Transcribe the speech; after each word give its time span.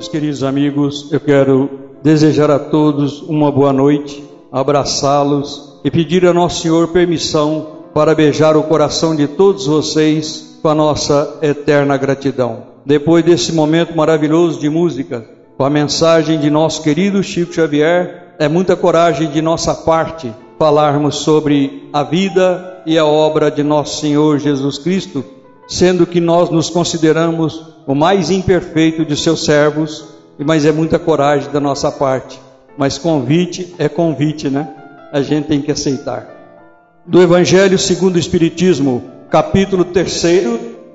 Meus 0.00 0.08
queridos 0.08 0.42
amigos, 0.42 1.12
eu 1.12 1.20
quero 1.20 1.68
desejar 2.02 2.50
a 2.50 2.58
todos 2.58 3.20
uma 3.20 3.52
boa 3.52 3.70
noite, 3.70 4.24
abraçá-los 4.50 5.78
e 5.84 5.90
pedir 5.90 6.24
a 6.24 6.32
Nosso 6.32 6.62
Senhor 6.62 6.88
permissão 6.88 7.66
para 7.92 8.14
beijar 8.14 8.56
o 8.56 8.62
coração 8.62 9.14
de 9.14 9.28
todos 9.28 9.66
vocês 9.66 10.58
com 10.62 10.68
a 10.70 10.74
nossa 10.74 11.36
eterna 11.42 11.98
gratidão. 11.98 12.62
Depois 12.82 13.22
desse 13.22 13.52
momento 13.52 13.94
maravilhoso 13.94 14.58
de 14.58 14.70
música, 14.70 15.22
com 15.58 15.64
a 15.66 15.68
mensagem 15.68 16.40
de 16.40 16.48
nosso 16.48 16.82
querido 16.82 17.22
Chico 17.22 17.52
Xavier, 17.52 18.36
é 18.38 18.48
muita 18.48 18.74
coragem 18.74 19.30
de 19.30 19.42
nossa 19.42 19.74
parte 19.74 20.32
falarmos 20.58 21.16
sobre 21.16 21.90
a 21.92 22.02
vida 22.02 22.82
e 22.86 22.96
a 22.96 23.04
obra 23.04 23.50
de 23.50 23.62
nosso 23.62 24.00
Senhor 24.00 24.38
Jesus 24.38 24.78
Cristo, 24.78 25.22
sendo 25.68 26.06
que 26.06 26.22
nós 26.22 26.48
nos 26.48 26.70
consideramos 26.70 27.69
o 27.86 27.94
mais 27.94 28.30
imperfeito 28.30 29.04
de 29.04 29.16
seus 29.16 29.44
servos, 29.44 30.04
mas 30.38 30.64
é 30.64 30.72
muita 30.72 30.98
coragem 30.98 31.50
da 31.50 31.60
nossa 31.60 31.90
parte. 31.90 32.40
Mas 32.76 32.98
convite 32.98 33.74
é 33.78 33.88
convite, 33.88 34.48
né? 34.48 34.68
A 35.12 35.20
gente 35.20 35.48
tem 35.48 35.60
que 35.60 35.72
aceitar. 35.72 36.26
Do 37.06 37.20
Evangelho 37.20 37.78
segundo 37.78 38.16
o 38.16 38.18
Espiritismo, 38.18 39.02
capítulo 39.28 39.84
3, 39.84 40.24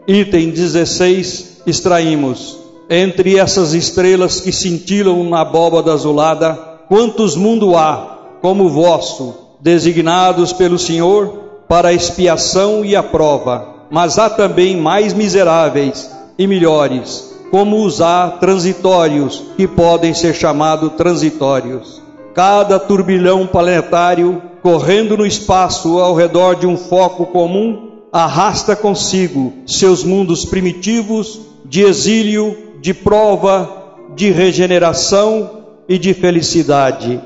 item 0.07 0.49
16, 0.51 1.61
extraímos: 1.67 2.57
Entre 2.89 3.37
essas 3.37 3.73
estrelas 3.73 4.39
que 4.39 4.51
cintilam 4.51 5.29
na 5.29 5.41
abóbada 5.41 5.91
azulada, 5.91 6.53
quantos 6.87 7.35
mundo 7.35 7.75
há, 7.75 8.37
como 8.41 8.65
o 8.65 8.69
vosso, 8.69 9.35
designados 9.59 10.53
pelo 10.53 10.79
Senhor 10.79 11.43
para 11.67 11.89
a 11.89 11.93
expiação 11.93 12.85
e 12.85 12.95
a 12.95 13.03
prova, 13.03 13.87
mas 13.89 14.17
há 14.17 14.29
também 14.29 14.77
mais 14.77 15.13
miseráveis 15.13 16.14
e 16.37 16.47
melhores, 16.47 17.35
como 17.51 17.87
há 18.01 18.37
transitórios, 18.39 19.43
que 19.55 19.67
podem 19.67 20.13
ser 20.13 20.33
chamados 20.33 20.93
transitórios. 20.93 22.01
Cada 22.33 22.77
turbilhão 22.79 23.47
planetário, 23.47 24.41
correndo 24.61 25.15
no 25.15 25.25
espaço 25.25 25.99
ao 25.99 26.13
redor 26.15 26.55
de 26.55 26.67
um 26.67 26.75
foco 26.75 27.27
comum, 27.27 28.01
arrasta 28.11 28.75
consigo 28.75 29.53
seus 29.65 30.03
mundos 30.03 30.45
primitivos 30.45 31.39
de 31.65 31.81
exílio, 31.81 32.57
de 32.81 32.93
prova, 32.93 33.69
de 34.15 34.31
regeneração 34.31 35.63
e 35.87 35.97
de 35.97 36.13
felicidade. 36.13 37.21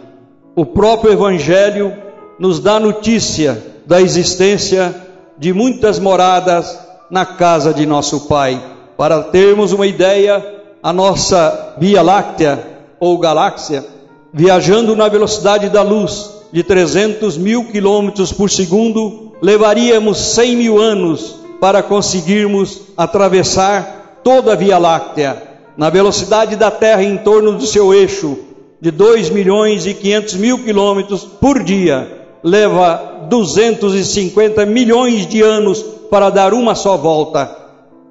O 0.55 0.65
próprio 0.65 1.13
Evangelho 1.13 1.93
nos 2.39 2.59
dá 2.59 2.79
notícia 2.79 3.63
da 3.85 4.01
existência 4.01 4.95
de 5.37 5.53
muitas 5.53 5.99
moradas 5.99 6.77
na 7.09 7.25
casa 7.25 7.73
de 7.73 7.85
nosso 7.85 8.27
Pai. 8.27 8.78
Para 8.99 9.23
termos 9.23 9.71
uma 9.71 9.87
ideia, 9.87 10.45
a 10.83 10.91
nossa 10.91 11.75
Via 11.77 12.01
Láctea 12.01 12.61
ou 12.99 13.17
galáxia, 13.17 13.85
viajando 14.33 14.93
na 14.93 15.07
velocidade 15.07 15.69
da 15.69 15.81
luz 15.81 16.29
de 16.51 16.63
300 16.63 17.37
mil 17.37 17.63
quilômetros 17.71 18.33
por 18.33 18.51
segundo, 18.51 19.31
levaríamos 19.41 20.17
100 20.17 20.55
mil 20.57 20.81
anos 20.81 21.37
para 21.61 21.81
conseguirmos 21.81 22.81
atravessar 22.97 24.19
toda 24.21 24.51
a 24.51 24.55
Via 24.57 24.77
Láctea, 24.77 25.43
na 25.77 25.89
velocidade 25.89 26.57
da 26.57 26.69
Terra 26.69 27.01
em 27.01 27.15
torno 27.19 27.53
do 27.53 27.65
seu 27.65 27.93
eixo, 27.93 28.37
de 28.81 28.91
2 28.91 29.29
milhões 29.29 29.85
e 29.85 29.93
500 29.93 30.33
mil 30.33 30.59
quilômetros 30.65 31.23
por 31.23 31.63
dia, 31.63 32.27
leva 32.43 33.27
250 33.29 34.65
milhões 34.65 35.25
de 35.25 35.41
anos 35.41 35.81
para 36.11 36.29
dar 36.29 36.53
uma 36.53 36.75
só 36.75 36.97
volta. 36.97 37.58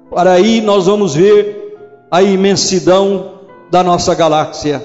Para 0.09 0.31
aí 0.31 0.59
nós 0.59 0.87
vamos 0.87 1.13
ver 1.13 1.77
a 2.09 2.23
imensidão 2.23 3.33
da 3.69 3.83
nossa 3.83 4.15
galáxia. 4.15 4.83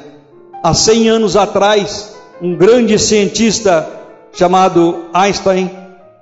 Há 0.62 0.74
100 0.74 1.08
anos 1.08 1.34
atrás, 1.34 2.14
um 2.42 2.54
grande 2.54 2.98
cientista 2.98 3.88
chamado 4.34 5.06
Einstein 5.14 5.70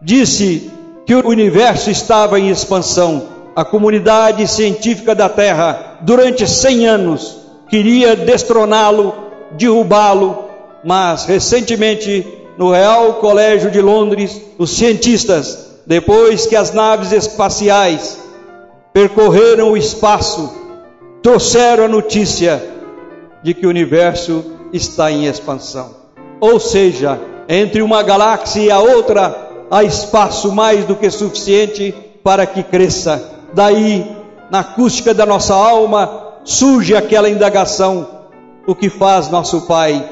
disse 0.00 0.70
que 1.04 1.16
o 1.16 1.26
universo 1.26 1.90
estava 1.90 2.38
em 2.38 2.48
expansão. 2.48 3.24
A 3.56 3.64
comunidade 3.64 4.46
científica 4.46 5.16
da 5.16 5.28
Terra, 5.28 5.98
durante 6.02 6.48
100 6.48 6.86
anos, 6.86 7.38
queria 7.68 8.14
destroná-lo, 8.14 9.14
derrubá-lo, 9.52 10.44
mas 10.84 11.24
recentemente 11.24 12.24
no 12.56 12.70
Real 12.70 13.14
Colégio 13.14 13.68
de 13.68 13.80
Londres, 13.80 14.40
os 14.58 14.70
cientistas, 14.70 15.72
depois 15.84 16.46
que 16.46 16.54
as 16.54 16.72
naves 16.72 17.10
espaciais 17.10 18.21
percorreram 18.92 19.72
o 19.72 19.76
espaço, 19.76 20.52
trouxeram 21.22 21.84
a 21.84 21.88
notícia 21.88 22.62
de 23.42 23.54
que 23.54 23.66
o 23.66 23.70
universo 23.70 24.44
está 24.72 25.10
em 25.10 25.26
expansão. 25.26 25.96
Ou 26.40 26.60
seja, 26.60 27.18
entre 27.48 27.82
uma 27.82 28.02
galáxia 28.02 28.60
e 28.60 28.70
a 28.70 28.80
outra 28.80 29.50
há 29.70 29.82
espaço 29.82 30.52
mais 30.52 30.84
do 30.84 30.94
que 30.94 31.10
suficiente 31.10 31.94
para 32.22 32.46
que 32.46 32.62
cresça. 32.62 33.30
Daí, 33.54 34.06
na 34.50 34.60
acústica 34.60 35.14
da 35.14 35.26
nossa 35.26 35.54
alma, 35.54 36.34
surge 36.44 36.94
aquela 36.94 37.28
indagação: 37.28 38.06
o 38.66 38.74
que 38.74 38.88
faz 38.88 39.28
nosso 39.28 39.62
Pai? 39.62 40.08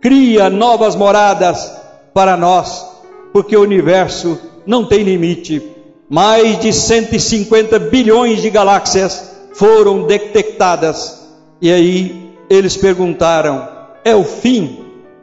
Cria 0.00 0.48
novas 0.48 0.94
moradas 0.94 1.72
para 2.14 2.36
nós, 2.36 2.86
porque 3.32 3.56
o 3.56 3.62
universo 3.62 4.38
não 4.66 4.84
tem 4.84 5.02
limite. 5.02 5.79
Mais 6.10 6.58
de 6.58 6.72
150 6.72 7.78
bilhões 7.78 8.42
de 8.42 8.50
galáxias 8.50 9.30
foram 9.54 10.08
detectadas. 10.08 11.24
E 11.62 11.70
aí 11.70 12.32
eles 12.50 12.76
perguntaram: 12.76 13.68
é 14.04 14.16
o 14.16 14.24
fim? 14.24 14.80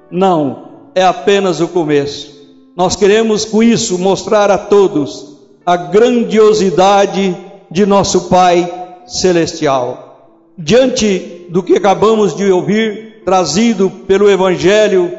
Não, 0.09 0.69
é 0.95 1.03
apenas 1.03 1.59
o 1.59 1.67
começo. 1.67 2.37
Nós 2.73 2.95
queremos 2.95 3.43
com 3.43 3.61
isso 3.61 3.99
mostrar 3.99 4.49
a 4.49 4.57
todos 4.57 5.35
a 5.65 5.75
grandiosidade 5.75 7.35
de 7.69 7.85
nosso 7.85 8.29
Pai 8.29 8.71
Celestial. 9.05 10.37
Diante 10.57 11.47
do 11.49 11.61
que 11.61 11.73
acabamos 11.73 12.33
de 12.33 12.49
ouvir, 12.49 13.23
trazido 13.25 13.89
pelo 13.89 14.29
Evangelho, 14.29 15.11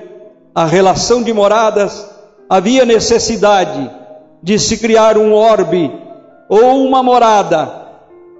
a 0.55 0.65
relação 0.65 1.23
de 1.23 1.31
moradas, 1.34 2.09
havia 2.49 2.87
necessidade 2.87 3.97
de 4.43 4.59
se 4.59 4.78
criar 4.78 5.19
um 5.19 5.32
orbe 5.32 5.91
ou 6.49 6.84
uma 6.84 7.03
morada 7.03 7.88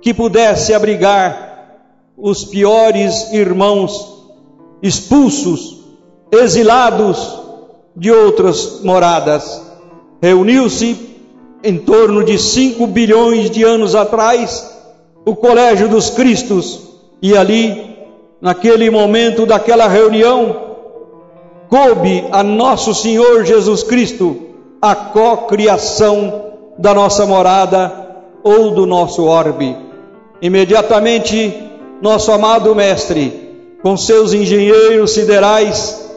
que 0.01 0.15
pudesse 0.15 0.73
abrigar 0.73 1.49
os 2.17 2.45
piores 2.45 3.33
irmãos 3.33 4.19
expulsos, 4.83 5.79
exilados 6.31 7.41
de 7.97 8.11
outras 8.11 8.81
moradas. 8.83 9.63
Reuniu-se 10.23 10.97
em 11.63 11.79
torno 11.79 12.25
de 12.25 12.39
5 12.39 12.87
bilhões 12.87 13.51
de 13.51 13.65
anos 13.65 13.95
atrás 13.95 14.77
o 15.25 15.35
Colégio 15.35 15.89
dos 15.89 16.11
Cristos 16.11 16.89
e 17.21 17.37
ali, 17.37 17.97
naquele 18.41 18.89
momento 18.91 19.45
daquela 19.45 19.89
reunião, 19.89 20.69
coube 21.69 22.25
a 22.31 22.43
nosso 22.43 22.95
Senhor 22.95 23.45
Jesus 23.45 23.83
Cristo 23.83 24.48
a 24.81 24.95
cocriação 24.95 26.53
da 26.79 26.95
nossa 26.95 27.27
morada 27.27 28.07
ou 28.43 28.71
do 28.71 28.87
nosso 28.87 29.25
orbe. 29.25 29.77
Imediatamente, 30.41 31.53
nosso 32.01 32.31
amado 32.31 32.75
Mestre, 32.75 33.49
com 33.83 33.97
seus 33.97 34.33
engenheiros 34.33 35.13
siderais, 35.13 36.09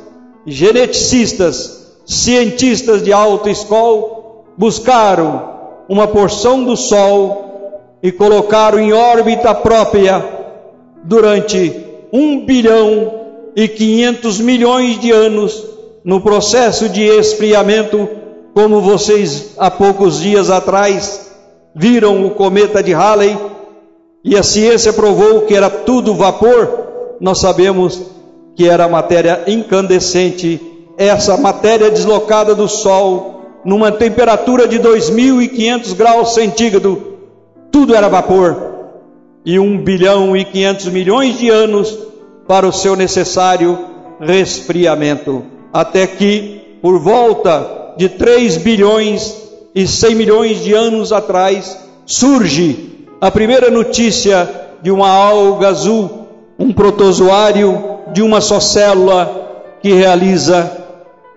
geneticistas, 0.45 1.95
cientistas 2.05 3.03
de 3.03 3.11
alta 3.11 3.49
escola, 3.49 4.43
buscaram 4.57 5.49
uma 5.89 6.07
porção 6.07 6.63
do 6.63 6.77
Sol 6.77 7.79
e 8.03 8.11
colocaram 8.11 8.79
em 8.79 8.93
órbita 8.93 9.53
própria 9.53 10.23
durante 11.03 11.73
um 12.11 12.45
bilhão 12.45 13.21
e 13.55 13.67
500 13.67 14.39
milhões 14.39 14.99
de 14.99 15.11
anos 15.11 15.65
no 16.03 16.21
processo 16.21 16.89
de 16.89 17.03
esfriamento, 17.03 18.07
como 18.53 18.81
vocês 18.81 19.53
há 19.57 19.71
poucos 19.71 20.19
dias 20.19 20.49
atrás 20.49 21.31
viram 21.73 22.25
o 22.25 22.31
cometa 22.31 22.83
de 22.83 22.91
Halley 22.93 23.37
e 24.23 24.37
a 24.37 24.43
ciência 24.43 24.93
provou 24.93 25.41
que 25.41 25.55
era 25.55 25.69
tudo 25.69 26.13
vapor, 26.13 27.17
nós 27.19 27.39
sabemos 27.39 28.01
que 28.55 28.67
era 28.67 28.87
matéria 28.87 29.43
incandescente, 29.47 30.61
essa 30.97 31.37
matéria 31.37 31.89
deslocada 31.89 32.53
do 32.53 32.67
Sol, 32.67 33.41
numa 33.63 33.91
temperatura 33.91 34.67
de 34.67 34.79
2.500 34.79 35.95
graus 35.95 36.33
centígrados, 36.33 36.97
tudo 37.71 37.95
era 37.95 38.09
vapor. 38.09 38.69
E 39.43 39.57
um 39.57 39.77
bilhão 39.77 40.37
e 40.37 40.45
500 40.45 40.85
milhões 40.87 41.39
de 41.39 41.49
anos 41.49 41.97
para 42.47 42.67
o 42.67 42.73
seu 42.73 42.95
necessário 42.95 43.79
resfriamento, 44.19 45.43
até 45.73 46.05
que, 46.05 46.77
por 46.81 46.99
volta 46.99 47.80
de 47.97 48.09
3 48.09 48.57
bilhões 48.57 49.35
e 49.73 49.87
100 49.87 50.15
milhões 50.15 50.63
de 50.63 50.73
anos 50.73 51.11
atrás, 51.11 51.77
surge 52.05 53.07
a 53.19 53.29
primeira 53.31 53.69
notícia 53.69 54.49
de 54.81 54.91
uma 54.91 55.09
alga 55.09 55.69
azul, 55.69 56.27
um 56.57 56.73
protozoário 56.73 57.99
de 58.13 58.21
uma 58.21 58.41
só 58.41 58.59
célula 58.59 59.77
que 59.81 59.93
realiza 59.93 60.79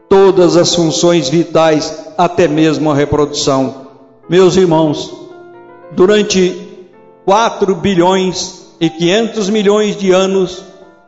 todas 0.08 0.56
as 0.56 0.74
funções 0.74 1.28
vitais, 1.28 2.04
até 2.16 2.48
mesmo 2.48 2.90
a 2.90 2.94
reprodução. 2.94 3.86
Meus 4.28 4.56
irmãos, 4.56 5.12
durante 5.92 6.56
4 7.24 7.74
bilhões 7.74 8.74
e 8.80 8.90
500 8.90 9.50
milhões 9.50 9.96
de 9.96 10.10
anos, 10.10 10.62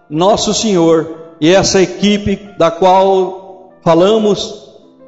nosso 0.08 0.54
Senhor 0.54 1.14
e 1.40 1.48
essa 1.52 1.80
equipe 1.80 2.36
da 2.58 2.70
qual 2.70 3.72
falamos 3.82 4.65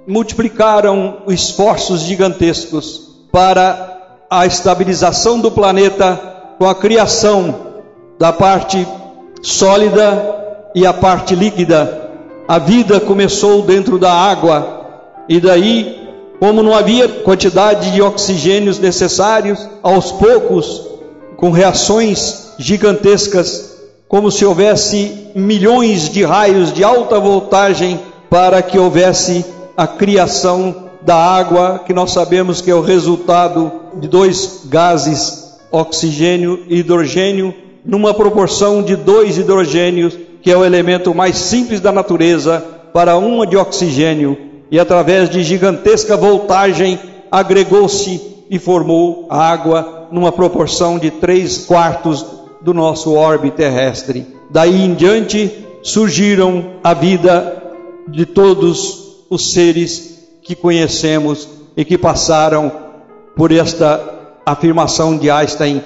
multiplicaram 0.08 1.19
esforços 1.28 2.00
gigantescos 2.00 3.10
para 3.31 4.25
a 4.31 4.46
estabilização 4.46 5.38
do 5.38 5.50
planeta 5.50 6.19
com 6.58 6.66
a 6.66 6.75
criação 6.75 7.55
da 8.19 8.32
parte 8.32 8.88
sólida 9.43 10.70
e 10.75 10.87
a 10.87 10.94
parte 10.94 11.34
líquida. 11.34 12.08
A 12.49 12.58
vida 12.58 12.99
começou 12.99 13.60
dentro 13.60 13.99
da 13.99 14.10
água 14.10 14.87
e 15.28 15.38
daí, 15.38 16.08
como 16.40 16.62
não 16.62 16.75
havia 16.75 17.06
quantidade 17.06 17.90
de 17.90 18.00
oxigênios 18.00 18.78
necessários, 18.78 19.69
aos 19.82 20.10
poucos, 20.10 20.87
com 21.37 21.50
reações 21.50 22.55
gigantescas, 22.58 23.76
como 24.08 24.31
se 24.31 24.46
houvesse 24.46 25.28
milhões 25.34 26.08
de 26.08 26.25
raios 26.25 26.72
de 26.72 26.82
alta 26.82 27.20
voltagem 27.20 28.00
para 28.31 28.62
que 28.62 28.78
houvesse 28.78 29.44
a 29.79 29.87
criação 29.87 30.89
da 31.03 31.15
água, 31.15 31.85
que 31.87 31.95
nós 31.95 32.11
sabemos 32.11 32.61
que 32.61 32.69
é 32.69 32.75
o 32.75 32.81
resultado 32.81 33.71
de 34.01 34.09
dois 34.09 34.63
gases, 34.65 35.57
oxigênio 35.71 36.65
e 36.69 36.81
hidrogênio, 36.81 37.55
numa 37.85 38.13
proporção 38.13 38.83
de 38.83 38.97
dois 38.97 39.39
hidrogênios, 39.39 40.19
que 40.43 40.51
é 40.51 40.57
o 40.57 40.65
elemento 40.65 41.15
mais 41.15 41.39
simples 41.39 41.79
da 41.79 41.93
natureza, 41.93 42.59
para 42.93 43.17
uma 43.19 43.47
de 43.47 43.57
oxigênio, 43.57 44.37
e 44.69 44.81
através 44.81 45.31
de 45.31 45.45
gigantesca 45.45 46.17
voltagem 46.17 46.99
agregou-se 47.31 48.21
e 48.51 48.59
formou 48.59 49.29
a 49.31 49.49
água 49.49 50.09
numa 50.11 50.33
proporção 50.33 50.99
de 50.99 51.13
três 51.13 51.57
quartos 51.57 52.27
do 52.63 52.75
nosso 52.75 53.15
orbe 53.15 53.53
terrestre. 53.53 54.27
Daí 54.51 54.85
em 54.85 54.95
diante 54.95 55.53
surgiram 55.85 56.65
a 56.83 56.93
vida 56.95 57.63
de 58.09 58.27
todos 58.27 58.98
os 59.31 59.53
seres 59.53 60.19
que 60.43 60.55
conhecemos 60.55 61.49
e 61.77 61.85
que 61.85 61.99
passaram 61.99 62.73
por 63.37 63.53
esta 63.53 64.19
afirmação 64.45 65.17
de 65.17 65.31
Einstein 65.31 65.83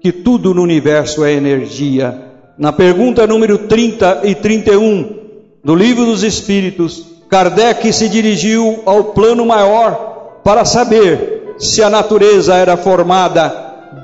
que 0.00 0.12
tudo 0.12 0.54
no 0.54 0.62
universo 0.62 1.24
é 1.24 1.32
energia. 1.32 2.26
Na 2.56 2.72
pergunta 2.72 3.26
número 3.26 3.66
30 3.66 4.20
e 4.24 4.34
31 4.34 5.16
do 5.64 5.74
Livro 5.74 6.06
dos 6.06 6.22
Espíritos, 6.22 7.04
Kardec 7.28 7.92
se 7.92 8.08
dirigiu 8.08 8.82
ao 8.86 9.04
plano 9.04 9.44
maior 9.44 10.40
para 10.44 10.64
saber 10.64 11.54
se 11.58 11.82
a 11.82 11.90
natureza 11.90 12.54
era 12.54 12.76
formada 12.76 13.52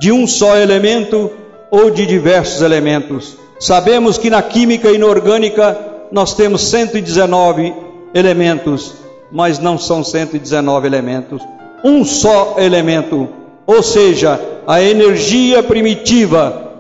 de 0.01 0.11
um 0.11 0.27
só 0.27 0.57
elemento 0.57 1.31
ou 1.71 1.91
de 1.91 2.05
diversos 2.05 2.61
elementos. 2.63 3.37
Sabemos 3.61 4.19
que 4.19 4.29
na 4.29 4.43
química 4.43 4.91
inorgânica 4.91 5.79
nós 6.11 6.35
temos 6.35 6.63
119 6.63 7.92
elementos, 8.15 8.95
mas 9.31 9.59
não 9.59 9.79
são 9.79 10.05
119 10.05 10.87
elementos, 10.87 11.43
um 11.85 12.05
só 12.05 12.57
elemento, 12.59 13.29
ou 13.67 13.83
seja, 13.83 14.41
a 14.67 14.83
energia 14.83 15.63
primitiva, 15.63 16.71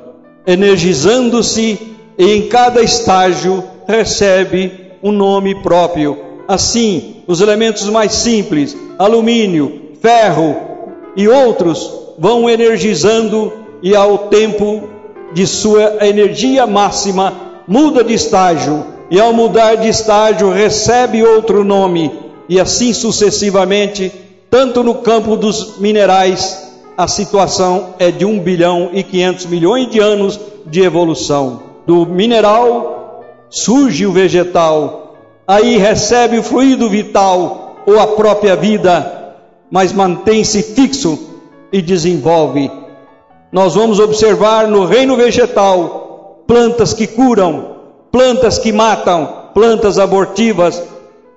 energizando-se 0.46 1.79
e 2.19 2.25
em 2.25 2.49
cada 2.49 2.82
estágio 2.82 3.64
recebe 3.87 4.93
um 5.02 5.11
nome 5.11 5.55
próprio. 5.62 6.19
Assim, 6.46 7.23
os 7.26 7.40
elementos 7.40 7.88
mais 7.88 8.12
simples, 8.12 8.76
alumínio, 8.99 9.93
ferro 10.00 10.56
e 11.17 11.26
outros, 11.29 11.90
vão 12.19 12.49
energizando 12.49 13.52
e 13.82 13.96
ao 13.96 14.19
tempo 14.29 14.88
de 15.32 15.46
sua 15.46 16.06
energia 16.06 16.67
máxima 16.67 17.32
muda 17.67 18.05
de 18.05 18.12
estágio 18.12 18.92
e 19.12 19.20
ao 19.20 19.31
mudar 19.31 19.75
de 19.75 19.88
estágio 19.88 20.50
recebe 20.50 21.23
outro 21.23 21.62
nome, 21.62 22.11
e 22.49 22.59
assim 22.59 22.94
sucessivamente, 22.94 24.11
tanto 24.49 24.82
no 24.82 24.94
campo 24.94 25.37
dos 25.37 25.76
minerais, 25.79 26.73
a 26.97 27.06
situação 27.06 27.94
é 27.99 28.11
de 28.11 28.25
1 28.25 28.41
bilhão 28.41 28.88
e 28.91 29.03
500 29.03 29.47
milhões 29.47 29.91
de 29.91 30.00
anos 30.00 30.41
de 30.64 30.81
evolução. 30.81 31.62
Do 31.87 32.06
mineral 32.06 33.23
surge 33.50 34.06
o 34.06 34.12
vegetal, 34.12 35.15
aí 35.47 35.76
recebe 35.76 36.38
o 36.38 36.43
fluido 36.43 36.88
vital 36.88 37.82
ou 37.85 38.00
a 38.00 38.06
própria 38.06 38.56
vida, 38.56 39.35
mas 39.70 39.93
mantém-se 39.93 40.62
fixo 40.62 41.19
e 41.70 41.82
desenvolve. 41.82 42.70
Nós 43.53 43.75
vamos 43.75 44.00
observar 44.00 44.69
no 44.69 44.87
reino 44.87 45.17
vegetal 45.17 46.44
plantas 46.47 46.94
que 46.94 47.06
curam, 47.06 47.72
plantas 48.12 48.59
que 48.59 48.70
matam, 48.70 49.47
plantas 49.55 49.99
abortivas 49.99 50.81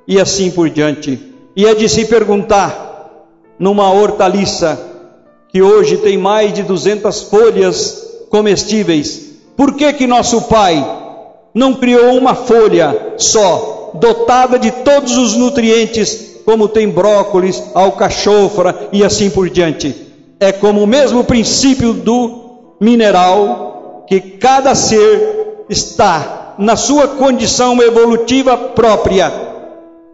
e 0.06 0.19
assim 0.19 0.51
por 0.51 0.69
diante. 0.69 1.33
E 1.56 1.66
é 1.66 1.74
de 1.74 1.88
se 1.88 2.06
perguntar, 2.06 2.83
numa 3.57 3.89
hortaliça 3.89 4.77
que 5.48 5.62
hoje 5.62 5.98
tem 5.98 6.18
mais 6.18 6.54
de 6.54 6.62
200 6.63 7.24
folhas 7.24 8.25
comestíveis, 8.30 9.31
por 9.56 9.74
que 9.75 9.94
que 9.94 10.06
nosso 10.06 10.42
pai 10.44 10.86
não 11.54 11.74
criou 11.75 12.18
uma 12.18 12.36
folha 12.36 13.13
só, 13.18 13.92
dotada 13.94 14.60
de 14.60 14.69
todos 14.69 15.16
os 15.16 15.33
nutrientes, 15.33 16.42
como 16.44 16.68
tem 16.68 16.89
brócolis, 16.89 17.63
alcachofra 17.74 18.89
e 18.92 19.01
assim 19.01 19.30
por 19.30 19.50
diante? 19.50 19.95
É 20.38 20.51
como 20.51 20.83
o 20.83 20.88
mesmo 20.88 21.24
princípio 21.24 21.94
do 21.94 22.75
mineral 22.81 24.04
que 24.10 24.19
cada 24.19 24.75
ser 24.75 25.63
está 25.69 26.35
na 26.57 26.75
sua 26.75 27.07
condição 27.07 27.81
evolutiva 27.81 28.57
própria. 28.57 29.31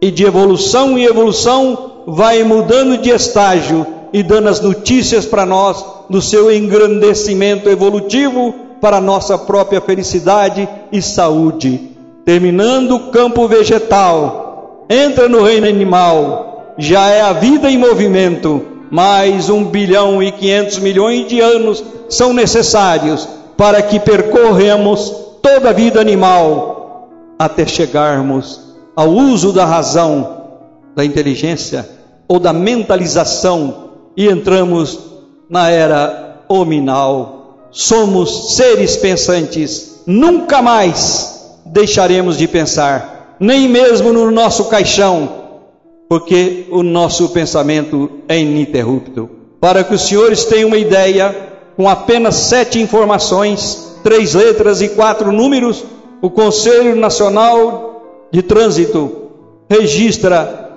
E 0.00 0.10
de 0.10 0.24
evolução 0.24 0.98
em 0.98 1.04
evolução 1.04 1.92
vai 2.06 2.42
mudando 2.42 2.98
de 2.98 3.10
estágio 3.10 3.86
e 4.12 4.22
dando 4.22 4.48
as 4.48 4.60
notícias 4.60 5.24
para 5.24 5.46
nós 5.46 5.84
do 6.10 6.20
seu 6.20 6.52
engrandecimento 6.52 7.68
evolutivo 7.68 8.54
para 8.80 9.00
nossa 9.00 9.38
própria 9.38 9.80
felicidade 9.80 10.68
e 10.90 11.00
saúde. 11.00 11.92
Terminando 12.24 12.96
o 12.96 13.10
campo 13.10 13.46
vegetal, 13.46 14.84
entra 14.90 15.28
no 15.28 15.42
reino 15.42 15.66
animal, 15.66 16.74
já 16.76 17.08
é 17.08 17.20
a 17.20 17.32
vida 17.32 17.70
em 17.70 17.78
movimento, 17.78 18.62
mais 18.90 19.48
um 19.48 19.64
bilhão 19.64 20.22
e 20.22 20.32
quinhentos 20.32 20.78
milhões 20.78 21.26
de 21.26 21.40
anos 21.40 21.82
são 22.08 22.32
necessários 22.32 23.26
para 23.56 23.80
que 23.80 23.98
percorremos 23.98 25.21
toda 25.42 25.70
a 25.70 25.72
vida 25.72 26.00
animal 26.00 27.10
até 27.38 27.66
chegarmos 27.66 28.60
ao 28.94 29.10
uso 29.10 29.52
da 29.52 29.64
razão, 29.64 30.42
da 30.94 31.04
inteligência 31.04 31.88
ou 32.28 32.38
da 32.38 32.52
mentalização 32.52 33.90
e 34.16 34.28
entramos 34.28 34.98
na 35.50 35.68
era 35.68 36.44
hominal. 36.48 37.68
Somos 37.70 38.54
seres 38.56 38.96
pensantes, 38.96 40.02
nunca 40.06 40.62
mais 40.62 41.58
deixaremos 41.66 42.36
de 42.36 42.46
pensar, 42.46 43.36
nem 43.40 43.68
mesmo 43.68 44.12
no 44.12 44.30
nosso 44.30 44.66
caixão, 44.66 45.42
porque 46.08 46.66
o 46.70 46.82
nosso 46.82 47.30
pensamento 47.30 48.10
é 48.28 48.38
ininterrupto. 48.38 49.30
Para 49.60 49.82
que 49.82 49.94
os 49.94 50.02
senhores 50.02 50.44
tenham 50.44 50.68
uma 50.68 50.76
ideia, 50.76 51.34
com 51.76 51.88
apenas 51.88 52.34
sete 52.34 52.80
informações, 52.80 53.91
três 54.02 54.34
letras 54.34 54.80
e 54.82 54.90
quatro 54.90 55.32
números, 55.32 55.84
o 56.20 56.30
Conselho 56.30 56.94
Nacional 56.96 58.28
de 58.30 58.42
Trânsito 58.42 59.30
registra 59.68 60.70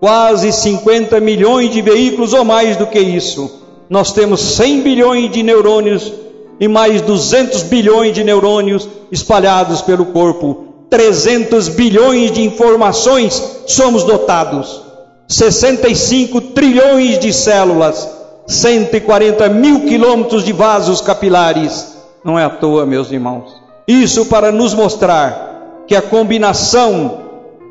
quase 0.00 0.52
50 0.52 1.18
milhões 1.20 1.70
de 1.70 1.80
veículos 1.82 2.32
ou 2.32 2.44
mais 2.44 2.76
do 2.76 2.86
que 2.86 2.98
isso. 2.98 3.62
Nós 3.88 4.12
temos 4.12 4.40
100 4.40 4.80
bilhões 4.82 5.30
de 5.30 5.42
neurônios 5.42 6.12
e 6.58 6.68
mais 6.68 7.00
200 7.02 7.62
bilhões 7.64 8.14
de 8.14 8.24
neurônios 8.24 8.88
espalhados 9.10 9.82
pelo 9.82 10.06
corpo. 10.06 10.64
300 10.90 11.68
bilhões 11.68 12.32
de 12.32 12.42
informações 12.42 13.42
somos 13.66 14.04
dotados. 14.04 14.82
65 15.28 16.40
trilhões 16.40 17.18
de 17.18 17.32
células, 17.32 18.08
140 18.46 19.48
mil 19.48 19.80
quilômetros 19.80 20.44
de 20.44 20.52
vasos 20.52 21.00
capilares 21.00 21.95
não 22.26 22.36
é 22.36 22.44
à 22.44 22.50
toa, 22.50 22.84
meus 22.84 23.12
irmãos. 23.12 23.62
Isso 23.86 24.26
para 24.26 24.50
nos 24.50 24.74
mostrar 24.74 25.84
que 25.86 25.94
a 25.94 26.02
combinação 26.02 27.20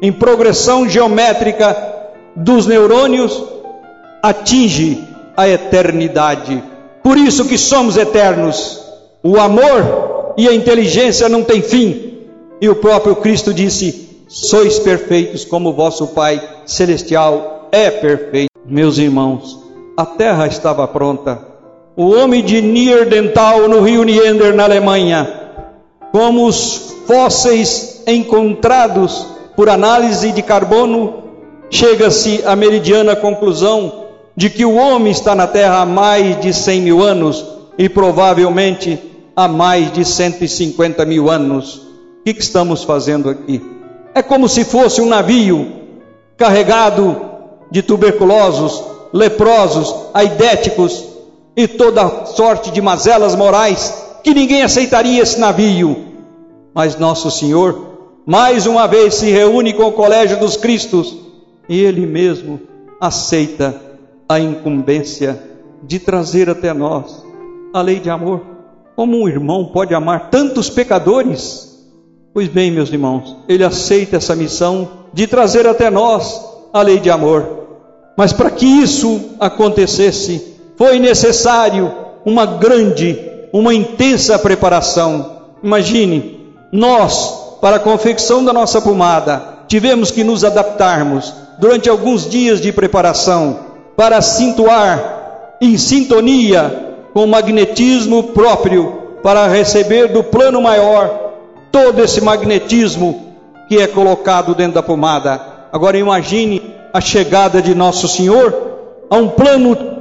em 0.02 0.14
progressão 0.14 0.88
geométrica 0.88 1.76
dos 2.34 2.66
neurônios 2.66 3.44
atinge 4.24 5.04
a 5.36 5.50
eternidade. 5.50 6.64
Por 7.04 7.18
isso 7.18 7.44
que 7.44 7.58
somos 7.58 7.98
eternos. 7.98 8.82
O 9.22 9.38
amor 9.38 10.34
e 10.38 10.48
a 10.48 10.54
inteligência 10.54 11.28
não 11.28 11.44
tem 11.44 11.62
fim. 11.62 12.20
E 12.62 12.70
o 12.70 12.76
próprio 12.76 13.18
Cristo 13.18 13.54
disse: 13.54 14.24
Sois 14.30 14.80
perfeitos 14.80 15.44
como 15.44 15.74
vosso 15.74 16.08
Pai 16.08 16.42
celestial 16.66 17.68
é 17.74 17.92
perfeito. 17.92 18.50
Meus 18.66 18.98
irmãos, 18.98 19.60
a 19.98 20.06
terra 20.06 20.48
estava 20.48 20.88
pronta. 20.88 21.55
O 21.98 22.10
homem 22.14 22.44
de 22.44 22.62
Nierdental, 22.62 23.70
no 23.70 23.80
rio 23.80 24.04
Niender, 24.04 24.54
na 24.54 24.66
Alemanha, 24.66 25.30
como 26.12 26.46
os 26.46 26.94
fósseis 27.08 28.04
encontrados 28.06 29.26
por 29.56 29.70
análise 29.70 30.34
de 30.34 30.42
carbono, 30.42 31.24
chega-se 31.70 32.44
à 32.46 32.54
meridiana 32.54 33.16
conclusão 33.16 34.08
de 34.36 34.50
que 34.50 34.66
o 34.66 34.76
homem 34.76 35.10
está 35.10 35.34
na 35.34 35.48
terra 35.48 35.84
há 35.84 35.86
mais 35.86 36.42
de 36.42 36.54
100 36.54 36.82
mil 36.82 37.02
anos 37.02 37.46
e 37.78 37.88
provavelmente 37.88 39.00
há 39.34 39.48
mais 39.48 39.90
de 39.94 40.04
150 40.04 41.06
mil 41.06 41.30
anos. 41.30 41.76
O 41.76 42.24
que, 42.26 42.34
que 42.34 42.44
estamos 42.44 42.84
fazendo 42.84 43.30
aqui? 43.30 43.62
É 44.14 44.22
como 44.22 44.50
se 44.50 44.66
fosse 44.66 45.00
um 45.00 45.08
navio 45.08 45.72
carregado 46.36 47.22
de 47.72 47.82
tuberculosos, 47.82 48.84
leprosos, 49.14 49.96
aidéticos 50.14 51.15
e 51.56 51.68
toda 51.68 52.26
sorte 52.26 52.72
de 52.72 52.82
mazelas 52.82 53.36
morais, 53.36 54.20
que 54.24 54.34
ninguém 54.34 54.64
aceitaria 54.64 55.22
esse 55.22 55.40
navio. 55.40 56.14
Mas 56.74 56.98
nosso 56.98 57.32
Senhor, 57.32 57.96
mais 58.26 58.66
uma 58.68 58.88
vez, 58.88 59.16
se 59.16 59.30
reúne 59.30 59.74
com 59.74 59.84
o 59.84 59.94
colégio 59.94 60.40
dos 60.40 60.58
Cristos 60.58 61.16
e 61.70 61.80
Ele 61.80 62.06
mesmo 62.06 62.60
aceita 63.00 63.80
a 64.28 64.40
incumbência 64.40 65.42
de 65.84 66.00
trazer 66.00 66.50
até 66.50 66.74
nós 66.74 67.24
a 67.74 67.82
lei 67.82 68.00
de 68.00 68.10
amor. 68.10 68.42
Como 68.96 69.22
um 69.22 69.28
irmão 69.28 69.66
pode 69.66 69.94
amar 69.94 70.30
tantos 70.30 70.70
pecadores? 70.70 71.76
Pois 72.34 72.48
bem, 72.48 72.72
meus 72.72 72.92
irmãos, 72.92 73.38
ele 73.48 73.64
aceita 73.64 74.18
essa 74.18 74.36
missão 74.36 74.90
de 75.14 75.28
trazer 75.28 75.68
até 75.68 75.90
nós 75.90 76.44
a 76.74 76.82
lei 76.82 77.00
de 77.00 77.10
amor. 77.10 77.66
Mas 78.18 78.34
para 78.34 78.50
que 78.50 78.66
isso 78.66 79.36
acontecesse, 79.40 80.55
foi 80.78 81.00
necessário 81.00 81.92
uma 82.26 82.46
grande, 82.46 83.18
uma 83.54 83.74
intensa 83.74 84.38
preparação. 84.38 85.44
Imagine, 85.64 86.54
nós, 86.72 87.58
para 87.62 87.78
a 87.78 87.80
confecção 87.80 88.44
da 88.44 88.52
nossa 88.52 88.82
pomada, 88.82 89.42
tivemos 89.68 90.12
que 90.12 90.24
nos 90.24 90.44
adaptarmos 90.44 91.34
durante 91.60 91.90
alguns 91.90 92.30
dias 92.30 92.60
de 92.60 92.72
preparação 92.72 93.60
para 93.96 94.18
acintuar 94.18 95.58
em 95.62 95.78
sintonia 95.78 96.96
com 97.14 97.24
o 97.24 97.28
magnetismo 97.28 98.24
próprio 98.24 99.04
para 99.24 99.48
receber 99.48 100.10
do 100.10 100.24
plano 100.24 100.62
maior 100.62 101.32
todo 101.72 102.04
esse 102.04 102.22
magnetismo 102.22 103.34
que 103.68 103.78
é 103.80 103.88
colocado 103.88 104.54
dentro 104.54 104.74
da 104.74 104.84
pomada. 104.84 105.42
Agora 105.72 105.98
imagine 105.98 106.62
a 106.94 107.02
chegada 107.02 107.62
de 107.62 107.74
nosso 107.74 108.08
Senhor 108.08 108.54
a 109.10 109.16
um 109.16 109.30
plano 109.30 109.95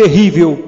terrível 0.00 0.58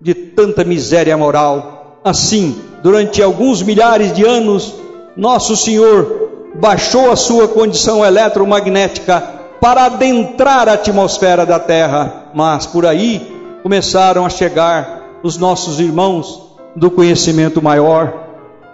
de 0.00 0.12
tanta 0.12 0.64
miséria 0.64 1.16
moral. 1.16 2.00
Assim, 2.02 2.56
durante 2.82 3.22
alguns 3.22 3.62
milhares 3.62 4.12
de 4.12 4.24
anos, 4.24 4.74
nosso 5.16 5.56
Senhor 5.56 6.50
baixou 6.56 7.12
a 7.12 7.16
sua 7.16 7.46
condição 7.46 8.04
eletromagnética 8.04 9.20
para 9.60 9.84
adentrar 9.84 10.68
a 10.68 10.72
atmosfera 10.72 11.46
da 11.46 11.60
Terra, 11.60 12.30
mas 12.34 12.66
por 12.66 12.84
aí 12.84 13.60
começaram 13.62 14.26
a 14.26 14.28
chegar 14.28 15.20
os 15.22 15.38
nossos 15.38 15.78
irmãos 15.78 16.56
do 16.74 16.90
conhecimento 16.90 17.62
maior. 17.62 18.12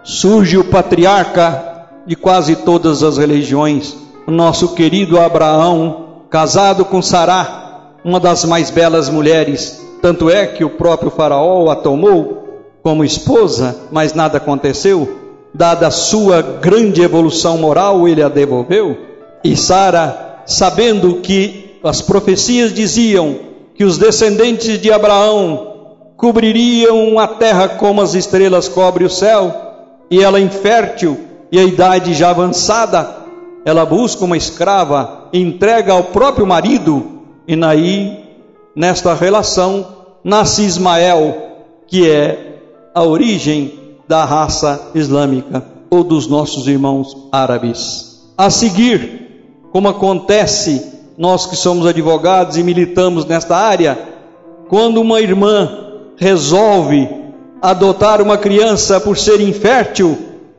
Surge 0.02 0.56
o 0.56 0.64
patriarca 0.64 1.86
de 2.06 2.16
quase 2.16 2.56
todas 2.56 3.02
as 3.02 3.18
religiões, 3.18 3.94
nosso 4.26 4.68
querido 4.68 5.20
Abraão, 5.20 6.22
casado 6.30 6.86
com 6.86 7.02
Sará, 7.02 7.92
uma 8.02 8.18
das 8.18 8.46
mais 8.46 8.70
belas 8.70 9.10
mulheres. 9.10 9.87
Tanto 10.00 10.30
é 10.30 10.46
que 10.46 10.64
o 10.64 10.70
próprio 10.70 11.10
Faraó 11.10 11.70
a 11.70 11.76
tomou 11.76 12.48
como 12.82 13.04
esposa, 13.04 13.76
mas 13.90 14.14
nada 14.14 14.38
aconteceu. 14.38 15.16
Dada 15.52 15.88
a 15.88 15.90
sua 15.90 16.40
grande 16.40 17.02
evolução 17.02 17.58
moral, 17.58 18.06
ele 18.06 18.22
a 18.22 18.28
devolveu. 18.28 18.96
E 19.42 19.56
Sara 19.56 20.42
sabendo 20.46 21.16
que 21.16 21.78
as 21.82 22.00
profecias 22.00 22.72
diziam 22.72 23.36
que 23.74 23.84
os 23.84 23.98
descendentes 23.98 24.80
de 24.80 24.90
Abraão 24.90 25.68
cobririam 26.16 27.18
a 27.18 27.28
terra 27.28 27.68
como 27.68 28.02
as 28.02 28.14
estrelas 28.14 28.68
cobrem 28.68 29.06
o 29.06 29.10
céu, 29.10 29.54
e 30.10 30.22
ela 30.22 30.40
infértil 30.40 31.16
e 31.52 31.58
a 31.58 31.62
idade 31.62 32.12
já 32.14 32.30
avançada, 32.30 33.16
ela 33.64 33.84
busca 33.84 34.24
uma 34.24 34.36
escrava, 34.36 35.28
entrega 35.32 35.92
ao 35.92 36.04
próprio 36.04 36.46
marido, 36.46 37.22
e 37.46 37.54
naí, 37.54 38.27
nesta 38.78 39.12
relação, 39.12 39.84
nasce 40.22 40.62
Ismael, 40.62 41.36
que 41.88 42.08
é 42.08 42.60
a 42.94 43.02
origem 43.02 43.96
da 44.06 44.24
raça 44.24 44.92
islâmica 44.94 45.64
ou 45.90 46.04
dos 46.04 46.28
nossos 46.28 46.68
irmãos 46.68 47.28
árabes. 47.32 48.22
A 48.38 48.48
seguir, 48.48 49.64
como 49.72 49.88
acontece 49.88 50.92
nós 51.18 51.44
que 51.44 51.56
somos 51.56 51.88
advogados 51.88 52.56
e 52.56 52.62
militamos 52.62 53.26
nesta 53.26 53.56
área, 53.56 53.98
quando 54.68 55.00
uma 55.00 55.20
irmã 55.20 55.68
resolve 56.16 57.08
adotar 57.60 58.22
uma 58.22 58.38
criança 58.38 59.00
por 59.00 59.18
ser 59.18 59.40
infértil, 59.40 60.16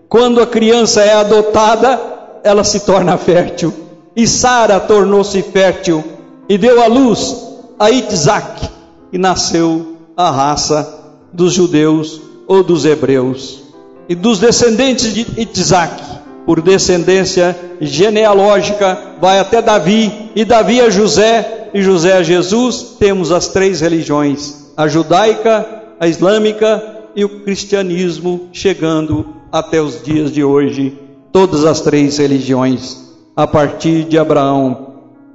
quando 0.10 0.42
a 0.42 0.46
criança 0.46 1.02
é 1.02 1.14
adotada, 1.14 1.98
ela 2.44 2.66
se 2.66 2.82
torna 2.82 3.18
fértil. 3.18 3.74
E 4.14 4.28
Sara 4.28 4.78
tornou-se 4.78 5.42
fértil 5.42 6.04
e 6.50 6.58
deu 6.58 6.84
à 6.84 6.88
luz 6.88 7.49
a 7.80 7.90
Isaac, 7.90 8.70
e 9.12 9.18
nasceu 9.18 9.98
a 10.16 10.30
raça 10.30 11.16
dos 11.32 11.54
judeus 11.54 12.22
ou 12.48 12.64
dos 12.64 12.86
hebreus. 12.86 13.64
E 14.08 14.16
dos 14.16 14.40
descendentes 14.40 15.14
de 15.14 15.26
Isaac 15.38 16.20
por 16.50 16.62
descendência 16.62 17.56
genealógica, 17.80 19.16
vai 19.22 19.40
até 19.40 19.62
Davi, 19.62 20.32
e 20.36 20.44
Davi 20.44 20.82
a 20.82 20.90
José, 20.90 21.70
e 21.76 21.80
José 21.80 22.14
a 22.14 22.24
Jesus. 22.24 22.96
Temos 22.98 23.32
as 23.32 23.50
três 23.50 23.82
religiões: 23.82 24.72
a 24.76 24.88
judaica, 24.88 25.64
a 26.00 26.08
islâmica 26.08 26.84
e 27.16 27.24
o 27.24 27.44
cristianismo, 27.44 28.50
chegando 28.52 29.28
até 29.52 29.80
os 29.80 30.02
dias 30.02 30.32
de 30.32 30.44
hoje. 30.44 30.98
Todas 31.32 31.66
as 31.66 31.82
três 31.82 32.18
religiões, 32.18 32.98
a 33.36 33.46
partir 33.46 34.06
de 34.06 34.18
Abraão. 34.18 34.88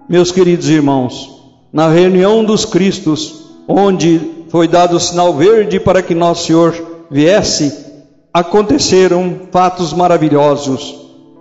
Meus 0.09 0.33
queridos 0.33 0.69
irmãos, 0.69 1.34
na 1.75 1.89
reunião 1.89 2.45
dos 2.45 2.65
Cristos, 2.65 3.47
onde 3.67 4.21
foi 4.49 4.69
dado 4.69 4.97
o 4.97 5.01
sinal 5.01 5.35
verde 5.35 5.81
para 5.81 6.01
que 6.01 6.15
Nosso 6.15 6.47
Senhor 6.47 6.73
viesse, 7.11 7.77
aconteceram 8.33 9.41
fatos 9.51 9.93
maravilhosos. 9.93 10.95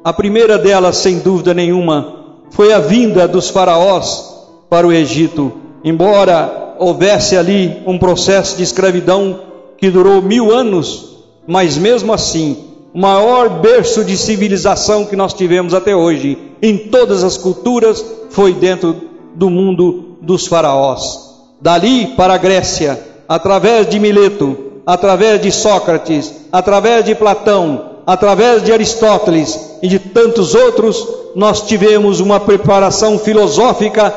A 0.04 0.12
primeira 0.12 0.58
delas, 0.58 0.98
sem 0.98 1.20
dúvida 1.20 1.54
nenhuma, 1.54 2.40
foi 2.50 2.74
a 2.74 2.80
vinda 2.80 3.28
dos 3.28 3.52
faraós 3.52 4.26
para 4.72 4.88
o 4.88 4.92
Egito. 4.92 5.54
Embora 5.84 6.78
houvesse 6.80 7.38
ali 7.38 7.84
um 7.86 8.00
processo 8.00 8.58
de 8.58 8.64
escravidão 8.64 9.40
que 9.78 9.92
durou 9.92 10.20
mil 10.20 10.52
anos, 10.52 11.16
mas 11.48 11.78
mesmo 11.78 12.12
assim, 12.12 12.58
o 12.92 13.00
maior 13.00 13.62
berço 13.62 14.04
de 14.04 14.18
civilização 14.18 15.06
que 15.06 15.16
nós 15.16 15.32
tivemos 15.32 15.76
até 15.76 15.96
hoje, 15.96 16.40
em 16.60 16.76
todas 16.76 17.24
as 17.24 17.38
culturas, 17.38 18.04
foi 18.32 18.52
dentro 18.52 18.96
do 19.36 19.48
mundo 19.48 20.13
dos 20.24 20.48
faraós. 20.48 21.34
Dali 21.62 22.08
para 22.16 22.34
a 22.34 22.38
Grécia, 22.38 23.00
através 23.28 23.88
de 23.88 24.00
Mileto, 24.00 24.82
através 24.86 25.42
de 25.42 25.52
Sócrates, 25.52 26.34
através 26.52 27.06
de 27.06 27.14
Platão, 27.14 27.92
através 28.06 28.64
de 28.64 28.72
Aristóteles 28.72 29.78
e 29.82 29.88
de 29.88 30.00
tantos 30.00 30.56
outros, 30.56 31.08
nós 31.36 31.62
tivemos 31.62 32.20
uma 32.20 32.40
preparação 32.40 33.18
filosófica 33.20 34.12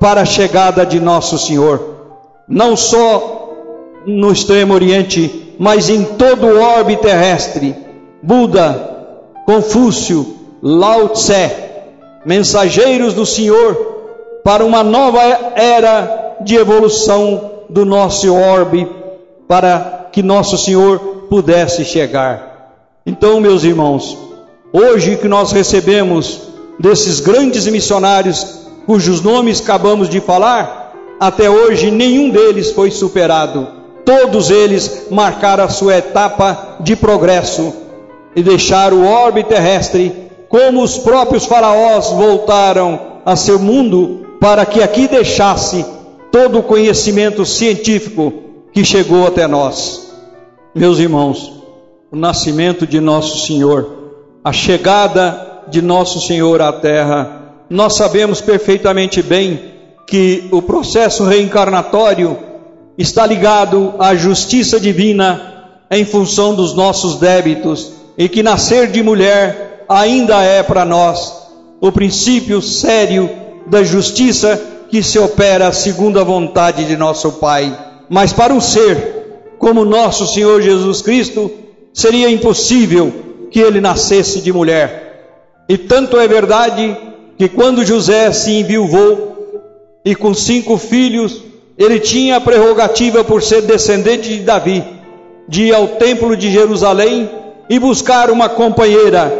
para 0.00 0.22
a 0.22 0.26
chegada 0.26 0.84
de 0.84 0.98
Nosso 1.00 1.38
Senhor. 1.38 1.80
Não 2.48 2.76
só 2.76 3.50
no 4.06 4.32
extremo 4.32 4.74
oriente, 4.74 5.54
mas 5.58 5.88
em 5.88 6.04
todo 6.04 6.46
o 6.46 6.60
orbe 6.60 6.96
terrestre. 6.96 7.74
Buda, 8.22 8.90
Confúcio, 9.46 10.36
Lao 10.62 11.10
Tse, 11.10 11.50
mensageiros 12.24 13.14
do 13.14 13.24
Senhor 13.24 14.01
para 14.44 14.64
uma 14.64 14.82
nova 14.82 15.20
era 15.54 16.36
de 16.40 16.56
evolução 16.56 17.50
do 17.68 17.84
nosso 17.84 18.34
orbe, 18.34 18.88
para 19.48 20.08
que 20.12 20.22
nosso 20.22 20.58
Senhor 20.58 20.98
pudesse 21.28 21.84
chegar. 21.84 22.74
Então, 23.06 23.40
meus 23.40 23.64
irmãos, 23.64 24.16
hoje 24.72 25.16
que 25.16 25.28
nós 25.28 25.52
recebemos 25.52 26.48
desses 26.78 27.20
grandes 27.20 27.66
missionários 27.66 28.62
cujos 28.86 29.20
nomes 29.20 29.60
acabamos 29.60 30.08
de 30.08 30.20
falar, 30.20 30.92
até 31.20 31.48
hoje 31.48 31.90
nenhum 31.90 32.30
deles 32.30 32.72
foi 32.72 32.90
superado. 32.90 33.68
Todos 34.04 34.50
eles 34.50 35.06
marcaram 35.10 35.64
a 35.64 35.68
sua 35.68 35.98
etapa 35.98 36.76
de 36.80 36.96
progresso 36.96 37.72
e 38.34 38.42
deixaram 38.42 38.98
o 38.98 39.06
orbe 39.06 39.44
terrestre, 39.44 40.30
como 40.48 40.82
os 40.82 40.98
próprios 40.98 41.46
faraós 41.46 42.08
voltaram 42.08 43.00
a 43.24 43.36
seu 43.36 43.58
mundo 43.58 44.21
para 44.42 44.66
que 44.66 44.82
aqui 44.82 45.06
deixasse 45.06 45.86
todo 46.32 46.58
o 46.58 46.62
conhecimento 46.64 47.46
científico 47.46 48.32
que 48.72 48.84
chegou 48.84 49.24
até 49.24 49.46
nós. 49.46 50.12
Meus 50.74 50.98
irmãos, 50.98 51.62
o 52.10 52.16
nascimento 52.16 52.84
de 52.84 52.98
nosso 52.98 53.46
Senhor, 53.46 54.10
a 54.42 54.52
chegada 54.52 55.62
de 55.68 55.80
nosso 55.80 56.20
Senhor 56.20 56.60
à 56.60 56.72
terra, 56.72 57.54
nós 57.70 57.94
sabemos 57.94 58.40
perfeitamente 58.40 59.22
bem 59.22 59.74
que 60.08 60.48
o 60.50 60.60
processo 60.60 61.22
reencarnatório 61.22 62.36
está 62.98 63.24
ligado 63.24 63.94
à 63.96 64.12
justiça 64.16 64.80
divina 64.80 65.78
em 65.88 66.04
função 66.04 66.52
dos 66.52 66.74
nossos 66.74 67.14
débitos 67.20 67.92
e 68.18 68.28
que 68.28 68.42
nascer 68.42 68.90
de 68.90 69.04
mulher 69.04 69.84
ainda 69.88 70.42
é 70.42 70.64
para 70.64 70.84
nós 70.84 71.32
o 71.80 71.92
princípio 71.92 72.60
sério 72.60 73.41
da 73.66 73.82
justiça 73.82 74.60
que 74.88 75.02
se 75.02 75.18
opera 75.18 75.72
segundo 75.72 76.20
a 76.20 76.24
vontade 76.24 76.84
de 76.84 76.96
nosso 76.96 77.32
Pai. 77.32 77.76
Mas 78.08 78.32
para 78.32 78.52
um 78.52 78.60
ser 78.60 79.54
como 79.58 79.84
nosso 79.84 80.26
Senhor 80.26 80.60
Jesus 80.60 81.00
Cristo, 81.00 81.50
seria 81.94 82.28
impossível 82.28 83.12
que 83.50 83.60
ele 83.60 83.80
nascesse 83.80 84.40
de 84.40 84.52
mulher. 84.52 85.64
E 85.68 85.78
tanto 85.78 86.18
é 86.18 86.26
verdade 86.26 86.96
que 87.38 87.48
quando 87.48 87.84
José 87.84 88.32
se 88.32 88.52
enviuvou 88.52 89.32
e 90.04 90.14
com 90.14 90.34
cinco 90.34 90.76
filhos, 90.76 91.42
ele 91.78 92.00
tinha 92.00 92.36
a 92.36 92.40
prerrogativa 92.40 93.24
por 93.24 93.42
ser 93.42 93.62
descendente 93.62 94.28
de 94.28 94.40
Davi, 94.40 94.84
de 95.48 95.64
ir 95.64 95.74
ao 95.74 95.88
templo 95.88 96.36
de 96.36 96.50
Jerusalém 96.50 97.30
e 97.68 97.78
buscar 97.78 98.30
uma 98.30 98.48
companheira. 98.48 99.32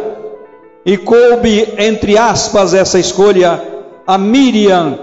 E 0.85 0.97
coube, 0.97 1.67
entre 1.77 2.17
aspas, 2.17 2.73
essa 2.73 2.99
escolha 2.99 3.72
a 4.05 4.17
Miriam, 4.17 4.97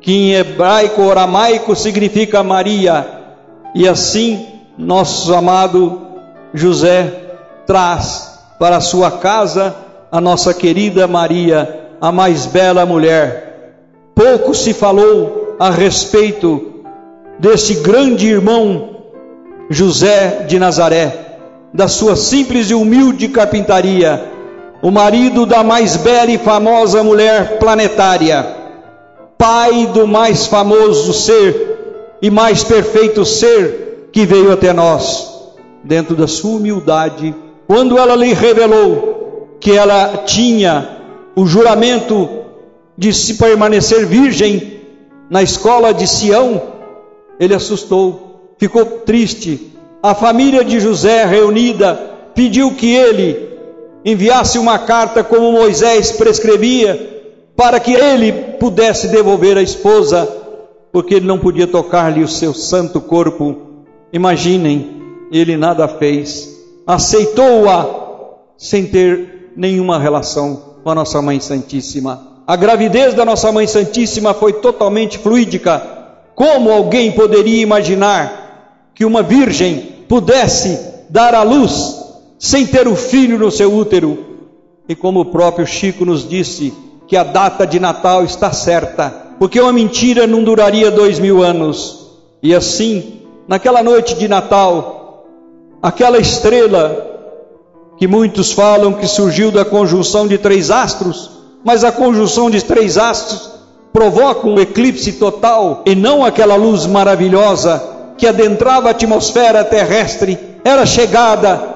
que 0.00 0.12
em 0.12 0.34
hebraico 0.34 1.10
aramaico 1.10 1.74
significa 1.74 2.42
Maria. 2.42 3.06
E 3.74 3.88
assim, 3.88 4.46
nosso 4.76 5.34
amado 5.34 6.02
José 6.52 7.12
traz 7.66 8.38
para 8.58 8.80
sua 8.80 9.10
casa 9.10 9.74
a 10.10 10.20
nossa 10.20 10.52
querida 10.52 11.06
Maria, 11.06 11.88
a 12.00 12.12
mais 12.12 12.46
bela 12.46 12.84
mulher. 12.84 13.76
Pouco 14.14 14.54
se 14.54 14.74
falou 14.74 15.56
a 15.58 15.70
respeito 15.70 16.84
desse 17.38 17.76
grande 17.76 18.28
irmão 18.28 18.96
José 19.70 20.44
de 20.46 20.58
Nazaré, 20.58 21.38
da 21.72 21.88
sua 21.88 22.14
simples 22.14 22.70
e 22.70 22.74
humilde 22.74 23.28
carpintaria, 23.28 24.31
o 24.82 24.90
marido 24.90 25.46
da 25.46 25.62
mais 25.62 25.96
bela 25.96 26.30
e 26.32 26.38
famosa 26.38 27.04
mulher 27.04 27.58
planetária, 27.60 28.44
pai 29.38 29.86
do 29.86 30.08
mais 30.08 30.46
famoso 30.46 31.12
ser 31.12 32.18
e 32.20 32.28
mais 32.28 32.64
perfeito 32.64 33.24
ser 33.24 34.08
que 34.12 34.26
veio 34.26 34.52
até 34.52 34.72
nós, 34.72 35.50
dentro 35.84 36.16
da 36.16 36.26
sua 36.26 36.56
humildade, 36.56 37.32
quando 37.66 37.96
ela 37.96 38.16
lhe 38.16 38.34
revelou 38.34 39.56
que 39.60 39.70
ela 39.70 40.24
tinha 40.26 40.98
o 41.36 41.46
juramento 41.46 42.28
de 42.98 43.12
se 43.12 43.34
permanecer 43.34 44.04
virgem 44.04 44.80
na 45.30 45.44
escola 45.44 45.94
de 45.94 46.08
Sião, 46.08 46.60
ele 47.38 47.54
assustou, 47.54 48.54
ficou 48.58 48.84
triste. 48.84 49.72
A 50.02 50.14
família 50.14 50.64
de 50.64 50.80
José 50.80 51.24
reunida 51.24 51.94
pediu 52.34 52.72
que 52.74 52.92
ele 52.92 53.51
enviasse 54.04 54.58
uma 54.58 54.78
carta 54.78 55.22
como 55.22 55.52
Moisés 55.52 56.12
prescrevia, 56.12 57.10
para 57.56 57.78
que 57.78 57.92
ele 57.92 58.32
pudesse 58.58 59.08
devolver 59.08 59.56
a 59.56 59.62
esposa, 59.62 60.26
porque 60.90 61.14
ele 61.14 61.26
não 61.26 61.38
podia 61.38 61.66
tocar-lhe 61.66 62.22
o 62.22 62.28
seu 62.28 62.52
santo 62.52 63.00
corpo. 63.00 63.56
Imaginem, 64.12 65.02
ele 65.30 65.56
nada 65.56 65.86
fez, 65.86 66.48
aceitou-a 66.86 68.02
sem 68.56 68.86
ter 68.86 69.52
nenhuma 69.56 69.98
relação 69.98 70.76
com 70.82 70.90
a 70.90 70.94
nossa 70.94 71.20
Mãe 71.22 71.40
Santíssima. 71.40 72.32
A 72.46 72.56
gravidez 72.56 73.14
da 73.14 73.24
nossa 73.24 73.52
Mãe 73.52 73.66
Santíssima 73.66 74.34
foi 74.34 74.54
totalmente 74.54 75.18
fluídica. 75.18 75.80
Como 76.34 76.70
alguém 76.70 77.12
poderia 77.12 77.62
imaginar 77.62 78.90
que 78.94 79.04
uma 79.04 79.22
virgem 79.22 80.04
pudesse 80.08 80.78
dar 81.08 81.34
à 81.34 81.42
luz 81.42 82.02
sem 82.42 82.66
ter 82.66 82.88
o 82.88 82.96
filho 82.96 83.38
no 83.38 83.52
seu 83.52 83.72
útero? 83.72 84.18
E 84.88 84.96
como 84.96 85.20
o 85.20 85.24
próprio 85.26 85.64
Chico 85.64 86.04
nos 86.04 86.28
disse, 86.28 86.74
que 87.06 87.16
a 87.16 87.22
data 87.22 87.64
de 87.64 87.78
Natal 87.78 88.24
está 88.24 88.52
certa, 88.52 89.14
porque 89.38 89.60
uma 89.60 89.72
mentira 89.72 90.26
não 90.26 90.42
duraria 90.42 90.90
dois 90.90 91.20
mil 91.20 91.40
anos. 91.40 92.10
E 92.42 92.52
assim, 92.52 93.20
naquela 93.46 93.80
noite 93.80 94.16
de 94.16 94.26
Natal, 94.26 95.24
aquela 95.80 96.18
estrela 96.18 97.06
que 97.96 98.08
muitos 98.08 98.50
falam 98.50 98.94
que 98.94 99.06
surgiu 99.06 99.52
da 99.52 99.64
conjunção 99.64 100.26
de 100.26 100.36
três 100.36 100.68
astros, 100.68 101.30
mas 101.64 101.84
a 101.84 101.92
conjunção 101.92 102.50
de 102.50 102.60
três 102.60 102.98
astros 102.98 103.52
provoca 103.92 104.48
um 104.48 104.58
eclipse 104.58 105.12
total 105.12 105.84
e 105.86 105.94
não 105.94 106.24
aquela 106.24 106.56
luz 106.56 106.86
maravilhosa 106.86 107.80
que 108.18 108.26
adentrava 108.26 108.88
a 108.88 108.90
atmosfera 108.90 109.62
terrestre, 109.62 110.36
era 110.64 110.84
chegada 110.84 111.71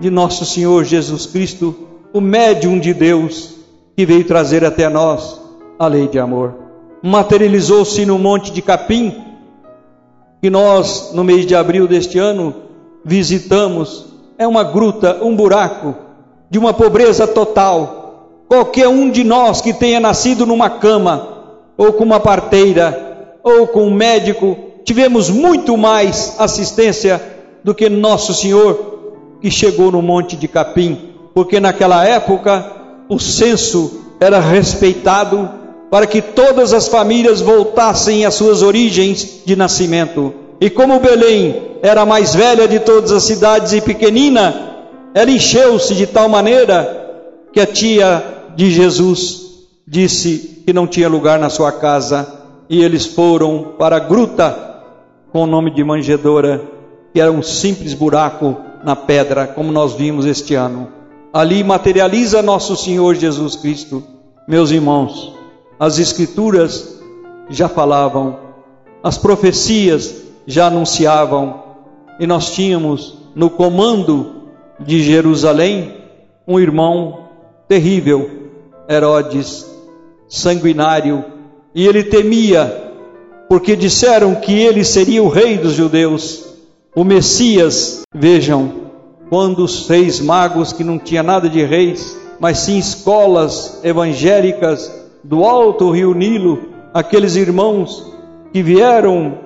de 0.00 0.10
nosso 0.10 0.44
Senhor 0.44 0.84
Jesus 0.84 1.26
Cristo, 1.26 1.74
o 2.12 2.20
médium 2.20 2.78
de 2.78 2.92
Deus, 2.92 3.54
que 3.96 4.04
veio 4.04 4.24
trazer 4.24 4.64
até 4.64 4.88
nós 4.88 5.40
a 5.78 5.86
lei 5.86 6.08
de 6.08 6.18
amor. 6.18 6.54
Materializou-se 7.02 8.04
no 8.06 8.18
Monte 8.18 8.52
de 8.52 8.62
Capim, 8.62 9.14
que 10.40 10.50
nós, 10.50 11.12
no 11.14 11.24
mês 11.24 11.46
de 11.46 11.54
abril 11.54 11.86
deste 11.86 12.18
ano, 12.18 12.54
visitamos 13.04 14.12
é 14.38 14.46
uma 14.46 14.64
gruta, 14.64 15.18
um 15.22 15.36
buraco 15.36 15.94
de 16.50 16.58
uma 16.58 16.74
pobreza 16.74 17.26
total. 17.26 18.44
Qualquer 18.48 18.88
um 18.88 19.10
de 19.10 19.24
nós 19.24 19.60
que 19.60 19.72
tenha 19.72 20.00
nascido 20.00 20.44
numa 20.44 20.68
cama, 20.68 21.28
ou 21.76 21.92
com 21.92 22.04
uma 22.04 22.20
parteira, 22.20 23.38
ou 23.42 23.66
com 23.66 23.84
um 23.84 23.94
médico, 23.94 24.56
tivemos 24.84 25.30
muito 25.30 25.76
mais 25.76 26.34
assistência 26.38 27.22
do 27.64 27.74
que 27.74 27.88
nosso 27.88 28.34
Senhor, 28.34 28.91
que 29.42 29.50
chegou 29.50 29.90
no 29.90 30.00
Monte 30.00 30.36
de 30.36 30.46
Capim, 30.46 30.96
porque 31.34 31.58
naquela 31.58 32.06
época 32.06 32.64
o 33.08 33.18
censo 33.18 34.00
era 34.20 34.38
respeitado 34.38 35.50
para 35.90 36.06
que 36.06 36.22
todas 36.22 36.72
as 36.72 36.86
famílias 36.86 37.40
voltassem 37.40 38.24
às 38.24 38.34
suas 38.34 38.62
origens 38.62 39.42
de 39.44 39.56
nascimento. 39.56 40.32
E 40.60 40.70
como 40.70 41.00
Belém 41.00 41.60
era 41.82 42.02
a 42.02 42.06
mais 42.06 42.34
velha 42.34 42.68
de 42.68 42.78
todas 42.78 43.10
as 43.10 43.24
cidades 43.24 43.72
e 43.72 43.80
pequenina, 43.80 44.54
ela 45.12 45.30
encheu-se 45.30 45.94
de 45.94 46.06
tal 46.06 46.28
maneira 46.28 47.00
que 47.52 47.60
a 47.60 47.66
tia 47.66 48.24
de 48.54 48.70
Jesus 48.70 49.42
disse 49.86 50.62
que 50.64 50.72
não 50.72 50.86
tinha 50.86 51.08
lugar 51.08 51.38
na 51.38 51.50
sua 51.50 51.72
casa 51.72 52.42
e 52.70 52.82
eles 52.82 53.06
foram 53.06 53.74
para 53.76 53.96
a 53.96 54.00
gruta 54.00 54.56
com 55.32 55.42
o 55.42 55.46
nome 55.46 55.72
de 55.72 55.82
manjedora, 55.82 56.62
que 57.12 57.20
era 57.20 57.32
um 57.32 57.42
simples 57.42 57.92
buraco 57.92 58.56
na 58.82 58.96
pedra, 58.96 59.46
como 59.46 59.72
nós 59.72 59.94
vimos 59.94 60.26
este 60.26 60.54
ano. 60.54 60.88
Ali 61.32 61.62
materializa 61.64 62.42
nosso 62.42 62.76
Senhor 62.76 63.14
Jesus 63.14 63.56
Cristo. 63.56 64.02
Meus 64.46 64.70
irmãos, 64.70 65.34
as 65.78 65.98
Escrituras 65.98 67.00
já 67.48 67.68
falavam, 67.68 68.38
as 69.02 69.16
profecias 69.18 70.22
já 70.46 70.66
anunciavam, 70.66 71.62
e 72.18 72.26
nós 72.26 72.52
tínhamos 72.52 73.18
no 73.34 73.48
comando 73.50 74.42
de 74.78 75.02
Jerusalém 75.02 75.96
um 76.46 76.58
irmão 76.58 77.28
terrível, 77.68 78.30
Herodes, 78.88 79.66
sanguinário, 80.28 81.24
e 81.74 81.86
ele 81.86 82.04
temia, 82.04 82.92
porque 83.48 83.74
disseram 83.76 84.34
que 84.34 84.52
ele 84.52 84.84
seria 84.84 85.22
o 85.22 85.28
rei 85.28 85.56
dos 85.56 85.72
judeus, 85.72 86.51
o 86.94 87.04
Messias. 87.04 88.02
Vejam, 88.14 88.70
quando 89.28 89.64
os 89.64 89.88
reis 89.88 90.20
magos, 90.20 90.72
que 90.72 90.84
não 90.84 90.98
tinha 90.98 91.22
nada 91.22 91.48
de 91.48 91.64
reis, 91.64 92.16
mas 92.38 92.58
sim 92.58 92.78
escolas 92.78 93.80
evangélicas 93.82 94.92
do 95.24 95.44
alto 95.44 95.90
rio 95.90 96.14
Nilo, 96.14 96.58
aqueles 96.92 97.36
irmãos 97.36 98.12
que 98.52 98.62
vieram 98.62 99.38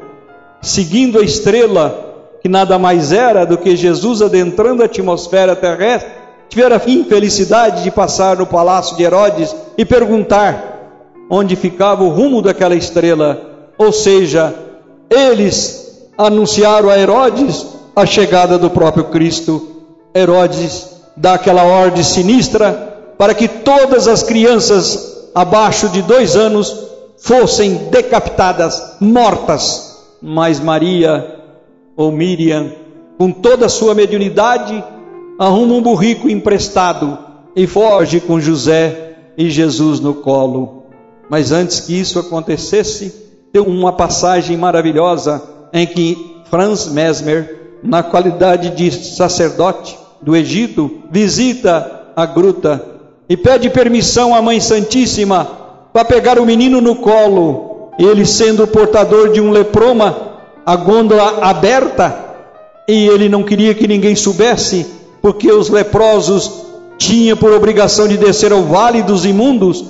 seguindo 0.60 1.18
a 1.18 1.22
estrela, 1.22 2.38
que 2.42 2.48
nada 2.48 2.78
mais 2.78 3.12
era 3.12 3.44
do 3.44 3.56
que 3.56 3.76
Jesus 3.76 4.22
adentrando 4.22 4.82
a 4.82 4.86
atmosfera 4.86 5.54
terrestre, 5.54 6.10
tiveram 6.48 6.76
a 6.76 6.90
infelicidade 6.90 7.82
de 7.82 7.90
passar 7.90 8.36
no 8.38 8.46
palácio 8.46 8.96
de 8.96 9.02
Herodes 9.02 9.54
e 9.76 9.84
perguntar 9.84 10.74
onde 11.30 11.54
ficava 11.54 12.02
o 12.02 12.08
rumo 12.08 12.40
daquela 12.40 12.74
estrela. 12.74 13.70
Ou 13.78 13.92
seja, 13.92 14.54
eles 15.10 15.85
anunciaram 16.16 16.88
a 16.88 16.98
Herodes 16.98 17.66
a 17.94 18.04
chegada 18.04 18.58
do 18.58 18.70
próprio 18.70 19.04
Cristo. 19.04 19.84
Herodes 20.14 20.96
dá 21.16 21.34
aquela 21.34 21.64
ordem 21.64 22.02
sinistra 22.02 23.14
para 23.16 23.34
que 23.34 23.48
todas 23.48 24.06
as 24.08 24.22
crianças 24.22 25.30
abaixo 25.34 25.88
de 25.88 26.02
dois 26.02 26.36
anos 26.36 26.86
fossem 27.18 27.88
decapitadas, 27.90 28.96
mortas. 29.00 29.96
Mas 30.20 30.60
Maria 30.60 31.40
ou 31.96 32.12
Miriam, 32.12 32.72
com 33.18 33.30
toda 33.30 33.66
a 33.66 33.70
sua 33.70 33.94
mediunidade, 33.94 34.82
arruma 35.38 35.74
um 35.74 35.82
burrico 35.82 36.28
emprestado 36.28 37.18
e 37.54 37.66
foge 37.66 38.20
com 38.20 38.40
José 38.40 39.16
e 39.36 39.48
Jesus 39.50 40.00
no 40.00 40.14
colo. 40.14 40.84
Mas 41.28 41.52
antes 41.52 41.80
que 41.80 41.98
isso 41.98 42.18
acontecesse, 42.18 43.14
tem 43.52 43.62
uma 43.62 43.92
passagem 43.92 44.56
maravilhosa 44.56 45.55
em 45.76 45.86
que 45.86 46.40
Franz 46.50 46.88
Mesmer, 46.88 47.78
na 47.82 48.02
qualidade 48.02 48.70
de 48.70 48.90
sacerdote 48.90 49.96
do 50.22 50.34
Egito, 50.34 51.02
visita 51.10 52.12
a 52.16 52.24
gruta 52.24 52.82
e 53.28 53.36
pede 53.36 53.68
permissão 53.68 54.34
à 54.34 54.40
Mãe 54.40 54.58
Santíssima 54.58 55.44
para 55.92 56.02
pegar 56.02 56.38
o 56.38 56.46
menino 56.46 56.80
no 56.80 56.96
colo. 56.96 57.90
Ele, 57.98 58.24
sendo 58.24 58.66
portador 58.66 59.32
de 59.32 59.40
um 59.40 59.50
leproma, 59.50 60.16
a 60.64 60.76
gôndola 60.76 61.40
aberta, 61.42 62.24
e 62.88 63.06
ele 63.08 63.28
não 63.28 63.42
queria 63.42 63.74
que 63.74 63.86
ninguém 63.86 64.14
soubesse, 64.14 64.86
porque 65.20 65.52
os 65.52 65.68
leprosos 65.68 66.64
tinham 66.96 67.36
por 67.36 67.52
obrigação 67.52 68.08
de 68.08 68.16
descer 68.16 68.50
ao 68.50 68.62
vale 68.62 69.02
dos 69.02 69.26
imundos. 69.26 69.84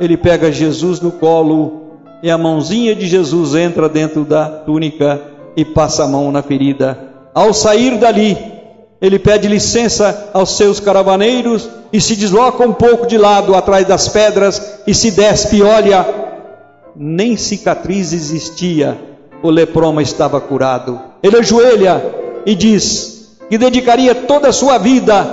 Ele 0.00 0.16
pega 0.16 0.50
Jesus 0.50 1.00
no 1.00 1.12
colo 1.12 1.79
e 2.22 2.30
a 2.30 2.38
mãozinha 2.38 2.94
de 2.94 3.06
Jesus 3.06 3.54
entra 3.54 3.88
dentro 3.88 4.24
da 4.24 4.46
túnica 4.46 5.20
e 5.56 5.64
passa 5.64 6.04
a 6.04 6.08
mão 6.08 6.30
na 6.30 6.42
ferida. 6.42 6.98
Ao 7.34 7.52
sair 7.52 7.98
dali, 7.98 8.36
ele 9.00 9.18
pede 9.18 9.48
licença 9.48 10.30
aos 10.34 10.56
seus 10.56 10.78
caravaneiros 10.78 11.68
e 11.92 12.00
se 12.00 12.14
desloca 12.14 12.62
um 12.64 12.72
pouco 12.72 13.06
de 13.06 13.16
lado 13.16 13.54
atrás 13.54 13.86
das 13.86 14.08
pedras 14.08 14.80
e 14.86 14.94
se 14.94 15.10
despe 15.10 15.56
e 15.56 15.62
olha, 15.62 16.06
nem 16.94 17.36
cicatriz 17.36 18.12
existia, 18.12 18.98
o 19.42 19.48
leproma 19.48 20.02
estava 20.02 20.40
curado. 20.40 21.00
Ele 21.22 21.38
ajoelha 21.38 22.02
e 22.44 22.54
diz 22.54 23.36
que 23.48 23.56
dedicaria 23.56 24.14
toda 24.14 24.48
a 24.48 24.52
sua 24.52 24.76
vida 24.76 25.26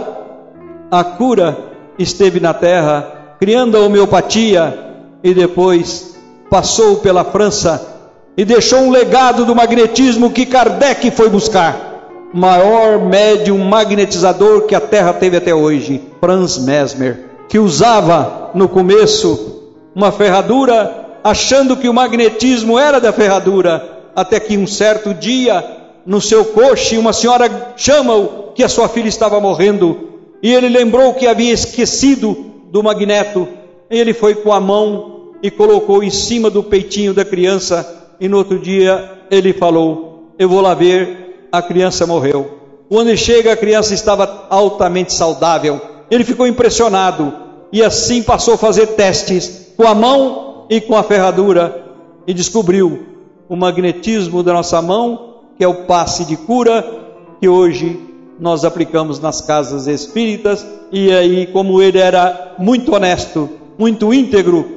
à 0.89 1.03
cura, 1.03 1.57
esteve 1.99 2.39
na 2.39 2.53
terra, 2.53 3.35
criando 3.39 3.75
a 3.75 3.81
homeopatia 3.81 4.77
e 5.23 5.33
depois 5.33 6.16
passou 6.49 6.97
pela 6.97 7.23
França 7.23 7.95
e 8.37 8.45
deixou 8.45 8.79
um 8.79 8.91
legado 8.91 9.45
do 9.45 9.55
magnetismo 9.55 10.31
que 10.31 10.45
Kardec 10.45 11.09
foi 11.11 11.29
buscar. 11.29 11.85
Maior 12.33 12.99
médium 12.99 13.57
magnetizador 13.57 14.63
que 14.63 14.75
a 14.75 14.79
Terra 14.79 15.13
teve 15.13 15.37
até 15.37 15.55
hoje, 15.55 16.03
Franz 16.19 16.57
Mesmer, 16.57 17.25
que 17.49 17.57
usava 17.57 18.51
no 18.53 18.67
começo 18.67 19.63
uma 19.95 20.11
ferradura, 20.11 21.19
achando 21.23 21.75
que 21.75 21.89
o 21.89 21.93
magnetismo 21.93 22.77
era 22.77 22.99
da 22.99 23.11
ferradura, 23.11 23.97
até 24.15 24.39
que 24.39 24.57
um 24.57 24.67
certo 24.67 25.13
dia, 25.13 25.63
no 26.05 26.21
seu 26.21 26.45
coche, 26.45 26.97
uma 26.97 27.13
senhora 27.13 27.73
chama-o 27.75 28.51
que 28.53 28.63
a 28.63 28.69
sua 28.69 28.87
filha 28.87 29.07
estava 29.07 29.39
morrendo, 29.39 30.09
e 30.43 30.53
ele 30.53 30.69
lembrou 30.69 31.13
que 31.15 31.25
havia 31.25 31.51
esquecido 31.51 32.35
do 32.71 32.83
magneto, 32.83 33.47
e 33.89 33.97
ele 33.97 34.13
foi 34.13 34.35
com 34.35 34.53
a 34.53 34.59
mão 34.59 35.16
e 35.41 35.51
colocou 35.51 36.03
em 36.03 36.09
cima 36.09 36.49
do 36.49 36.63
peitinho 36.63 37.13
da 37.13 37.23
criança 37.23 37.97
e 38.19 38.27
no 38.27 38.37
outro 38.37 38.57
dia 38.59 39.19
ele 39.29 39.53
falou: 39.53 40.33
Eu 40.37 40.49
vou 40.49 40.61
lá 40.61 40.73
ver, 40.73 41.47
a 41.51 41.61
criança 41.61 42.05
morreu. 42.07 42.57
Quando 42.89 43.09
ele 43.09 43.17
chega, 43.17 43.53
a 43.53 43.57
criança 43.57 43.93
estava 43.93 44.47
altamente 44.49 45.13
saudável. 45.13 45.81
Ele 46.09 46.23
ficou 46.23 46.47
impressionado 46.47 47.33
e 47.71 47.83
assim 47.83 48.23
passou 48.23 48.53
a 48.53 48.57
fazer 48.57 48.87
testes 48.87 49.73
com 49.75 49.85
a 49.85 49.93
mão 49.93 50.65
e 50.69 50.79
com 50.79 50.95
a 50.95 51.03
ferradura 51.03 51.85
e 52.25 52.33
descobriu 52.33 53.05
o 53.49 53.55
magnetismo 53.55 54.41
da 54.41 54.53
nossa 54.53 54.81
mão, 54.81 55.35
que 55.57 55.63
é 55.63 55.67
o 55.67 55.85
passe 55.85 56.25
de 56.25 56.37
cura, 56.37 56.85
que 57.39 57.47
hoje 57.47 57.99
nós 58.39 58.63
aplicamos 58.63 59.19
nas 59.19 59.41
casas 59.41 59.87
espíritas. 59.87 60.65
E 60.91 61.11
aí, 61.11 61.47
como 61.47 61.81
ele 61.81 61.97
era 61.97 62.55
muito 62.57 62.93
honesto, 62.95 63.49
muito 63.77 64.13
íntegro, 64.13 64.76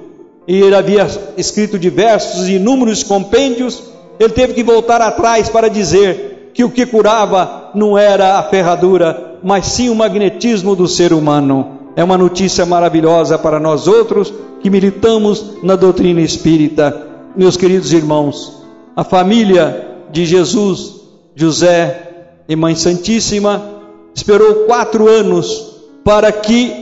e 0.51 0.61
ele 0.61 0.75
havia 0.75 1.07
escrito 1.37 1.79
diversos 1.79 2.49
e 2.49 2.55
inúmeros 2.55 3.05
compêndios, 3.05 3.85
ele 4.19 4.33
teve 4.33 4.53
que 4.53 4.65
voltar 4.65 5.01
atrás 5.01 5.49
para 5.49 5.69
dizer 5.69 6.51
que 6.53 6.65
o 6.65 6.71
que 6.71 6.85
curava 6.85 7.71
não 7.73 7.97
era 7.97 8.37
a 8.37 8.43
ferradura, 8.43 9.39
mas 9.45 9.67
sim 9.67 9.89
o 9.89 9.95
magnetismo 9.95 10.75
do 10.75 10.89
ser 10.89 11.13
humano. 11.13 11.79
É 11.95 12.03
uma 12.03 12.19
notícia 12.19 12.67
maravilhosa 12.67 13.39
para 13.39 13.61
nós 13.61 13.87
outros 13.87 14.35
que 14.61 14.69
militamos 14.69 15.63
na 15.63 15.77
doutrina 15.77 16.21
espírita. 16.21 17.01
Meus 17.37 17.57
queridos 17.57 17.93
irmãos, 17.93 18.61
a 18.97 19.05
família 19.05 19.87
de 20.11 20.27
Jesus, 20.27 20.97
José 21.37 22.09
e 22.49 22.57
Mãe 22.57 22.75
Santíssima 22.75 23.83
esperou 24.13 24.65
quatro 24.67 25.09
anos 25.09 25.77
para 26.03 26.33
que 26.33 26.73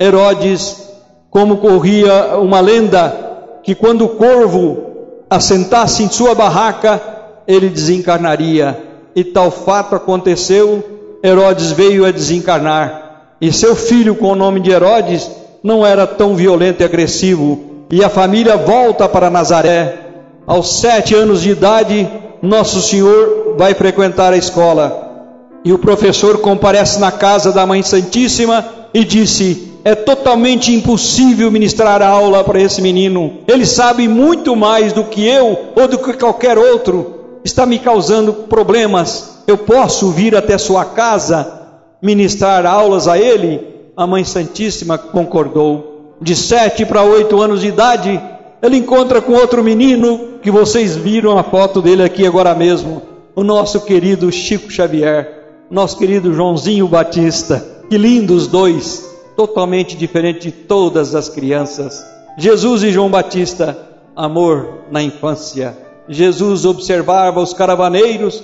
Herodes 0.00 0.91
como 1.32 1.56
corria 1.56 2.36
uma 2.36 2.60
lenda 2.60 3.58
que 3.64 3.74
quando 3.74 4.04
o 4.04 4.10
corvo 4.10 5.24
assentasse 5.30 6.02
em 6.02 6.10
sua 6.10 6.34
barraca, 6.34 7.00
ele 7.48 7.70
desencarnaria. 7.70 8.78
E 9.16 9.24
tal 9.24 9.50
fato 9.50 9.94
aconteceu, 9.94 10.84
Herodes 11.24 11.72
veio 11.72 12.04
a 12.04 12.10
desencarnar. 12.10 13.36
E 13.40 13.50
seu 13.50 13.74
filho, 13.74 14.14
com 14.14 14.26
o 14.26 14.34
nome 14.34 14.60
de 14.60 14.70
Herodes, 14.70 15.30
não 15.62 15.86
era 15.86 16.06
tão 16.06 16.36
violento 16.36 16.82
e 16.82 16.84
agressivo. 16.84 17.86
E 17.90 18.04
a 18.04 18.10
família 18.10 18.58
volta 18.58 19.08
para 19.08 19.30
Nazaré. 19.30 20.00
Aos 20.46 20.80
sete 20.80 21.14
anos 21.14 21.40
de 21.40 21.50
idade, 21.50 22.10
Nosso 22.42 22.82
Senhor 22.82 23.54
vai 23.56 23.72
frequentar 23.72 24.34
a 24.34 24.36
escola. 24.36 25.30
E 25.64 25.72
o 25.72 25.78
professor 25.78 26.38
comparece 26.38 27.00
na 27.00 27.10
casa 27.10 27.52
da 27.52 27.64
Mãe 27.64 27.82
Santíssima 27.82 28.66
e 28.92 29.02
disse: 29.02 29.71
é 29.84 29.94
totalmente 29.94 30.72
impossível 30.72 31.50
ministrar 31.50 32.02
aula 32.02 32.44
para 32.44 32.60
esse 32.60 32.80
menino. 32.80 33.38
Ele 33.48 33.66
sabe 33.66 34.06
muito 34.06 34.54
mais 34.54 34.92
do 34.92 35.04
que 35.04 35.26
eu 35.26 35.58
ou 35.74 35.88
do 35.88 35.98
que 35.98 36.12
qualquer 36.12 36.56
outro. 36.56 37.40
Está 37.44 37.66
me 37.66 37.78
causando 37.78 38.32
problemas. 38.32 39.42
Eu 39.46 39.58
posso 39.58 40.10
vir 40.10 40.36
até 40.36 40.56
sua 40.56 40.84
casa 40.84 41.60
ministrar 42.00 42.64
aulas 42.64 43.08
a 43.08 43.18
ele? 43.18 43.60
A 43.96 44.06
Mãe 44.06 44.24
Santíssima 44.24 44.96
concordou. 44.96 46.16
De 46.20 46.36
sete 46.36 46.86
para 46.86 47.02
oito 47.02 47.40
anos 47.40 47.60
de 47.60 47.68
idade, 47.68 48.20
ele 48.62 48.76
encontra 48.76 49.20
com 49.20 49.32
outro 49.32 49.62
menino 49.64 50.38
que 50.40 50.50
vocês 50.50 50.94
viram 50.94 51.36
a 51.36 51.42
foto 51.42 51.82
dele 51.82 52.04
aqui 52.04 52.24
agora 52.24 52.54
mesmo. 52.54 53.02
O 53.34 53.42
nosso 53.42 53.80
querido 53.80 54.30
Chico 54.30 54.70
Xavier, 54.70 55.66
nosso 55.68 55.98
querido 55.98 56.32
Joãozinho 56.32 56.86
Batista. 56.86 57.66
Que 57.90 57.98
lindos 57.98 58.46
dois 58.46 59.11
totalmente 59.36 59.96
diferente 59.96 60.40
de 60.42 60.52
todas 60.52 61.14
as 61.14 61.28
crianças. 61.28 62.04
Jesus 62.36 62.82
e 62.82 62.90
João 62.90 63.10
Batista, 63.10 63.76
amor 64.16 64.84
na 64.90 65.02
infância. 65.02 65.76
Jesus 66.08 66.64
observava 66.64 67.40
os 67.40 67.52
caravaneiros 67.52 68.42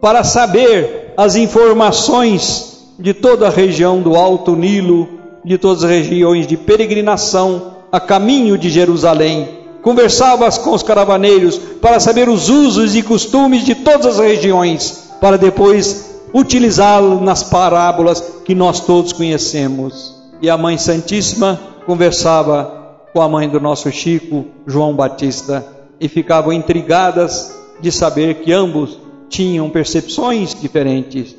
para 0.00 0.24
saber 0.24 1.12
as 1.16 1.36
informações 1.36 2.94
de 2.98 3.14
toda 3.14 3.46
a 3.46 3.50
região 3.50 4.00
do 4.00 4.16
Alto 4.16 4.56
Nilo, 4.56 5.08
de 5.44 5.58
todas 5.58 5.84
as 5.84 5.90
regiões 5.90 6.46
de 6.46 6.56
peregrinação 6.56 7.76
a 7.92 8.00
caminho 8.00 8.58
de 8.58 8.68
Jerusalém. 8.68 9.48
Conversava 9.82 10.50
com 10.50 10.72
os 10.72 10.82
caravaneiros 10.82 11.58
para 11.80 12.00
saber 12.00 12.28
os 12.28 12.48
usos 12.48 12.96
e 12.96 13.02
costumes 13.02 13.64
de 13.64 13.74
todas 13.74 14.18
as 14.18 14.18
regiões, 14.18 15.10
para 15.20 15.38
depois 15.38 16.20
utilizá-lo 16.34 17.20
nas 17.20 17.42
parábolas 17.44 18.20
que 18.44 18.54
nós 18.54 18.80
todos 18.80 19.12
conhecemos 19.12 20.15
e 20.40 20.50
a 20.50 20.56
Mãe 20.56 20.78
Santíssima 20.78 21.58
conversava 21.86 22.76
com 23.12 23.22
a 23.22 23.28
mãe 23.28 23.48
do 23.48 23.60
nosso 23.60 23.90
Chico, 23.90 24.44
João 24.66 24.94
Batista, 24.94 25.64
e 25.98 26.08
ficavam 26.08 26.52
intrigadas 26.52 27.56
de 27.80 27.90
saber 27.90 28.36
que 28.36 28.52
ambos 28.52 28.98
tinham 29.28 29.70
percepções 29.70 30.54
diferentes. 30.54 31.34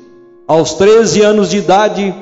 Aos 0.46 0.74
13 0.74 1.22
anos 1.22 1.50
de 1.50 1.58
idade, 1.58 2.14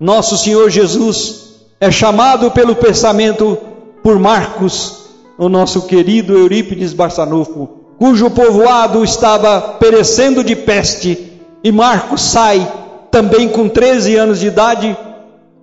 nosso 0.00 0.38
Senhor 0.38 0.70
Jesus 0.70 1.66
é 1.80 1.90
chamado 1.90 2.50
pelo 2.50 2.74
pensamento 2.74 3.58
por 4.02 4.18
Marcos, 4.18 5.08
o 5.36 5.48
nosso 5.48 5.82
querido 5.82 6.36
Eurípides 6.36 6.92
Barçanufo, 6.92 7.68
cujo 7.98 8.30
povoado 8.30 9.04
estava 9.04 9.60
perecendo 9.60 10.42
de 10.42 10.56
peste, 10.56 11.32
e 11.62 11.70
Marcos 11.70 12.22
sai 12.22 12.66
também 13.10 13.48
com 13.48 13.68
13 13.68 14.16
anos 14.16 14.40
de 14.40 14.46
idade 14.46 14.96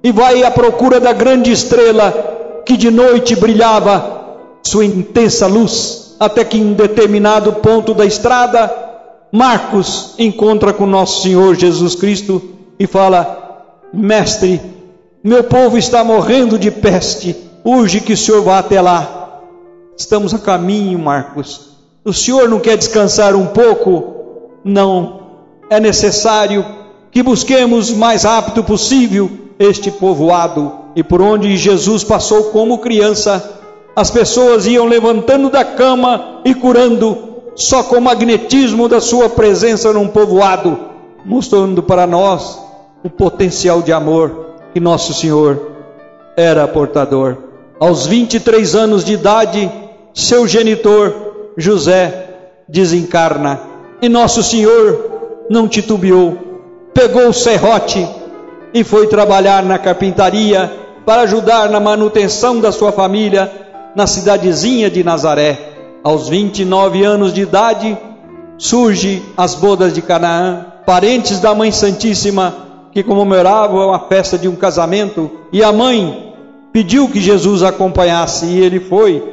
e 0.05 0.11
vai 0.11 0.43
à 0.43 0.51
procura 0.51 0.99
da 0.99 1.11
grande 1.11 1.51
estrela 1.51 2.61
que 2.63 2.77
de 2.77 2.91
noite 2.91 3.35
brilhava 3.35 4.37
sua 4.61 4.85
intensa 4.85 5.47
luz, 5.47 6.15
até 6.19 6.45
que 6.45 6.59
em 6.59 6.73
determinado 6.73 7.53
ponto 7.53 7.91
da 7.91 8.05
estrada, 8.05 8.71
Marcos 9.31 10.13
encontra 10.19 10.71
com 10.71 10.85
nosso 10.85 11.23
Senhor 11.23 11.55
Jesus 11.55 11.95
Cristo 11.95 12.39
e 12.77 12.85
fala: 12.85 13.65
Mestre, 13.91 14.61
meu 15.23 15.43
povo 15.43 15.75
está 15.75 16.03
morrendo 16.03 16.59
de 16.59 16.69
peste, 16.69 17.35
urge 17.63 17.99
que 17.99 18.13
o 18.13 18.17
Senhor 18.17 18.43
vá 18.43 18.59
até 18.59 18.79
lá. 18.79 19.41
Estamos 19.97 20.35
a 20.35 20.37
caminho, 20.37 20.99
Marcos. 20.99 21.71
O 22.05 22.13
Senhor 22.13 22.47
não 22.47 22.59
quer 22.59 22.77
descansar 22.77 23.35
um 23.35 23.47
pouco? 23.47 24.59
Não. 24.63 25.21
É 25.67 25.79
necessário 25.79 26.63
que 27.09 27.23
busquemos 27.23 27.89
o 27.89 27.97
mais 27.97 28.23
rápido 28.23 28.63
possível 28.63 29.44
este 29.59 29.91
povoado. 29.91 30.71
E 30.95 31.03
por 31.03 31.21
onde 31.21 31.55
Jesus 31.57 32.03
passou 32.03 32.45
como 32.45 32.79
criança, 32.79 33.59
as 33.95 34.11
pessoas 34.11 34.65
iam 34.65 34.85
levantando 34.85 35.49
da 35.49 35.63
cama 35.63 36.41
e 36.43 36.53
curando, 36.53 37.17
só 37.55 37.83
com 37.83 37.97
o 37.97 38.01
magnetismo 38.01 38.87
da 38.89 38.99
sua 38.99 39.29
presença 39.29 39.93
num 39.93 40.07
povoado, 40.07 40.77
mostrando 41.25 41.81
para 41.81 42.05
nós 42.05 42.59
o 43.03 43.09
potencial 43.09 43.81
de 43.81 43.93
amor 43.93 44.45
que 44.73 44.79
nosso 44.79 45.13
Senhor 45.13 45.71
era 46.35 46.67
portador. 46.67 47.37
Aos 47.79 48.05
23 48.07 48.75
anos 48.75 49.05
de 49.05 49.13
idade, 49.13 49.71
seu 50.13 50.47
genitor, 50.47 51.13
José, 51.57 52.29
desencarna. 52.67 53.59
E 54.01 54.09
nosso 54.09 54.43
Senhor 54.43 55.45
não 55.49 55.67
titubeou, 55.67 56.37
pegou 56.93 57.29
o 57.29 57.33
serrote 57.33 58.05
e 58.75 58.83
foi 58.83 59.07
trabalhar 59.07 59.63
na 59.63 59.79
carpintaria 59.79 60.69
para 61.05 61.21
ajudar 61.21 61.69
na 61.69 61.79
manutenção 61.79 62.59
da 62.59 62.73
sua 62.73 62.91
família 62.91 63.49
na 63.95 64.05
cidadezinha 64.05 64.91
de 64.91 65.01
Nazaré. 65.01 65.57
Aos 66.03 66.27
29 66.27 67.01
anos 67.05 67.33
de 67.33 67.41
idade, 67.41 67.97
surge 68.57 69.23
as 69.37 69.55
bodas 69.55 69.93
de 69.93 70.01
Canaã, 70.01 70.65
parentes 70.85 71.39
da 71.39 71.55
Mãe 71.55 71.71
Santíssima 71.71 72.53
que 72.91 73.01
comemoravam 73.01 73.93
a 73.93 73.99
festa 73.99 74.37
de 74.37 74.49
um 74.49 74.55
casamento, 74.57 75.31
e 75.53 75.63
a 75.63 75.71
mãe 75.71 76.33
pediu 76.73 77.07
que 77.07 77.21
Jesus 77.21 77.63
acompanhasse, 77.63 78.45
e 78.45 78.59
ele 78.59 78.81
foi. 78.81 79.23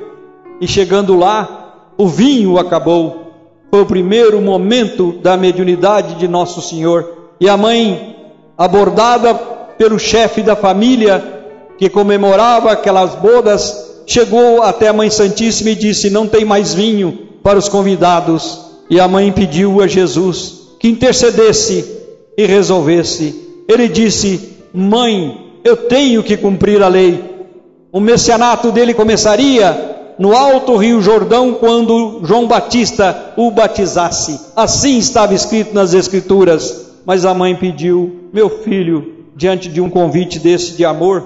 E 0.60 0.68
chegando 0.68 1.16
lá, 1.16 1.90
o 1.98 2.06
vinho 2.06 2.58
acabou. 2.58 3.32
Foi 3.72 3.82
o 3.82 3.86
primeiro 3.86 4.40
momento 4.40 5.12
da 5.20 5.36
mediunidade 5.36 6.14
de 6.14 6.28
Nosso 6.28 6.62
Senhor. 6.62 7.08
E 7.40 7.48
a 7.48 7.56
mãe, 7.56 8.21
abordada 8.64 9.34
pelo 9.76 9.98
chefe 9.98 10.40
da 10.40 10.54
família 10.54 11.42
que 11.76 11.88
comemorava 11.88 12.70
aquelas 12.70 13.16
bodas, 13.16 14.02
chegou 14.06 14.62
até 14.62 14.86
a 14.86 14.92
Mãe 14.92 15.10
Santíssima 15.10 15.70
e 15.70 15.74
disse: 15.74 16.10
Não 16.10 16.28
tem 16.28 16.44
mais 16.44 16.72
vinho 16.72 17.18
para 17.42 17.58
os 17.58 17.68
convidados. 17.68 18.60
E 18.88 19.00
a 19.00 19.08
mãe 19.08 19.32
pediu 19.32 19.82
a 19.82 19.86
Jesus 19.88 20.60
que 20.78 20.86
intercedesse 20.86 21.84
e 22.38 22.46
resolvesse. 22.46 23.64
Ele 23.68 23.88
disse: 23.88 24.58
Mãe, 24.72 25.58
eu 25.64 25.76
tenho 25.76 26.22
que 26.22 26.36
cumprir 26.36 26.80
a 26.82 26.88
lei. 26.88 27.20
O 27.90 27.98
messianato 27.98 28.70
dele 28.70 28.94
começaria 28.94 30.14
no 30.18 30.36
alto 30.36 30.76
Rio 30.76 31.02
Jordão 31.02 31.54
quando 31.54 32.20
João 32.22 32.46
Batista 32.46 33.32
o 33.36 33.50
batizasse. 33.50 34.38
Assim 34.54 34.98
estava 34.98 35.34
escrito 35.34 35.74
nas 35.74 35.94
Escrituras. 35.94 36.81
Mas 37.04 37.24
a 37.24 37.34
mãe 37.34 37.54
pediu: 37.54 38.28
Meu 38.32 38.48
filho, 38.48 39.26
diante 39.34 39.68
de 39.68 39.80
um 39.80 39.90
convite 39.90 40.38
desse 40.38 40.72
de 40.72 40.84
amor, 40.84 41.24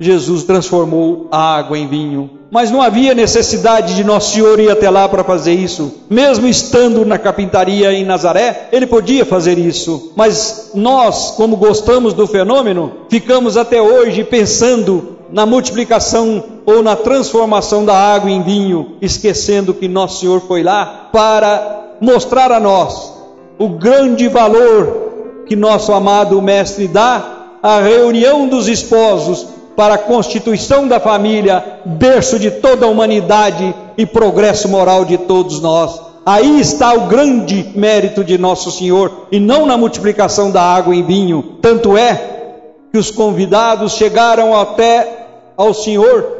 Jesus 0.00 0.44
transformou 0.44 1.26
a 1.30 1.56
água 1.56 1.76
em 1.76 1.88
vinho. 1.88 2.30
Mas 2.50 2.70
não 2.70 2.80
havia 2.80 3.14
necessidade 3.14 3.94
de 3.94 4.04
Nosso 4.04 4.32
Senhor 4.32 4.58
ir 4.58 4.70
até 4.70 4.88
lá 4.88 5.06
para 5.08 5.22
fazer 5.22 5.52
isso. 5.52 5.92
Mesmo 6.08 6.46
estando 6.46 7.04
na 7.04 7.18
carpintaria 7.18 7.92
em 7.92 8.04
Nazaré, 8.04 8.68
ele 8.72 8.86
podia 8.86 9.26
fazer 9.26 9.58
isso. 9.58 10.12
Mas 10.16 10.70
nós, 10.74 11.32
como 11.32 11.56
gostamos 11.56 12.14
do 12.14 12.26
fenômeno, 12.26 12.92
ficamos 13.10 13.56
até 13.58 13.82
hoje 13.82 14.24
pensando 14.24 15.18
na 15.30 15.44
multiplicação 15.44 16.42
ou 16.64 16.82
na 16.82 16.96
transformação 16.96 17.84
da 17.84 17.94
água 17.94 18.30
em 18.30 18.42
vinho, 18.42 18.96
esquecendo 19.02 19.74
que 19.74 19.86
Nosso 19.86 20.20
Senhor 20.20 20.40
foi 20.40 20.62
lá 20.62 21.10
para 21.12 21.96
mostrar 22.00 22.50
a 22.50 22.60
nós 22.60 23.12
o 23.58 23.68
grande 23.68 24.28
valor 24.28 25.07
que 25.48 25.56
nosso 25.56 25.92
amado 25.92 26.40
Mestre 26.42 26.86
dá 26.86 27.56
à 27.62 27.80
reunião 27.80 28.46
dos 28.46 28.68
esposos 28.68 29.46
para 29.74 29.94
a 29.94 29.98
constituição 29.98 30.86
da 30.86 31.00
família, 31.00 31.64
berço 31.84 32.38
de 32.38 32.50
toda 32.50 32.84
a 32.84 32.88
humanidade 32.88 33.74
e 33.96 34.04
progresso 34.04 34.68
moral 34.68 35.04
de 35.04 35.16
todos 35.16 35.60
nós. 35.60 36.00
Aí 36.26 36.60
está 36.60 36.92
o 36.92 37.06
grande 37.06 37.72
mérito 37.74 38.22
de 38.22 38.36
Nosso 38.36 38.70
Senhor, 38.70 39.28
e 39.32 39.40
não 39.40 39.64
na 39.64 39.78
multiplicação 39.78 40.50
da 40.50 40.62
água 40.62 40.94
em 40.94 41.02
vinho. 41.02 41.56
Tanto 41.62 41.96
é 41.96 42.20
que 42.92 42.98
os 42.98 43.10
convidados 43.10 43.94
chegaram 43.94 44.54
até 44.54 45.26
ao 45.56 45.72
Senhor 45.72 46.36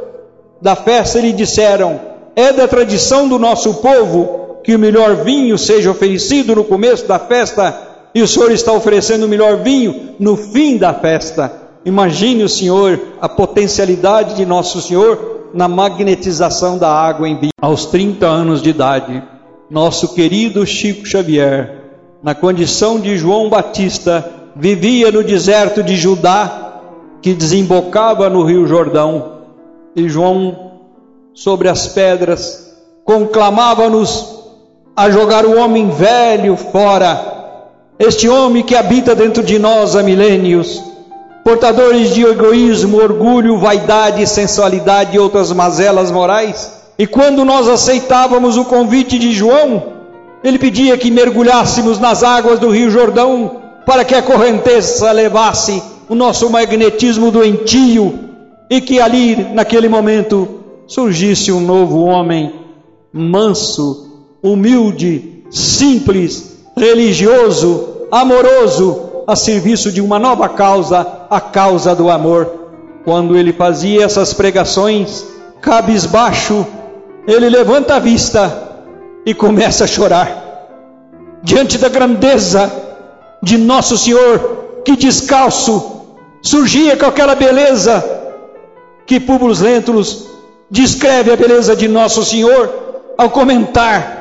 da 0.61 0.75
festa 0.75 1.17
e 1.17 1.23
lhe 1.23 1.33
disseram: 1.33 1.99
É 2.35 2.53
da 2.53 2.67
tradição 2.67 3.27
do 3.27 3.39
nosso 3.39 3.75
povo 3.75 4.59
que 4.63 4.75
o 4.75 4.79
melhor 4.79 5.15
vinho 5.15 5.57
seja 5.57 5.89
oferecido 5.89 6.55
no 6.55 6.63
começo 6.63 7.07
da 7.07 7.17
festa, 7.17 7.88
e 8.13 8.21
o 8.21 8.27
Senhor 8.27 8.51
está 8.51 8.73
oferecendo 8.73 9.25
o 9.25 9.29
melhor 9.29 9.57
vinho 9.57 10.15
no 10.19 10.35
fim 10.35 10.77
da 10.77 10.93
festa. 10.93 11.51
Imagine 11.85 12.43
o 12.43 12.49
Senhor, 12.49 12.99
a 13.21 13.29
potencialidade 13.29 14.35
de 14.35 14.45
Nosso 14.45 14.81
Senhor 14.81 15.49
na 15.53 15.67
magnetização 15.67 16.77
da 16.77 16.91
água 16.91 17.27
em 17.27 17.35
vinho. 17.35 17.51
Aos 17.61 17.85
30 17.87 18.25
anos 18.25 18.61
de 18.61 18.69
idade, 18.69 19.23
nosso 19.69 20.13
querido 20.13 20.65
Chico 20.65 21.05
Xavier, 21.05 21.83
na 22.21 22.35
condição 22.35 22.99
de 22.99 23.17
João 23.17 23.49
Batista, 23.49 24.29
vivia 24.55 25.11
no 25.11 25.23
deserto 25.23 25.81
de 25.81 25.95
Judá, 25.95 26.81
que 27.21 27.33
desembocava 27.33 28.29
no 28.29 28.43
Rio 28.43 28.67
Jordão, 28.67 29.39
e 29.95 30.07
João, 30.07 30.71
sobre 31.33 31.69
as 31.69 31.87
pedras, 31.87 32.75
conclamava-nos 33.03 34.39
a 34.95 35.09
jogar 35.09 35.45
o 35.45 35.57
homem 35.57 35.89
velho 35.89 36.55
fora, 36.57 37.28
este 37.99 38.29
homem 38.29 38.63
que 38.63 38.75
habita 38.75 39.13
dentro 39.13 39.43
de 39.43 39.59
nós 39.59 39.95
há 39.95 40.01
milênios 40.01 40.89
portadores 41.43 42.13
de 42.13 42.23
egoísmo, 42.23 42.97
orgulho, 42.97 43.57
vaidade, 43.57 44.27
sensualidade 44.27 45.15
e 45.15 45.19
outras 45.19 45.51
mazelas 45.51 46.11
morais. 46.11 46.71
E 46.97 47.07
quando 47.07 47.43
nós 47.43 47.67
aceitávamos 47.67 48.55
o 48.55 48.65
convite 48.65 49.17
de 49.17 49.31
João, 49.31 49.83
ele 50.43 50.59
pedia 50.59 50.97
que 50.97 51.09
mergulhássemos 51.09 51.97
nas 51.97 52.23
águas 52.23 52.59
do 52.59 52.69
Rio 52.69 52.91
Jordão 52.91 53.61
para 53.85 54.05
que 54.05 54.13
a 54.13 54.21
correnteza 54.21 55.11
levasse 55.11 55.81
o 56.07 56.15
nosso 56.15 56.49
magnetismo 56.49 57.31
doentio 57.31 58.19
e 58.69 58.79
que 58.79 59.01
ali, 59.01 59.35
naquele 59.53 59.89
momento, 59.89 60.47
surgisse 60.87 61.51
um 61.51 61.59
novo 61.59 62.03
homem 62.03 62.53
manso, 63.11 64.07
humilde, 64.43 65.43
simples, 65.49 66.48
religioso, 66.79 68.07
amoroso, 68.11 69.23
a 69.27 69.35
serviço 69.35 69.91
de 69.91 70.01
uma 70.01 70.17
nova 70.17 70.49
causa, 70.49 71.05
a 71.29 71.39
causa 71.39 71.93
do 71.93 72.09
amor. 72.09 72.51
Quando 73.05 73.37
ele 73.37 73.53
fazia 73.53 74.03
essas 74.03 74.33
pregações, 74.33 75.25
cabisbaixo, 75.61 76.65
ele 77.27 77.49
levanta 77.49 77.95
a 77.95 77.99
vista 77.99 78.69
e 79.25 79.33
começa 79.33 79.83
a 79.83 79.87
chorar. 79.87 80.45
Diante 81.43 81.77
da 81.77 81.89
grandeza 81.89 82.71
de 83.41 83.57
Nosso 83.57 83.97
Senhor, 83.97 84.81
que 84.83 84.95
descalço 84.95 85.97
surgia 86.41 86.97
com 86.97 87.05
aquela 87.05 87.35
beleza 87.35 88.03
que 89.05 89.19
Públio 89.19 89.55
Lentulus 89.61 90.25
descreve 90.69 91.31
a 91.31 91.35
beleza 91.35 91.75
de 91.75 91.87
Nosso 91.87 92.23
Senhor 92.23 92.69
ao 93.17 93.29
comentar 93.29 94.18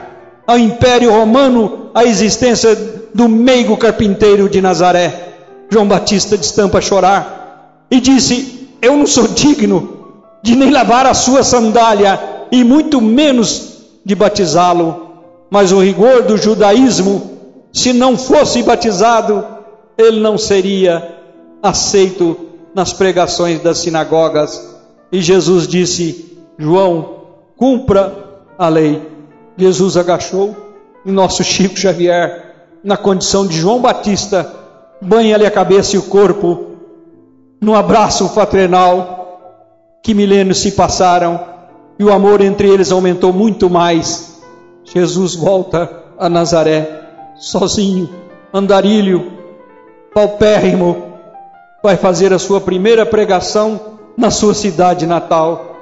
ao 0.49 0.59
Império 0.59 1.13
Romano 1.13 1.91
a 1.95 2.07
existência 2.07 2.75
do 3.15 3.29
meigo 3.29 3.77
carpinteiro 3.77 4.49
de 4.49 4.63
Nazaré. 4.63 5.35
João 5.71 5.87
Batista 5.87 6.39
destampa 6.39 6.79
a 6.79 6.81
chorar 6.81 7.85
e 7.91 8.01
disse: 8.01 8.71
Eu 8.81 8.97
não 8.97 9.07
sou 9.07 9.29
digno 9.29 10.15
de 10.43 10.57
nem 10.57 10.71
lavar 10.71 11.05
a 11.05 11.13
sua 11.13 11.43
sandália 11.43 12.19
e 12.51 12.65
muito 12.65 12.99
menos 12.99 13.83
de 14.03 14.15
batizá-lo. 14.15 15.07
Mas 15.51 15.71
o 15.71 15.81
rigor 15.81 16.23
do 16.23 16.39
judaísmo, 16.39 17.31
se 17.71 17.93
não 17.93 18.17
fosse 18.17 18.63
batizado, 18.63 19.45
ele 19.99 20.19
não 20.19 20.39
seria 20.39 21.15
aceito 21.63 22.37
nas 22.75 22.95
pregações 22.95 23.61
das 23.61 23.79
sinagogas. 23.79 24.79
E 25.13 25.21
Jesus 25.21 25.69
disse: 25.69 26.39
João, 26.59 27.17
cumpra 27.55 28.15
a 28.59 28.69
lei. 28.71 29.18
Jesus 29.59 29.97
agachou 29.97 30.57
e 31.05 31.11
nosso 31.11 31.43
Chico 31.43 31.77
Xavier 31.77 32.49
na 32.83 32.97
condição 32.97 33.45
de 33.45 33.59
João 33.59 33.81
Batista, 33.81 34.51
banha-lhe 35.03 35.45
a 35.45 35.51
cabeça 35.51 35.97
e 35.97 35.99
o 35.99 36.05
corpo, 36.05 36.77
num 37.61 37.75
abraço 37.75 38.29
fraternal, 38.29 39.99
que 40.03 40.15
milênios 40.15 40.61
se 40.61 40.73
passaram 40.73 41.41
e 41.99 42.05
o 42.05 42.13
amor 42.13 42.41
entre 42.41 42.69
eles 42.69 42.93
aumentou 42.93 43.33
muito 43.33 43.69
mais. 43.69 44.41
Jesus 44.85 45.35
volta 45.35 45.91
a 46.17 46.29
Nazaré, 46.29 47.03
sozinho, 47.37 48.09
andarilho, 48.55 49.33
paupérrimo, 50.15 51.05
vai 51.83 51.97
fazer 51.97 52.33
a 52.33 52.39
sua 52.39 52.61
primeira 52.61 53.05
pregação 53.05 53.81
na 54.17 54.31
sua 54.31 54.55
cidade 54.55 55.05
natal. 55.05 55.77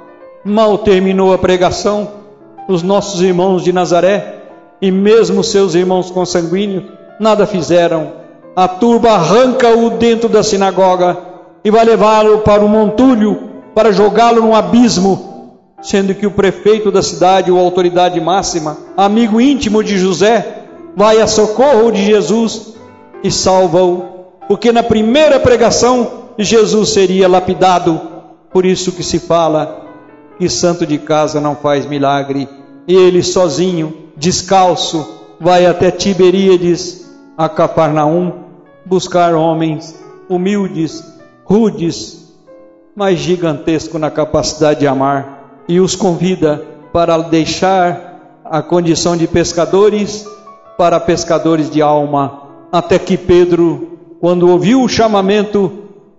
Mal 0.45 0.79
terminou 0.79 1.33
a 1.33 1.39
pregação, 1.39 2.26
os 2.68 2.83
nossos 2.83 3.20
irmãos 3.20 3.62
de 3.62 3.72
Nazaré 3.72 4.42
e 4.81 4.90
mesmo 4.90 5.42
seus 5.42 5.74
irmãos 5.74 6.11
consanguíneos 6.11 6.85
nada 7.18 7.46
fizeram. 7.46 8.12
A 8.55 8.66
turba 8.66 9.12
arranca-o 9.12 9.90
dentro 9.90 10.29
da 10.29 10.42
sinagoga 10.42 11.16
e 11.64 11.70
vai 11.70 11.85
levá-lo 11.85 12.38
para 12.38 12.64
o 12.64 12.68
montulho 12.68 13.38
para 13.74 13.92
jogá-lo 13.92 14.40
num 14.40 14.55
abismo, 14.55 15.59
sendo 15.83 16.14
que 16.14 16.26
o 16.26 16.31
prefeito 16.31 16.90
da 16.90 17.02
cidade, 17.02 17.50
ou 17.50 17.59
autoridade 17.59 18.18
máxima, 18.20 18.79
amigo 18.96 19.40
íntimo 19.40 19.85
de 19.85 19.98
José, 19.98 20.64
vai 20.96 21.20
a 21.20 21.26
socorro 21.26 21.90
de 21.90 22.02
Jesus 22.02 22.74
e 23.22 23.31
salva-o 23.31 24.16
porque 24.48 24.72
na 24.72 24.83
primeira 24.83 25.40
pregação 25.40 26.26
Jesus 26.38 26.90
seria 26.90 27.29
lapidado, 27.29 28.00
por 28.52 28.64
isso 28.64 28.92
que 28.92 29.02
se 29.02 29.18
fala 29.18 29.86
que 30.38 30.49
santo 30.49 30.87
de 30.87 30.99
casa 30.99 31.40
não 31.40 31.57
faz 31.57 31.87
milagre, 31.87 32.49
e 32.87 32.94
ele 32.94 33.22
sozinho, 33.22 34.11
descalço, 34.16 35.07
vai 35.40 35.66
até 35.66 35.90
Tiberíades, 35.90 37.11
a 37.37 37.49
Cafarnaum, 37.49 38.33
buscar 38.85 39.35
homens 39.35 39.99
humildes, 40.29 41.03
rudes, 41.44 42.35
mas 42.94 43.18
gigantesco 43.18 43.99
na 43.99 44.11
capacidade 44.11 44.81
de 44.81 44.87
amar, 44.87 45.62
e 45.68 45.81
os 45.81 45.96
convida 45.96 46.64
para 46.92 47.18
deixar 47.18 48.40
a 48.44 48.62
condição 48.62 49.16
de 49.16 49.27
pescadores 49.27 50.27
para 50.79 51.01
pescadores 51.01 51.68
de 51.70 51.83
alma, 51.83 52.42
até 52.70 52.99
que 52.99 53.16
Pedro 53.16 53.96
quando 54.20 54.49
ouviu 54.49 54.83
o 54.83 54.88
chamamento, 54.88 55.70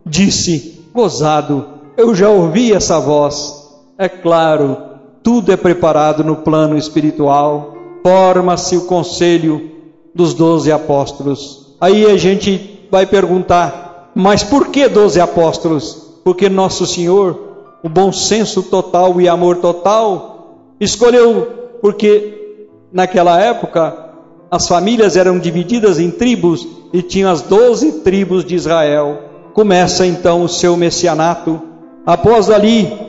disse: 0.06 0.86
Gozado, 0.93 1.65
eu 1.97 2.13
já 2.13 2.30
ouvi 2.30 2.73
essa 2.73 2.99
voz. 2.99 3.57
É 3.99 4.07
claro, 4.07 4.77
tudo 5.23 5.51
é 5.51 5.57
preparado 5.57 6.23
no 6.23 6.36
plano 6.36 6.77
espiritual, 6.77 7.75
forma-se 8.03 8.77
o 8.77 8.86
conselho 8.86 9.71
dos 10.13 10.36
doze 10.36 10.71
apóstolos. 10.71 11.75
Aí 11.81 12.05
a 12.05 12.15
gente 12.15 12.88
vai 12.91 13.07
perguntar: 13.07 14.12
mas 14.13 14.43
por 14.43 14.67
que 14.67 14.88
doze 14.88 15.19
apóstolos? 15.19 16.19
Porque 16.23 16.47
Nosso 16.47 16.86
Senhor, 16.86 17.39
o 17.83 17.89
bom 17.89 18.12
senso 18.12 18.62
total 18.62 19.19
e 19.19 19.27
amor 19.27 19.57
total, 19.57 20.60
escolheu, 20.79 21.77
porque 21.81 22.67
naquela 22.93 23.41
época 23.41 24.12
as 24.51 24.67
famílias 24.67 25.17
eram 25.17 25.39
divididas 25.39 25.99
em 25.99 26.12
tribos 26.12 26.67
e 26.93 27.01
tinha 27.01 27.31
as 27.31 27.41
doze 27.41 27.99
tribos 28.03 28.45
de 28.45 28.53
Israel. 28.53 29.23
Começa 29.53 30.05
então 30.05 30.43
o 30.43 30.47
seu 30.47 30.77
messianato. 30.77 31.60
Após 32.05 32.49
ali, 32.49 33.07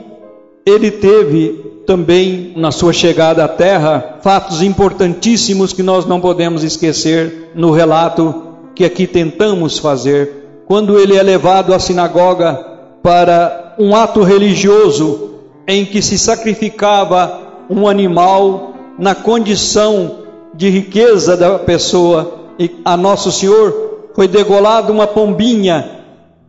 ele 0.69 0.91
teve 0.91 1.65
também, 1.87 2.53
na 2.55 2.71
sua 2.71 2.93
chegada 2.93 3.45
à 3.45 3.49
terra, 3.49 4.19
fatos 4.23 4.61
importantíssimos 4.61 5.73
que 5.73 5.83
nós 5.83 6.05
não 6.05 6.21
podemos 6.21 6.63
esquecer 6.63 7.51
no 7.55 7.71
relato 7.71 8.49
que 8.75 8.85
aqui 8.85 9.07
tentamos 9.07 9.79
fazer. 9.79 10.65
Quando 10.67 10.99
ele 10.99 11.17
é 11.17 11.23
levado 11.23 11.73
à 11.73 11.79
sinagoga 11.79 12.55
para 13.03 13.75
um 13.79 13.97
ato 13.97 14.23
religioso 14.23 15.31
em 15.67 15.85
que 15.85 16.03
se 16.03 16.19
sacrificava 16.19 17.41
um 17.71 17.89
animal 17.89 18.75
na 18.99 19.15
condição 19.15 20.19
de 20.55 20.69
riqueza 20.69 21.37
da 21.37 21.59
pessoa, 21.59 22.35
e 22.59 22.71
a 22.85 22.97
Nosso 22.97 23.31
Senhor 23.31 24.11
foi 24.15 24.27
degolado 24.27 24.93
uma 24.93 25.07
pombinha 25.07 25.99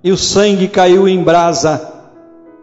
e 0.03 0.11
o 0.11 0.17
sangue 0.17 0.67
caiu 0.67 1.07
em 1.07 1.21
brasa. 1.21 1.88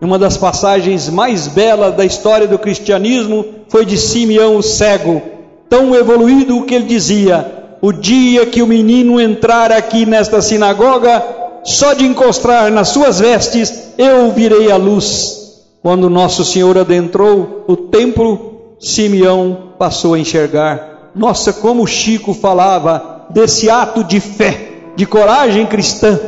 Uma 0.01 0.19
das 0.19 0.37
passagens 0.37 1.09
mais 1.09 1.49
belas 1.49 1.95
da 1.95 2.05
história 2.05 2.47
do 2.47 2.59
cristianismo 2.59 3.45
foi 3.69 3.85
de 3.87 3.97
Simeão 3.97 4.57
o 4.57 4.63
cego, 4.63 5.23
tão 5.71 5.95
evoluído 5.95 6.63
que 6.65 6.75
ele 6.75 6.85
dizia: 6.85 7.77
O 7.81 7.93
dia 7.93 8.45
que 8.45 8.63
o 8.63 8.67
menino 8.67 9.21
entrar 9.21 9.73
aqui 9.73 10.05
nesta 10.05 10.43
sinagoga, 10.43 11.23
só 11.65 11.95
de 11.95 12.05
encostar 12.05 12.71
nas 12.71 12.89
suas 12.89 13.21
vestes, 13.21 13.93
eu 13.97 14.31
virei 14.33 14.71
a 14.71 14.77
luz. 14.77 15.65
Quando 15.83 16.11
Nosso 16.11 16.45
Senhor 16.45 16.77
adentrou 16.77 17.65
o 17.67 17.77
templo, 17.77 18.75
Simeão 18.79 19.73
passou 19.79 20.15
a 20.15 20.19
enxergar. 20.19 21.11
Nossa, 21.15 21.53
como 21.53 21.87
Chico 21.87 22.35
falava 22.35 23.27
desse 23.31 23.71
ato 23.71 24.05
de 24.05 24.21
fé, 24.21 24.73
de 24.95 25.07
coragem 25.07 25.65
cristã 25.65 26.19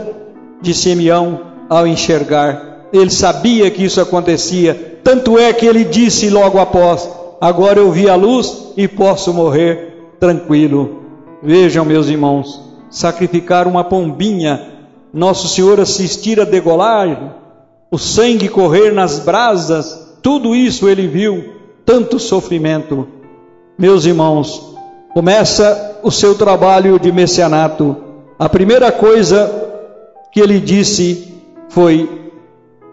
de 0.63 0.73
Simeão 0.73 1.41
ao 1.69 1.87
enxergar. 1.87 2.68
Ele 2.93 3.11
sabia 3.11 3.71
que 3.71 3.85
isso 3.85 4.01
acontecia, 4.01 5.01
tanto 5.05 5.39
é 5.39 5.53
que 5.53 5.67
ele 5.67 5.85
disse 5.85 6.31
logo 6.31 6.59
após: 6.59 7.09
Agora 7.41 7.79
eu 7.79 7.91
vi 7.93 8.09
a 8.09 8.15
luz 8.15 8.73
e 8.77 8.89
posso 8.89 9.33
morrer 9.33 10.15
tranquilo. 10.19 11.03
Vejam, 11.43 11.85
meus 11.85 12.09
irmãos, 12.09 12.61
sacrificar 12.91 13.69
uma 13.69 13.85
pombinha, 13.85 14.73
Nosso 15.13 15.49
Senhor 15.49 15.81
assistir 15.81 16.41
a 16.41 16.45
degolagem, 16.45 17.31
o 17.91 17.99
sangue 17.99 18.49
correr 18.49 18.93
nas 18.93 19.19
brasas, 19.19 20.17
tudo 20.23 20.55
isso 20.55 20.89
ele 20.89 21.07
viu, 21.07 21.55
tanto 21.85 22.19
sofrimento. 22.19 23.09
Meus 23.79 24.05
irmãos, 24.05 24.77
começa 25.15 26.01
o 26.03 26.11
seu 26.11 26.35
trabalho 26.35 26.99
de 26.99 27.11
messianato. 27.11 27.97
A 28.39 28.49
primeira 28.49 28.93
coisa 28.93 29.51
que 30.33 30.41
ele 30.41 30.61
disse 30.61 31.35
foi: 31.71 32.28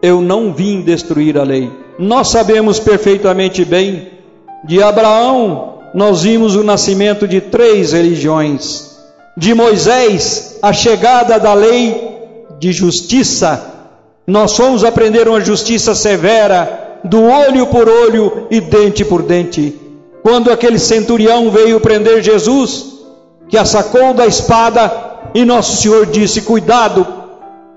Eu 0.05 0.21
não 0.21 0.53
vim 0.53 0.81
destruir 0.81 1.35
a 1.35 1.41
lei. 1.41 1.67
Nós 1.97 2.27
sabemos 2.27 2.79
perfeitamente 2.79 3.65
bem, 3.65 4.07
de 4.63 4.83
Abraão, 4.83 5.79
nós 5.95 6.21
vimos 6.21 6.55
o 6.55 6.63
nascimento 6.63 7.27
de 7.27 7.41
três 7.41 7.91
religiões. 7.91 8.99
De 9.35 9.55
Moisés, 9.55 10.59
a 10.61 10.71
chegada 10.71 11.39
da 11.39 11.55
lei 11.55 12.19
de 12.59 12.71
justiça. 12.71 13.73
Nós 14.27 14.55
fomos 14.55 14.83
aprender 14.83 15.27
uma 15.27 15.41
justiça 15.41 15.95
severa, 15.95 16.99
do 17.03 17.23
olho 17.23 17.65
por 17.65 17.89
olho 17.89 18.45
e 18.51 18.61
dente 18.61 19.03
por 19.03 19.23
dente. 19.23 19.73
Quando 20.21 20.51
aquele 20.51 20.77
centurião 20.77 21.49
veio 21.49 21.79
prender 21.79 22.21
Jesus, 22.21 22.99
que 23.49 23.57
a 23.57 23.65
sacou 23.65 24.13
da 24.13 24.27
espada, 24.27 24.91
e 25.33 25.43
nosso 25.43 25.81
Senhor 25.81 26.05
disse: 26.05 26.43
Cuidado, 26.43 27.07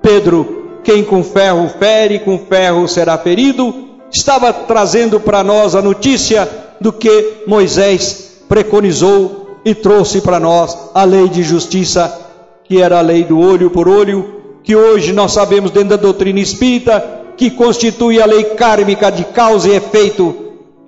Pedro, 0.03 0.58
quem 0.89 1.05
com 1.05 1.23
ferro 1.23 1.69
fere, 1.79 2.19
com 2.21 2.39
ferro 2.39 2.89
será 2.89 3.19
ferido. 3.19 3.75
Estava 4.11 4.51
trazendo 4.55 5.21
para 5.21 5.45
nós 5.45 5.75
a 5.75 5.83
notícia 5.83 6.49
do 6.81 6.91
que 6.91 7.43
Moisés 7.47 8.39
preconizou 8.49 9.59
e 9.67 9.75
trouxe 9.75 10.23
para 10.23 10.41
nós 10.41 10.75
a 10.95 11.05
lei 11.05 11.29
de 11.29 11.43
justiça, 11.43 12.19
que 12.65 12.81
era 12.81 12.97
a 12.97 13.03
lei 13.03 13.23
do 13.23 13.39
olho 13.39 13.69
por 13.69 13.87
olho, 13.87 14.61
que 14.65 14.75
hoje 14.75 15.13
nós 15.13 15.33
sabemos 15.33 15.71
dentro 15.71 15.91
da 15.91 15.97
doutrina 15.97 16.41
espírita, 16.41 17.05
que 17.37 17.51
constitui 17.51 18.23
a 18.23 18.25
lei 18.25 18.45
kármica 18.45 19.13
de 19.13 19.25
causa 19.25 19.69
e 19.69 19.77
efeito 19.77 20.35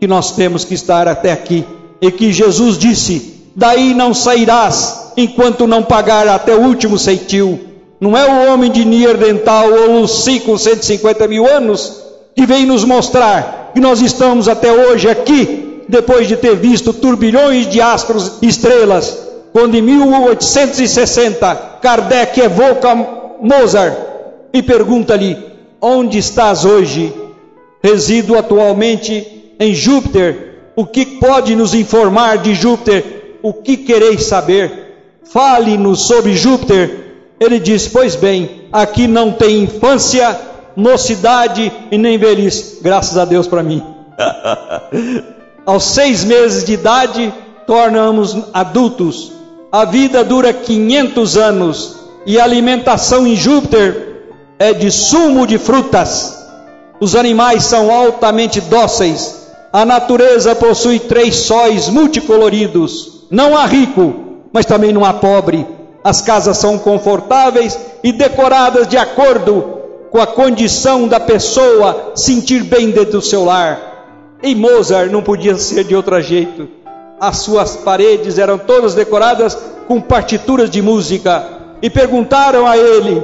que 0.01 0.07
nós 0.07 0.33
temos 0.33 0.65
que 0.65 0.73
estar 0.73 1.09
até 1.09 1.31
aqui. 1.31 1.63
E 2.01 2.11
que 2.11 2.33
Jesus 2.33 2.79
disse: 2.79 3.51
Daí 3.55 3.93
não 3.93 4.15
sairás 4.15 5.13
enquanto 5.15 5.67
não 5.67 5.83
pagar 5.83 6.27
até 6.27 6.55
o 6.55 6.63
último 6.63 6.99
ceitil. 6.99 7.70
Não 8.01 8.17
é 8.17 8.25
o 8.25 8.53
homem 8.53 8.71
de 8.71 8.85
Nierdental 8.85 9.71
ou 9.71 10.01
Luci 10.01 10.41
com 10.41 10.57
150 10.57 11.29
mil 11.29 11.47
anos 11.47 12.03
que 12.35 12.47
vem 12.47 12.65
nos 12.65 12.83
mostrar 12.83 13.73
que 13.75 13.81
nós 13.81 14.01
estamos 14.01 14.49
até 14.49 14.73
hoje 14.73 15.09
aqui, 15.09 15.83
depois 15.87 16.27
de 16.27 16.37
ter 16.37 16.57
visto 16.57 16.95
turbilhões 16.95 17.69
de 17.69 17.81
astros 17.81 18.39
e 18.41 18.49
estrelas, 18.49 19.19
quando 19.53 19.75
em 19.75 19.83
1860 19.83 21.55
Kardec 21.83 22.41
evoca 22.41 22.95
Mozart 23.41 23.97
e 24.53 24.63
pergunta-lhe: 24.63 25.37
Onde 25.81 26.17
estás 26.19 26.65
hoje? 26.65 27.13
Resido 27.83 28.37
atualmente 28.37 29.55
em 29.59 29.75
Júpiter, 29.75 30.51
o 30.77 30.87
que 30.87 31.05
pode 31.05 31.55
nos 31.55 31.75
informar 31.75 32.39
de 32.39 32.55
Júpiter? 32.55 33.39
O 33.43 33.53
que 33.53 33.77
quereis 33.77 34.25
saber? 34.25 35.19
Fale-nos 35.25 36.07
sobre 36.07 36.35
Júpiter. 36.35 37.10
Ele 37.41 37.59
diz: 37.59 37.89
Pois 37.89 38.15
bem, 38.15 38.69
aqui 38.71 39.09
não 39.09 39.33
tem 39.33 39.63
infância, 39.63 40.39
mocidade 40.77 41.73
e 41.91 41.99
nem 41.99 42.19
velhice. 42.19 42.79
Graças 42.83 43.17
a 43.17 43.25
Deus 43.25 43.49
para 43.49 43.63
mim. 43.63 43.83
Aos 45.67 45.85
seis 45.85 46.23
meses 46.25 46.65
de 46.65 46.75
idade, 46.75 47.33
tornamos 47.67 48.37
adultos. 48.53 49.33
A 49.73 49.85
vida 49.85 50.23
dura 50.23 50.53
500 50.53 51.37
anos 51.37 51.97
e 52.27 52.39
a 52.39 52.45
alimentação 52.45 53.27
em 53.27 53.37
Júpiter 53.37 54.25
é 54.59 54.73
de 54.73 54.91
sumo 54.91 55.47
de 55.47 55.59
frutas. 55.59 56.39
Os 57.01 57.17
animais 57.17 57.65
são 57.65 57.91
altamente 57.91 58.61
dóceis 58.61 59.41
a 59.73 59.85
natureza 59.85 60.55
possui 60.57 60.99
três 60.99 61.37
sóis 61.37 61.89
multicoloridos. 61.89 63.27
Não 63.31 63.57
há 63.57 63.67
rico 63.67 64.27
mas 64.53 64.67
também 64.67 64.93
não 64.93 65.05
há 65.05 65.13
pobre. 65.13 65.65
As 66.03 66.23
casas 66.23 66.57
são 66.57 66.79
confortáveis 66.79 67.79
e 68.03 68.13
decoradas 68.13 68.89
de 68.89 68.97
acordo 68.97 69.81
com 70.11 70.21
a 70.21 70.27
condição 70.27 71.07
da 71.07 71.21
pessoa 71.21 72.13
sentir 72.15 72.65
bem 72.65 72.91
dentro 72.91 73.13
do 73.13 73.23
seu 73.23 73.45
lar. 73.45 74.39
E 74.43 74.55
Mozart 74.55 75.11
não 75.11 75.23
podia 75.23 75.57
ser 75.57 75.85
de 75.85 75.95
outro 75.95 76.21
jeito. 76.21 76.69
As 77.21 77.39
suas 77.39 77.77
paredes 77.77 78.39
eram 78.39 78.59
todas 78.59 78.95
decoradas 78.95 79.57
com 79.87 80.01
partituras 80.01 80.71
de 80.71 80.81
música. 80.81 81.45
E 81.83 81.91
perguntaram 81.91 82.67
a 82.67 82.77
ele, 82.77 83.23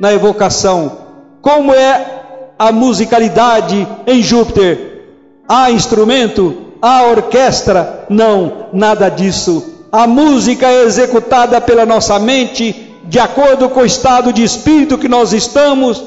na 0.00 0.12
evocação, 0.12 0.98
como 1.42 1.72
é 1.72 2.22
a 2.58 2.72
musicalidade 2.72 3.86
em 4.06 4.22
Júpiter? 4.22 5.04
Há 5.48 5.70
instrumento? 5.70 6.56
Há 6.80 7.04
orquestra? 7.04 8.06
Não, 8.08 8.68
nada 8.72 9.08
disso. 9.08 9.77
A 9.90 10.06
música 10.06 10.66
é 10.66 10.84
executada 10.84 11.60
pela 11.60 11.86
nossa 11.86 12.18
mente 12.18 12.88
de 13.04 13.18
acordo 13.18 13.70
com 13.70 13.80
o 13.80 13.86
estado 13.86 14.32
de 14.32 14.42
espírito 14.44 14.98
que 14.98 15.08
nós 15.08 15.32
estamos, 15.32 16.04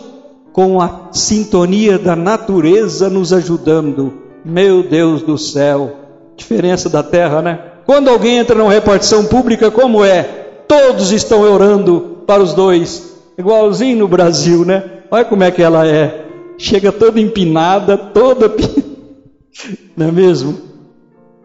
com 0.53 0.79
a 0.79 1.09
sintonia 1.11 1.97
da 1.97 2.15
natureza 2.15 3.09
nos 3.09 3.33
ajudando. 3.33 4.13
Meu 4.45 4.83
Deus 4.83 5.23
do 5.23 5.35
céu, 5.35 5.95
diferença 6.35 6.89
da 6.89 7.01
terra, 7.01 7.41
né? 7.41 7.59
Quando 7.85 8.09
alguém 8.09 8.37
entra 8.37 8.55
numa 8.55 8.71
repartição 8.71 9.25
pública, 9.25 9.71
como 9.71 10.05
é? 10.05 10.23
Todos 10.67 11.11
estão 11.11 11.41
orando 11.41 12.23
para 12.27 12.43
os 12.43 12.53
dois, 12.53 13.15
igualzinho 13.35 13.97
no 13.97 14.07
Brasil, 14.07 14.63
né? 14.63 14.83
Olha 15.09 15.25
como 15.25 15.43
é 15.43 15.49
que 15.49 15.61
ela 15.61 15.87
é. 15.87 16.25
Chega 16.57 16.91
toda 16.91 17.19
empinada, 17.19 17.97
toda. 17.97 18.53
Não 19.97 20.07
é 20.07 20.11
mesmo? 20.11 20.70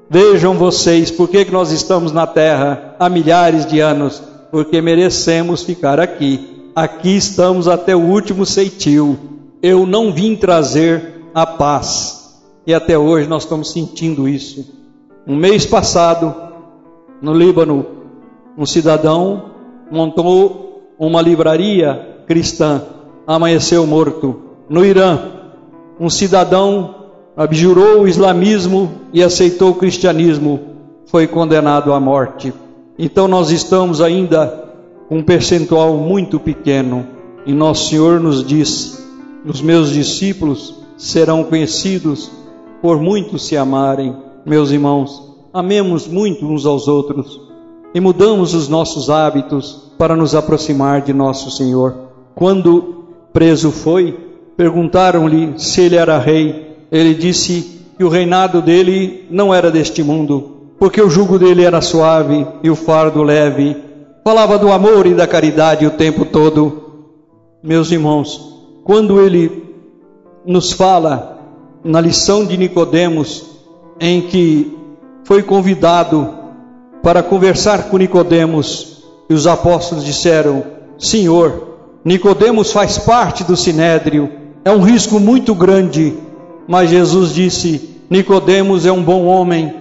Vejam 0.08 0.54
vocês, 0.54 1.10
por 1.10 1.28
que, 1.28 1.44
que 1.44 1.52
nós 1.52 1.72
estamos 1.72 2.12
na 2.12 2.26
terra 2.26 2.94
há 2.98 3.08
milhares 3.08 3.66
de 3.66 3.80
anos? 3.80 4.22
Porque 4.52 4.80
merecemos 4.80 5.64
ficar 5.64 5.98
aqui. 5.98 6.70
Aqui 6.76 7.16
estamos 7.16 7.66
até 7.66 7.96
o 7.96 8.00
último 8.00 8.46
ceitil. 8.46 9.18
Eu 9.60 9.84
não 9.84 10.12
vim 10.12 10.36
trazer 10.36 11.24
a 11.34 11.44
paz. 11.44 12.40
E 12.64 12.72
até 12.72 12.96
hoje 12.96 13.28
nós 13.28 13.42
estamos 13.42 13.72
sentindo 13.72 14.28
isso. 14.28 14.72
Um 15.26 15.34
mês 15.34 15.66
passado, 15.66 16.34
no 17.20 17.34
Líbano, 17.34 17.84
um 18.56 18.64
cidadão 18.64 19.50
montou 19.90 20.92
uma 20.98 21.20
livraria 21.20 22.22
cristã, 22.28 22.82
amanheceu 23.26 23.84
morto. 23.86 24.40
No 24.68 24.84
Irã, 24.84 25.18
um 25.98 26.08
cidadão 26.08 26.95
abjurou 27.36 28.00
o 28.00 28.08
islamismo 28.08 28.90
e 29.12 29.22
aceitou 29.22 29.70
o 29.70 29.74
cristianismo, 29.74 30.60
foi 31.06 31.26
condenado 31.26 31.92
à 31.92 32.00
morte. 32.00 32.52
Então 32.98 33.28
nós 33.28 33.50
estamos 33.50 34.00
ainda 34.00 34.64
com 35.08 35.18
um 35.18 35.22
percentual 35.22 35.96
muito 35.98 36.40
pequeno. 36.40 37.06
E 37.44 37.52
nosso 37.52 37.90
Senhor 37.90 38.18
nos 38.18 38.44
disse: 38.44 39.04
os 39.44 39.60
meus 39.60 39.90
discípulos 39.90 40.74
serão 40.96 41.44
conhecidos 41.44 42.30
por 42.80 42.98
muitos 42.98 43.46
se 43.46 43.56
amarem. 43.56 44.16
Meus 44.44 44.70
irmãos, 44.70 45.36
amemos 45.52 46.08
muito 46.08 46.46
uns 46.46 46.64
aos 46.64 46.88
outros 46.88 47.40
e 47.94 48.00
mudamos 48.00 48.54
os 48.54 48.68
nossos 48.68 49.10
hábitos 49.10 49.92
para 49.98 50.16
nos 50.16 50.34
aproximar 50.34 51.02
de 51.02 51.12
nosso 51.12 51.50
Senhor. 51.50 51.94
Quando 52.34 53.04
preso 53.32 53.70
foi, 53.70 54.18
perguntaram-lhe 54.56 55.58
se 55.58 55.82
ele 55.82 55.96
era 55.96 56.18
rei 56.18 56.65
ele 56.90 57.14
disse 57.14 57.82
que 57.96 58.04
o 58.04 58.08
reinado 58.08 58.60
dele 58.60 59.26
não 59.30 59.52
era 59.52 59.70
deste 59.70 60.02
mundo, 60.02 60.56
porque 60.78 61.00
o 61.00 61.10
jugo 61.10 61.38
dele 61.38 61.64
era 61.64 61.80
suave 61.80 62.46
e 62.62 62.70
o 62.70 62.76
fardo 62.76 63.22
leve. 63.22 63.76
Falava 64.22 64.58
do 64.58 64.70
amor 64.72 65.06
e 65.06 65.14
da 65.14 65.26
caridade 65.26 65.86
o 65.86 65.90
tempo 65.92 66.24
todo. 66.24 66.82
Meus 67.62 67.90
irmãos, 67.90 68.54
quando 68.84 69.20
ele 69.20 69.64
nos 70.44 70.72
fala 70.72 71.38
na 71.82 72.00
lição 72.00 72.44
de 72.44 72.56
Nicodemos, 72.56 73.44
em 73.98 74.22
que 74.22 74.76
foi 75.24 75.42
convidado 75.42 76.34
para 77.02 77.22
conversar 77.22 77.84
com 77.84 77.96
Nicodemos, 77.96 79.04
e 79.28 79.34
os 79.34 79.46
apóstolos 79.46 80.04
disseram: 80.04 80.64
Senhor, 80.98 81.76
Nicodemos 82.04 82.72
faz 82.72 82.98
parte 82.98 83.42
do 83.42 83.56
sinédrio, 83.56 84.30
é 84.64 84.70
um 84.70 84.82
risco 84.82 85.18
muito 85.18 85.54
grande 85.54 86.14
mas 86.66 86.90
Jesus 86.90 87.32
disse: 87.32 87.96
Nicodemos 88.10 88.86
é 88.86 88.92
um 88.92 89.02
bom 89.02 89.24
homem 89.26 89.74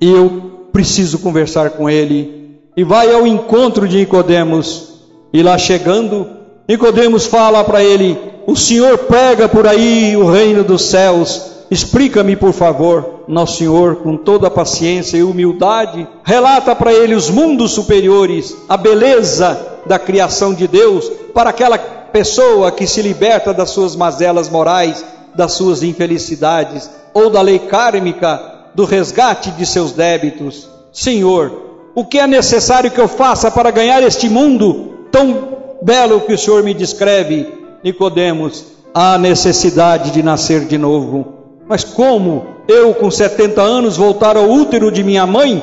e 0.00 0.10
eu 0.10 0.68
preciso 0.72 1.18
conversar 1.18 1.70
com 1.70 1.88
ele. 1.88 2.58
E 2.76 2.82
vai 2.82 3.12
ao 3.12 3.26
encontro 3.26 3.86
de 3.86 3.98
Nicodemos. 3.98 4.94
E 5.32 5.42
lá 5.42 5.56
chegando, 5.56 6.26
Nicodemos 6.68 7.26
fala 7.26 7.62
para 7.62 7.82
ele: 7.82 8.18
O 8.46 8.56
Senhor 8.56 8.98
prega 8.98 9.48
por 9.48 9.66
aí 9.66 10.16
o 10.16 10.30
reino 10.30 10.64
dos 10.64 10.82
céus. 10.82 11.52
Explica-me, 11.70 12.36
por 12.36 12.52
favor. 12.52 13.22
Nosso 13.26 13.58
Senhor, 13.58 13.96
com 13.96 14.16
toda 14.16 14.48
a 14.48 14.50
paciência 14.50 15.16
e 15.16 15.22
humildade, 15.22 16.06
relata 16.22 16.74
para 16.74 16.92
ele 16.92 17.14
os 17.14 17.30
mundos 17.30 17.72
superiores, 17.72 18.54
a 18.68 18.76
beleza 18.76 19.78
da 19.86 19.98
criação 19.98 20.52
de 20.52 20.68
Deus 20.68 21.10
para 21.32 21.50
aquela 21.50 21.78
pessoa 21.78 22.70
que 22.70 22.86
se 22.86 23.02
liberta 23.02 23.52
das 23.52 23.70
suas 23.70 23.96
mazelas 23.96 24.48
morais 24.48 25.04
das 25.34 25.52
suas 25.52 25.82
infelicidades 25.82 26.90
ou 27.12 27.30
da 27.30 27.40
lei 27.40 27.58
kármica 27.58 28.40
do 28.74 28.84
resgate 28.84 29.50
de 29.52 29.64
seus 29.64 29.92
débitos. 29.92 30.68
Senhor, 30.92 31.90
o 31.94 32.04
que 32.04 32.18
é 32.18 32.26
necessário 32.26 32.90
que 32.90 33.00
eu 33.00 33.08
faça 33.08 33.50
para 33.50 33.70
ganhar 33.70 34.02
este 34.02 34.28
mundo 34.28 35.06
tão 35.10 35.78
belo 35.82 36.20
que 36.22 36.32
o 36.32 36.38
Senhor 36.38 36.62
me 36.62 36.74
descreve? 36.74 37.46
Nicodemos, 37.82 38.64
há 38.92 39.18
necessidade 39.18 40.10
de 40.10 40.22
nascer 40.22 40.64
de 40.64 40.78
novo. 40.78 41.34
Mas 41.68 41.84
como 41.84 42.46
eu 42.68 42.94
com 42.94 43.10
70 43.10 43.60
anos 43.60 43.96
voltar 43.96 44.36
ao 44.36 44.50
útero 44.50 44.90
de 44.90 45.02
minha 45.02 45.26
mãe? 45.26 45.62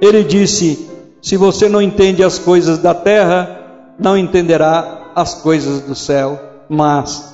Ele 0.00 0.24
disse: 0.24 0.90
Se 1.22 1.36
você 1.36 1.68
não 1.68 1.80
entende 1.80 2.22
as 2.22 2.38
coisas 2.38 2.78
da 2.78 2.94
terra, 2.94 3.94
não 3.98 4.16
entenderá 4.16 5.12
as 5.14 5.34
coisas 5.34 5.80
do 5.80 5.94
céu. 5.94 6.38
Mas 6.68 7.33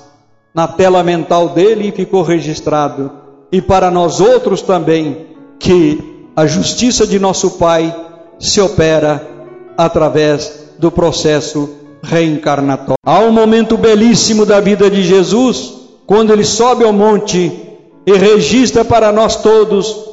na 0.55 0.66
tela 0.66 1.03
mental 1.03 1.51
dele 1.51 1.92
ficou 1.92 2.22
registrado. 2.22 3.11
E 3.53 3.61
para 3.61 3.90
nós 3.90 4.20
outros 4.20 4.62
também, 4.62 5.26
que 5.59 6.26
a 6.36 6.46
justiça 6.46 7.07
de 7.07 7.18
nosso 7.18 7.53
Pai 7.53 7.94
se 8.38 8.61
opera 8.61 9.26
através 9.76 10.74
do 10.78 10.90
processo 10.90 11.68
reencarnatório. 12.03 12.96
Há 13.05 13.18
um 13.20 13.32
momento 13.32 13.76
belíssimo 13.76 14.46
da 14.46 14.61
vida 14.61 14.90
de 14.90 15.03
Jesus, 15.03 15.74
quando 16.07 16.32
ele 16.32 16.44
sobe 16.44 16.84
ao 16.84 16.92
monte 16.92 17.53
e 18.07 18.12
registra 18.12 18.84
para 18.84 19.12
nós 19.12 19.36
todos 19.36 20.09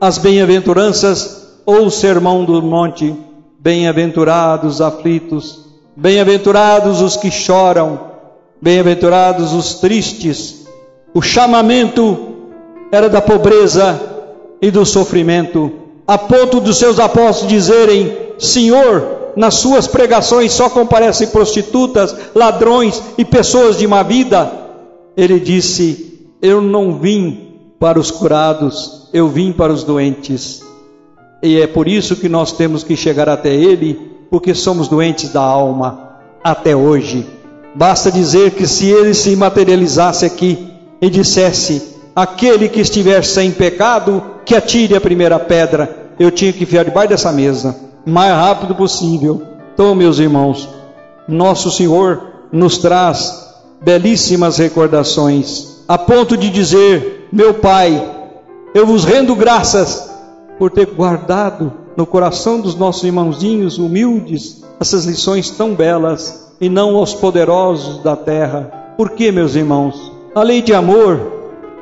as 0.00 0.18
bem-aventuranças 0.18 1.60
ou 1.64 1.86
o 1.86 1.90
sermão 1.90 2.44
do 2.44 2.60
monte. 2.62 3.14
Bem-aventurados 3.60 4.80
aflitos, 4.80 5.66
bem-aventurados 5.94 7.02
os 7.02 7.16
que 7.16 7.30
choram, 7.30 8.09
Bem-aventurados 8.62 9.54
os 9.54 9.74
tristes. 9.74 10.66
O 11.14 11.22
chamamento 11.22 12.18
era 12.92 13.08
da 13.08 13.20
pobreza 13.20 13.98
e 14.60 14.70
do 14.70 14.84
sofrimento, 14.84 15.72
a 16.06 16.18
ponto 16.18 16.60
dos 16.60 16.76
seus 16.76 17.00
apóstolos 17.00 17.50
dizerem: 17.50 18.14
Senhor, 18.38 19.32
nas 19.34 19.54
suas 19.54 19.86
pregações 19.86 20.52
só 20.52 20.68
comparecem 20.68 21.28
prostitutas, 21.28 22.14
ladrões 22.34 23.02
e 23.16 23.24
pessoas 23.24 23.78
de 23.78 23.86
má 23.86 24.02
vida. 24.02 24.52
Ele 25.16 25.40
disse: 25.40 26.28
Eu 26.42 26.60
não 26.60 26.98
vim 26.98 27.48
para 27.78 27.98
os 27.98 28.10
curados, 28.10 29.08
eu 29.12 29.26
vim 29.28 29.52
para 29.52 29.72
os 29.72 29.84
doentes. 29.84 30.62
E 31.42 31.58
é 31.58 31.66
por 31.66 31.88
isso 31.88 32.16
que 32.16 32.28
nós 32.28 32.52
temos 32.52 32.84
que 32.84 32.94
chegar 32.94 33.28
até 33.28 33.54
Ele, 33.54 33.94
porque 34.30 34.54
somos 34.54 34.86
doentes 34.86 35.32
da 35.32 35.40
alma 35.40 36.10
até 36.44 36.76
hoje. 36.76 37.39
Basta 37.74 38.10
dizer 38.10 38.52
que 38.52 38.66
se 38.66 38.90
ele 38.90 39.14
se 39.14 39.36
materializasse 39.36 40.24
aqui 40.24 40.72
e 41.00 41.08
dissesse: 41.08 41.96
aquele 42.14 42.68
que 42.68 42.80
estiver 42.80 43.24
sem 43.24 43.50
pecado, 43.52 44.22
que 44.44 44.54
atire 44.54 44.96
a 44.96 45.00
primeira 45.00 45.38
pedra, 45.38 46.08
eu 46.18 46.30
tinha 46.30 46.52
que 46.52 46.64
enfiar 46.64 46.84
debaixo 46.84 47.10
dessa 47.10 47.32
mesa, 47.32 47.76
o 48.06 48.10
mais 48.10 48.32
rápido 48.32 48.74
possível. 48.74 49.42
Então, 49.72 49.94
meus 49.94 50.18
irmãos, 50.18 50.68
nosso 51.28 51.70
Senhor 51.70 52.22
nos 52.52 52.78
traz 52.78 53.48
belíssimas 53.80 54.58
recordações, 54.58 55.84
a 55.86 55.96
ponto 55.96 56.36
de 56.36 56.50
dizer: 56.50 57.28
Meu 57.32 57.54
Pai, 57.54 58.02
eu 58.74 58.84
vos 58.84 59.04
rendo 59.04 59.34
graças 59.36 60.10
por 60.58 60.70
ter 60.70 60.86
guardado 60.86 61.72
no 61.96 62.04
coração 62.04 62.60
dos 62.60 62.74
nossos 62.74 63.04
irmãozinhos 63.04 63.78
humildes 63.78 64.62
essas 64.78 65.04
lições 65.04 65.50
tão 65.50 65.74
belas 65.74 66.49
e 66.60 66.68
não 66.68 66.96
aos 66.96 67.14
poderosos 67.14 68.02
da 68.02 68.14
terra. 68.14 68.94
Por 68.96 69.10
que, 69.10 69.32
meus 69.32 69.54
irmãos? 69.54 70.12
A 70.34 70.42
lei 70.42 70.60
de 70.60 70.74
amor 70.74 71.20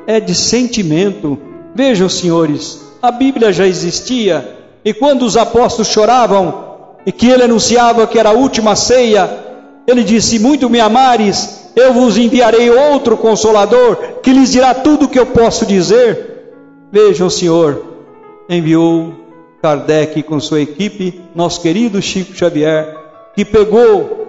é 0.06 0.20
de 0.20 0.34
sentimento. 0.34 1.38
Vejam, 1.74 2.08
senhores, 2.08 2.80
a 3.02 3.10
Bíblia 3.10 3.52
já 3.52 3.66
existia 3.66 4.56
E 4.84 4.92
quando 4.92 5.22
os 5.22 5.36
apóstolos 5.36 5.88
choravam 5.88 6.68
e 7.04 7.12
que 7.12 7.28
ele 7.28 7.42
anunciava 7.42 8.06
que 8.06 8.18
era 8.18 8.30
a 8.30 8.32
última 8.32 8.76
ceia, 8.76 9.28
ele 9.86 10.04
disse: 10.04 10.38
Muito 10.38 10.70
me 10.70 10.80
amares, 10.80 11.70
eu 11.74 11.92
vos 11.92 12.16
enviarei 12.16 12.70
outro 12.70 13.16
consolador 13.16 13.96
que 14.22 14.32
lhes 14.32 14.52
dirá 14.52 14.74
tudo 14.74 15.06
o 15.06 15.08
que 15.08 15.18
eu 15.18 15.26
posso 15.26 15.66
dizer. 15.66 16.52
Vejam, 16.92 17.28
Senhor 17.28 17.84
enviou 18.48 19.12
Kardec 19.60 20.22
com 20.22 20.40
sua 20.40 20.60
equipe, 20.60 21.20
nosso 21.34 21.60
querido 21.60 22.00
Chico 22.00 22.34
Xavier, 22.34 22.96
que 23.34 23.44
pegou 23.44 24.27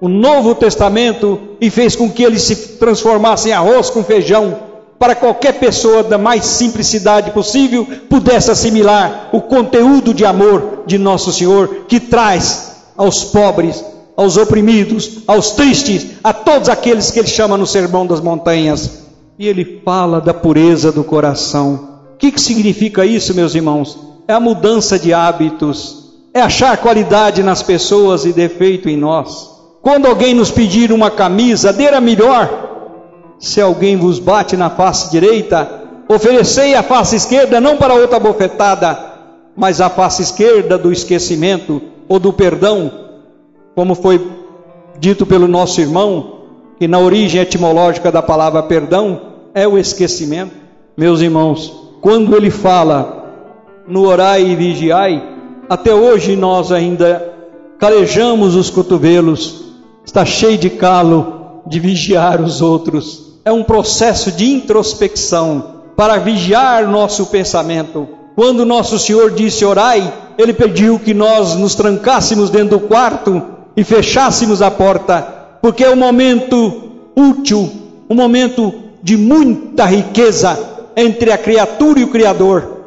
o 0.00 0.08
Novo 0.08 0.54
Testamento 0.54 1.38
e 1.60 1.68
fez 1.68 1.94
com 1.94 2.10
que 2.10 2.22
ele 2.22 2.38
se 2.38 2.78
transformasse 2.78 3.50
em 3.50 3.52
arroz 3.52 3.90
com 3.90 4.02
feijão 4.02 4.70
para 4.98 5.14
qualquer 5.14 5.58
pessoa 5.58 6.02
da 6.02 6.18
mais 6.18 6.44
simplicidade 6.44 7.30
possível 7.30 7.86
pudesse 8.08 8.50
assimilar 8.50 9.30
o 9.32 9.40
conteúdo 9.40 10.12
de 10.12 10.24
amor 10.24 10.82
de 10.86 10.98
nosso 10.98 11.32
Senhor 11.32 11.84
que 11.88 11.98
traz 11.98 12.76
aos 12.96 13.24
pobres, 13.24 13.82
aos 14.14 14.36
oprimidos, 14.36 15.20
aos 15.26 15.52
tristes, 15.52 16.18
a 16.22 16.34
todos 16.34 16.68
aqueles 16.68 17.10
que 17.10 17.18
ele 17.18 17.28
chama 17.28 17.56
no 17.56 17.66
Sermão 17.66 18.06
das 18.06 18.20
Montanhas. 18.20 19.06
E 19.38 19.48
ele 19.48 19.80
fala 19.82 20.20
da 20.20 20.34
pureza 20.34 20.92
do 20.92 21.02
coração. 21.02 21.88
O 22.12 22.16
que, 22.18 22.30
que 22.30 22.40
significa 22.40 23.06
isso, 23.06 23.34
meus 23.34 23.54
irmãos? 23.54 23.98
É 24.28 24.34
a 24.34 24.40
mudança 24.40 24.98
de 24.98 25.14
hábitos, 25.14 26.10
é 26.34 26.42
achar 26.42 26.76
qualidade 26.76 27.42
nas 27.42 27.62
pessoas 27.62 28.26
e 28.26 28.34
defeito 28.34 28.86
em 28.90 28.98
nós. 28.98 29.49
Quando 29.82 30.06
alguém 30.06 30.34
nos 30.34 30.50
pedir 30.50 30.92
uma 30.92 31.10
camisa, 31.10 31.72
dê 31.72 31.88
a 31.88 32.00
melhor, 32.00 32.70
se 33.38 33.60
alguém 33.60 33.96
vos 33.96 34.18
bate 34.18 34.56
na 34.56 34.68
face 34.68 35.10
direita, 35.10 35.80
oferecei 36.08 36.74
a 36.74 36.82
face 36.82 37.16
esquerda 37.16 37.60
não 37.60 37.78
para 37.78 37.94
outra 37.94 38.18
bofetada, 38.18 38.98
mas 39.56 39.80
a 39.80 39.88
face 39.88 40.22
esquerda 40.22 40.76
do 40.76 40.92
esquecimento 40.92 41.80
ou 42.08 42.18
do 42.18 42.32
perdão, 42.32 42.92
como 43.74 43.94
foi 43.94 44.20
dito 44.98 45.24
pelo 45.24 45.48
nosso 45.48 45.80
irmão, 45.80 46.40
que 46.78 46.86
na 46.86 46.98
origem 46.98 47.40
etimológica 47.40 48.12
da 48.12 48.22
palavra 48.22 48.62
perdão 48.62 49.20
é 49.54 49.66
o 49.66 49.78
esquecimento. 49.78 50.52
Meus 50.96 51.20
irmãos, 51.20 51.72
quando 52.02 52.36
ele 52.36 52.50
fala 52.50 53.20
no 53.88 54.06
orai 54.06 54.42
e 54.42 54.56
vigiai, 54.56 55.22
até 55.68 55.94
hoje 55.94 56.36
nós 56.36 56.70
ainda 56.70 57.32
calejamos 57.78 58.54
os 58.54 58.68
cotovelos, 58.68 59.69
está 60.10 60.24
cheio 60.24 60.58
de 60.58 60.68
calo 60.68 61.62
de 61.64 61.78
vigiar 61.78 62.40
os 62.40 62.60
outros 62.60 63.38
é 63.44 63.52
um 63.52 63.62
processo 63.62 64.32
de 64.32 64.44
introspecção 64.44 65.82
para 65.96 66.18
vigiar 66.18 66.88
nosso 66.88 67.26
pensamento. 67.26 68.08
Quando 68.34 68.66
nosso 68.66 68.98
Senhor 68.98 69.30
disse 69.30 69.64
orai, 69.64 70.12
ele 70.36 70.52
pediu 70.52 70.98
que 70.98 71.14
nós 71.14 71.54
nos 71.54 71.76
trancássemos 71.76 72.50
dentro 72.50 72.80
do 72.80 72.88
quarto 72.88 73.40
e 73.76 73.84
fechássemos 73.84 74.60
a 74.60 74.68
porta, 74.68 75.22
porque 75.62 75.84
é 75.84 75.90
um 75.90 75.96
momento 75.96 76.90
útil, 77.14 77.70
um 78.10 78.14
momento 78.16 78.74
de 79.00 79.16
muita 79.16 79.84
riqueza 79.84 80.58
entre 80.96 81.30
a 81.30 81.38
criatura 81.38 82.00
e 82.00 82.04
o 82.04 82.08
Criador. 82.08 82.78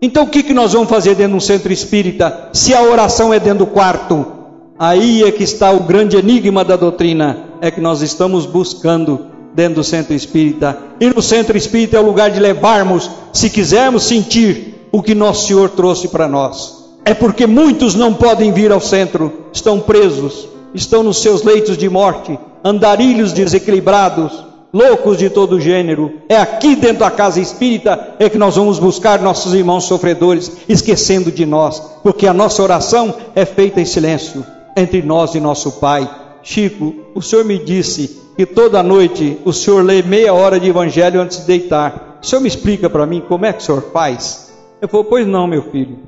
Então 0.00 0.22
o 0.22 0.28
que, 0.28 0.44
que 0.44 0.54
nós 0.54 0.74
vamos 0.74 0.88
fazer 0.88 1.16
dentro 1.16 1.32
de 1.32 1.38
um 1.38 1.40
centro 1.40 1.72
espírita 1.72 2.50
se 2.52 2.72
a 2.72 2.82
oração 2.82 3.34
é 3.34 3.40
dentro 3.40 3.66
do 3.66 3.66
quarto? 3.66 4.37
Aí 4.78 5.24
é 5.24 5.32
que 5.32 5.42
está 5.42 5.72
o 5.72 5.80
grande 5.80 6.16
enigma 6.16 6.64
da 6.64 6.76
doutrina, 6.76 7.36
é 7.60 7.68
que 7.68 7.80
nós 7.80 8.00
estamos 8.00 8.46
buscando 8.46 9.26
dentro 9.52 9.74
do 9.74 9.84
centro 9.84 10.14
espírita. 10.14 10.78
E 11.00 11.08
no 11.08 11.20
centro 11.20 11.58
espírita 11.58 11.96
é 11.96 12.00
o 12.00 12.06
lugar 12.06 12.30
de 12.30 12.38
levarmos, 12.38 13.10
se 13.32 13.50
quisermos 13.50 14.04
sentir 14.04 14.86
o 14.92 15.02
que 15.02 15.16
nosso 15.16 15.48
Senhor 15.48 15.70
trouxe 15.70 16.06
para 16.06 16.28
nós. 16.28 16.90
É 17.04 17.12
porque 17.12 17.44
muitos 17.44 17.96
não 17.96 18.14
podem 18.14 18.52
vir 18.52 18.70
ao 18.70 18.80
centro, 18.80 19.46
estão 19.52 19.80
presos, 19.80 20.48
estão 20.72 21.02
nos 21.02 21.20
seus 21.20 21.42
leitos 21.42 21.76
de 21.76 21.88
morte, 21.88 22.38
andarilhos 22.62 23.32
desequilibrados, 23.32 24.44
loucos 24.72 25.18
de 25.18 25.28
todo 25.28 25.60
gênero. 25.60 26.12
É 26.28 26.36
aqui 26.36 26.76
dentro 26.76 27.00
da 27.00 27.10
casa 27.10 27.40
espírita 27.40 28.14
é 28.20 28.28
que 28.28 28.38
nós 28.38 28.54
vamos 28.54 28.78
buscar 28.78 29.20
nossos 29.20 29.54
irmãos 29.54 29.86
sofredores, 29.86 30.52
esquecendo 30.68 31.32
de 31.32 31.44
nós, 31.44 31.82
porque 32.00 32.28
a 32.28 32.34
nossa 32.34 32.62
oração 32.62 33.12
é 33.34 33.44
feita 33.44 33.80
em 33.80 33.84
silêncio 33.84 34.44
entre 34.76 35.02
nós 35.02 35.34
e 35.34 35.40
nosso 35.40 35.72
Pai. 35.72 36.08
Chico, 36.42 36.94
o 37.14 37.20
Senhor 37.20 37.44
me 37.44 37.58
disse 37.58 38.28
que 38.38 38.46
toda 38.46 38.84
noite 38.84 39.36
o 39.44 39.52
senhor 39.52 39.84
lê 39.84 40.00
meia 40.00 40.32
hora 40.32 40.60
de 40.60 40.68
evangelho 40.68 41.20
antes 41.20 41.38
de 41.38 41.44
deitar. 41.44 42.20
O 42.22 42.24
senhor 42.24 42.40
me 42.40 42.46
explica 42.46 42.88
para 42.88 43.04
mim 43.04 43.20
como 43.20 43.44
é 43.44 43.52
que 43.52 43.60
o 43.60 43.64
senhor 43.66 43.86
faz? 43.92 44.52
Eu 44.80 44.86
falei, 44.86 45.06
pois 45.10 45.26
não, 45.26 45.48
meu 45.48 45.72
filho. 45.72 45.98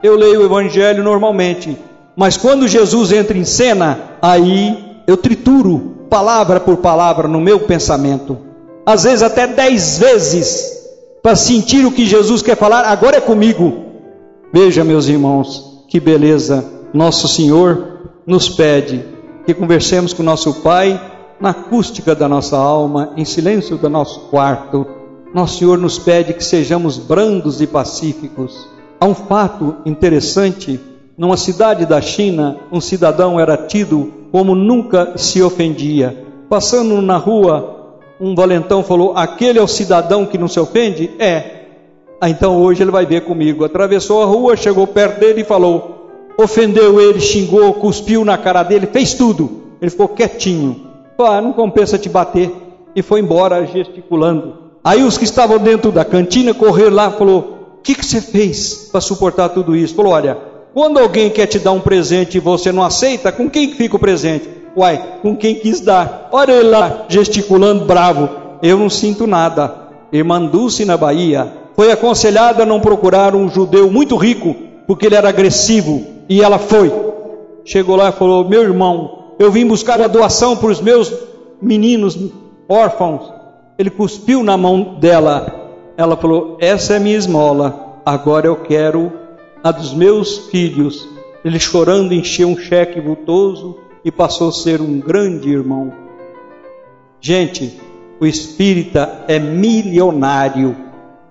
Eu 0.00 0.14
leio 0.14 0.40
o 0.40 0.44
evangelho 0.44 1.02
normalmente, 1.02 1.76
mas 2.16 2.36
quando 2.36 2.68
Jesus 2.68 3.10
entra 3.10 3.36
em 3.36 3.44
cena, 3.44 3.98
aí 4.22 5.02
eu 5.08 5.16
trituro 5.16 6.06
palavra 6.08 6.60
por 6.60 6.76
palavra 6.76 7.26
no 7.26 7.40
meu 7.40 7.58
pensamento. 7.58 8.38
Às 8.86 9.02
vezes 9.02 9.22
até 9.22 9.48
dez 9.48 9.98
vezes, 9.98 10.86
para 11.20 11.34
sentir 11.34 11.84
o 11.84 11.90
que 11.90 12.06
Jesus 12.06 12.42
quer 12.42 12.56
falar, 12.56 12.84
agora 12.84 13.16
é 13.16 13.20
comigo. 13.20 13.86
Veja, 14.52 14.84
meus 14.84 15.08
irmãos, 15.08 15.84
que 15.88 15.98
beleza. 15.98 16.64
Nosso 16.94 17.26
Senhor 17.26 17.91
nos 18.26 18.48
pede 18.48 19.04
que 19.44 19.54
conversemos 19.54 20.12
com 20.12 20.22
nosso 20.22 20.62
Pai 20.62 21.00
na 21.40 21.50
acústica 21.50 22.14
da 22.14 22.28
nossa 22.28 22.56
alma, 22.56 23.12
em 23.16 23.24
silêncio 23.24 23.76
do 23.76 23.88
nosso 23.88 24.20
quarto, 24.28 24.86
nosso 25.34 25.58
Senhor 25.58 25.78
nos 25.78 25.98
pede 25.98 26.34
que 26.34 26.44
sejamos 26.44 26.98
brandos 26.98 27.60
e 27.60 27.66
pacíficos. 27.66 28.68
Há 29.00 29.06
um 29.06 29.14
fato 29.14 29.76
interessante: 29.84 30.78
numa 31.18 31.36
cidade 31.36 31.84
da 31.86 32.00
China, 32.00 32.58
um 32.70 32.80
cidadão 32.80 33.40
era 33.40 33.56
tido 33.56 34.12
como 34.30 34.54
nunca 34.54 35.16
se 35.16 35.42
ofendia. 35.42 36.24
Passando 36.48 37.00
na 37.02 37.16
rua, 37.16 37.98
um 38.20 38.34
valentão 38.34 38.84
falou: 38.84 39.14
Aquele 39.16 39.58
é 39.58 39.62
o 39.62 39.66
cidadão 39.66 40.24
que 40.24 40.38
não 40.38 40.46
se 40.46 40.60
ofende? 40.60 41.10
É. 41.18 41.62
Ah, 42.20 42.30
então 42.30 42.62
hoje 42.62 42.84
ele 42.84 42.92
vai 42.92 43.04
ver 43.04 43.22
comigo. 43.22 43.64
Atravessou 43.64 44.22
a 44.22 44.26
rua, 44.26 44.56
chegou 44.56 44.86
perto 44.86 45.18
dele 45.18 45.40
e 45.40 45.44
falou: 45.44 45.91
Ofendeu 46.36 47.00
ele, 47.00 47.20
xingou, 47.20 47.74
cuspiu 47.74 48.24
na 48.24 48.38
cara 48.38 48.62
dele, 48.62 48.86
fez 48.86 49.14
tudo. 49.14 49.62
Ele 49.80 49.90
ficou 49.90 50.08
quietinho. 50.08 50.86
Ah, 51.18 51.40
não 51.40 51.52
compensa 51.52 51.98
te 51.98 52.08
bater. 52.08 52.50
E 52.94 53.02
foi 53.02 53.20
embora 53.20 53.66
gesticulando. 53.66 54.54
Aí 54.84 55.02
os 55.04 55.16
que 55.16 55.24
estavam 55.24 55.58
dentro 55.58 55.92
da 55.92 56.04
cantina 56.04 56.52
correram 56.52 56.96
lá 56.96 57.08
e 57.08 57.18
falou: 57.18 57.76
O 57.78 57.82
que, 57.82 57.94
que 57.94 58.04
você 58.04 58.20
fez 58.20 58.88
para 58.90 59.00
suportar 59.00 59.50
tudo 59.50 59.76
isso? 59.76 59.94
Falou: 59.94 60.12
Olha, 60.12 60.36
quando 60.74 60.98
alguém 60.98 61.30
quer 61.30 61.46
te 61.46 61.58
dar 61.58 61.72
um 61.72 61.80
presente 61.80 62.36
e 62.36 62.40
você 62.40 62.72
não 62.72 62.82
aceita, 62.82 63.30
com 63.30 63.48
quem 63.48 63.74
fica 63.74 63.96
o 63.96 64.00
presente? 64.00 64.48
Uai, 64.76 65.18
com 65.20 65.36
quem 65.36 65.54
quis 65.54 65.80
dar. 65.80 66.28
Olha 66.32 66.52
ele 66.52 66.70
lá 66.70 67.04
gesticulando 67.08 67.84
bravo. 67.84 68.28
Eu 68.62 68.78
não 68.78 68.88
sinto 68.88 69.26
nada. 69.26 69.74
Irmã 70.12 70.44
Dulce 70.44 70.84
na 70.84 70.96
Bahia 70.96 71.52
foi 71.74 71.90
aconselhada 71.90 72.62
a 72.62 72.66
não 72.66 72.80
procurar 72.80 73.34
um 73.34 73.48
judeu 73.48 73.90
muito 73.90 74.16
rico, 74.16 74.54
porque 74.86 75.06
ele 75.06 75.14
era 75.14 75.28
agressivo. 75.28 76.11
E 76.28 76.42
ela 76.42 76.58
foi. 76.58 76.92
Chegou 77.64 77.96
lá 77.96 78.08
e 78.08 78.12
falou: 78.12 78.48
Meu 78.48 78.62
irmão, 78.62 79.34
eu 79.38 79.50
vim 79.50 79.66
buscar 79.66 80.00
a 80.00 80.08
doação 80.08 80.56
para 80.56 80.70
os 80.70 80.80
meus 80.80 81.12
meninos 81.60 82.18
órfãos. 82.68 83.32
Ele 83.78 83.90
cuspiu 83.90 84.42
na 84.42 84.56
mão 84.56 84.98
dela. 85.00 85.70
Ela 85.96 86.16
falou: 86.16 86.56
Essa 86.60 86.94
é 86.94 86.98
minha 86.98 87.16
esmola. 87.16 88.00
Agora 88.04 88.46
eu 88.46 88.56
quero 88.56 89.12
a 89.62 89.70
dos 89.70 89.94
meus 89.94 90.48
filhos. 90.48 91.08
Ele 91.44 91.58
chorando 91.58 92.14
encheu 92.14 92.48
um 92.48 92.56
cheque 92.56 93.00
vultoso 93.00 93.78
e 94.04 94.10
passou 94.10 94.48
a 94.48 94.52
ser 94.52 94.80
um 94.80 95.00
grande 95.00 95.50
irmão. 95.50 95.92
Gente, 97.20 97.80
o 98.20 98.26
espírita 98.26 99.24
é 99.28 99.38
milionário, 99.38 100.76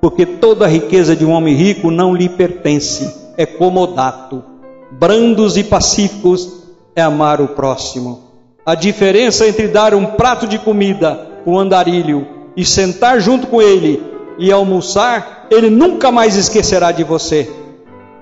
porque 0.01 0.25
toda 0.25 0.65
a 0.65 0.67
riqueza 0.67 1.15
de 1.15 1.25
um 1.25 1.31
homem 1.31 1.53
rico 1.53 1.91
não 1.91 2.15
lhe 2.15 2.27
pertence, 2.27 3.33
é 3.37 3.45
comodato. 3.45 4.50
Brandos 4.91 5.57
e 5.57 5.63
pacíficos 5.63 6.61
é 6.95 7.01
amar 7.01 7.41
o 7.41 7.49
próximo. 7.49 8.31
A 8.65 8.75
diferença 8.75 9.47
entre 9.47 9.67
dar 9.67 9.93
um 9.95 10.05
prato 10.05 10.45
de 10.45 10.59
comida, 10.59 11.29
o 11.45 11.57
andarilho, 11.57 12.27
e 12.55 12.65
sentar 12.65 13.19
junto 13.19 13.47
com 13.47 13.61
ele 13.61 14.03
e 14.37 14.51
almoçar, 14.51 15.47
ele 15.49 15.69
nunca 15.69 16.11
mais 16.11 16.35
esquecerá 16.35 16.91
de 16.91 17.03
você. 17.03 17.49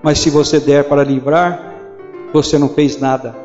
Mas 0.01 0.19
se 0.19 0.29
você 0.29 0.59
der 0.59 0.85
para 0.85 1.03
livrar, 1.03 1.73
você 2.31 2.57
não 2.57 2.69
fez 2.69 2.99
nada. 2.99 3.35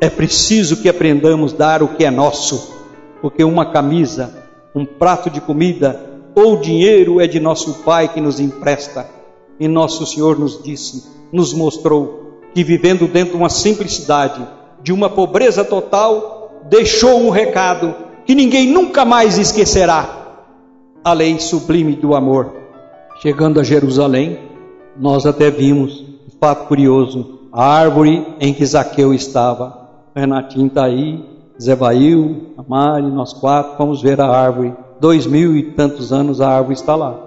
É 0.00 0.10
preciso 0.10 0.78
que 0.78 0.88
aprendamos 0.88 1.54
a 1.54 1.56
dar 1.56 1.82
o 1.82 1.88
que 1.88 2.04
é 2.04 2.10
nosso, 2.10 2.74
porque 3.22 3.44
uma 3.44 3.66
camisa, 3.66 4.34
um 4.74 4.84
prato 4.84 5.30
de 5.30 5.40
comida 5.40 6.00
ou 6.34 6.56
dinheiro 6.56 7.20
é 7.20 7.26
de 7.26 7.38
nosso 7.38 7.84
Pai 7.84 8.08
que 8.08 8.20
nos 8.20 8.40
empresta. 8.40 9.08
E 9.60 9.68
nosso 9.68 10.04
Senhor 10.04 10.36
nos 10.38 10.60
disse, 10.62 11.04
nos 11.32 11.52
mostrou 11.54 12.23
que 12.54 12.64
vivendo 12.64 13.06
dentro 13.08 13.32
de 13.32 13.36
uma 13.36 13.48
simplicidade, 13.48 14.46
de 14.82 14.92
uma 14.92 15.10
pobreza 15.10 15.64
total, 15.64 16.62
deixou 16.68 17.20
um 17.20 17.30
recado 17.30 17.94
que 18.24 18.34
ninguém 18.34 18.68
nunca 18.68 19.04
mais 19.04 19.38
esquecerá: 19.38 20.38
a 21.02 21.12
lei 21.12 21.38
sublime 21.38 21.96
do 21.96 22.14
amor. 22.14 22.52
Chegando 23.20 23.60
a 23.60 23.62
Jerusalém, 23.62 24.38
nós 24.96 25.26
até 25.26 25.50
vimos 25.50 26.04
fato 26.44 26.68
curioso: 26.68 27.48
a 27.50 27.64
árvore 27.64 28.26
em 28.38 28.52
que 28.52 28.66
Zaqueu 28.66 29.14
estava. 29.14 29.82
Renatinho 30.14 30.66
está 30.66 30.84
aí, 30.84 31.24
Zé 31.60 31.74
Bail, 31.74 32.54
a 32.58 33.00
nós 33.00 33.32
quatro, 33.32 33.78
fomos 33.78 34.02
ver 34.02 34.20
a 34.20 34.28
árvore. 34.28 34.74
Dois 35.00 35.26
mil 35.26 35.56
e 35.56 35.62
tantos 35.72 36.12
anos 36.12 36.42
a 36.42 36.48
árvore 36.48 36.74
está 36.74 36.94
lá. 36.94 37.18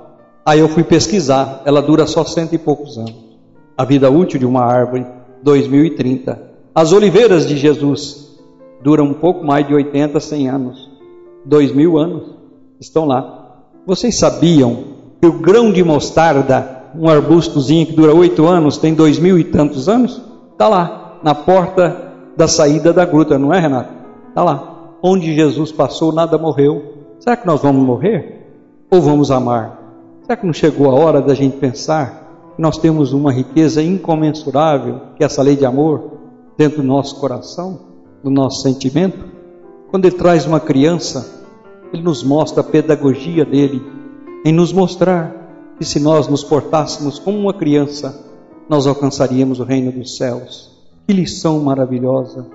Aí 0.46 0.60
eu 0.60 0.70
fui 0.70 0.84
pesquisar, 0.84 1.64
ela 1.66 1.82
dura 1.82 2.06
só 2.06 2.24
cento 2.24 2.54
e 2.54 2.58
poucos 2.60 2.98
anos. 2.98 3.16
A 3.76 3.84
vida 3.84 4.10
útil 4.10 4.40
de 4.40 4.46
uma 4.46 4.62
árvore, 4.62 5.06
2030. 5.44 6.42
As 6.74 6.92
oliveiras 6.92 7.48
de 7.48 7.58
Jesus 7.58 8.38
duram 8.82 9.06
um 9.06 9.14
pouco 9.14 9.44
mais 9.44 9.68
de 9.68 9.74
80, 9.74 10.20
100 10.20 10.50
anos. 10.50 10.90
Dois 11.46 11.74
mil 11.74 11.98
anos 11.98 12.36
estão 12.80 13.06
lá. 13.06 13.64
Vocês 13.86 14.18
sabiam 14.18 14.84
que 15.20 15.28
o 15.28 15.40
grão 15.40 15.72
de 15.72 15.84
mostarda, 15.84 16.84
um 16.96 17.10
arbustozinho 17.10 17.86
que 17.86 17.94
dura 17.94 18.14
oito 18.14 18.46
anos, 18.46 18.78
tem 18.78 18.94
dois 18.94 19.18
mil 19.18 19.40
e 19.40 19.44
tantos 19.44 19.90
anos? 19.90 20.22
Está 20.52 20.68
lá, 20.68 21.20
na 21.24 21.34
porta 21.34 22.14
da 22.36 22.48
saída 22.48 22.94
da 22.94 23.06
gruta, 23.06 23.38
não 23.38 23.54
é, 23.54 23.60
Renato? 23.60 23.94
Está 24.30 24.44
lá. 24.44 24.94
Onde 25.02 25.34
Jesus 25.34 25.72
passou, 25.72 26.12
nada 26.12 26.38
morreu. 26.38 26.94
Será 27.20 27.36
que 27.36 27.48
nós 27.48 27.62
vamos 27.62 27.84
morrer? 27.84 28.46
Ou 28.92 29.02
vamos 29.02 29.32
amar? 29.32 29.80
Será 30.24 30.36
que 30.36 30.46
não 30.46 30.54
chegou 30.54 30.90
a 30.90 30.94
hora 30.94 31.22
da 31.22 31.34
gente 31.34 31.58
pensar 31.58 32.27
nós 32.62 32.78
temos 32.78 33.14
uma 33.14 33.32
riqueza 33.32 33.82
incomensurável, 33.82 35.02
que 35.16 35.24
é 35.24 35.26
essa 35.26 35.42
lei 35.42 35.56
de 35.56 35.66
amor, 35.66 36.12
dentro 36.58 36.82
do 36.82 36.88
nosso 36.88 37.20
coração, 37.20 37.80
do 38.24 38.30
nosso 38.30 38.62
sentimento? 38.62 39.26
Quando 39.90 40.06
ele 40.06 40.16
traz 40.16 40.46
uma 40.46 40.60
criança, 40.60 41.46
ele 41.94 42.02
nos 42.02 42.24
mostra 42.24 42.62
a 42.62 42.64
pedagogia 42.64 43.46
dele 43.46 43.82
em 44.44 44.52
nos 44.52 44.74
mostrar 44.74 45.76
que 45.78 45.86
se 45.86 46.00
nós 46.00 46.28
nos 46.28 46.44
portássemos 46.44 47.20
como 47.20 47.38
uma 47.38 47.54
criança, 47.54 48.26
nós 48.68 48.88
alcançaríamos 48.88 49.60
o 49.60 49.64
reino 49.64 49.92
dos 49.92 50.18
céus. 50.18 50.76
Que 51.08 51.14
lição 51.14 51.60
maravilhosa! 51.60 52.48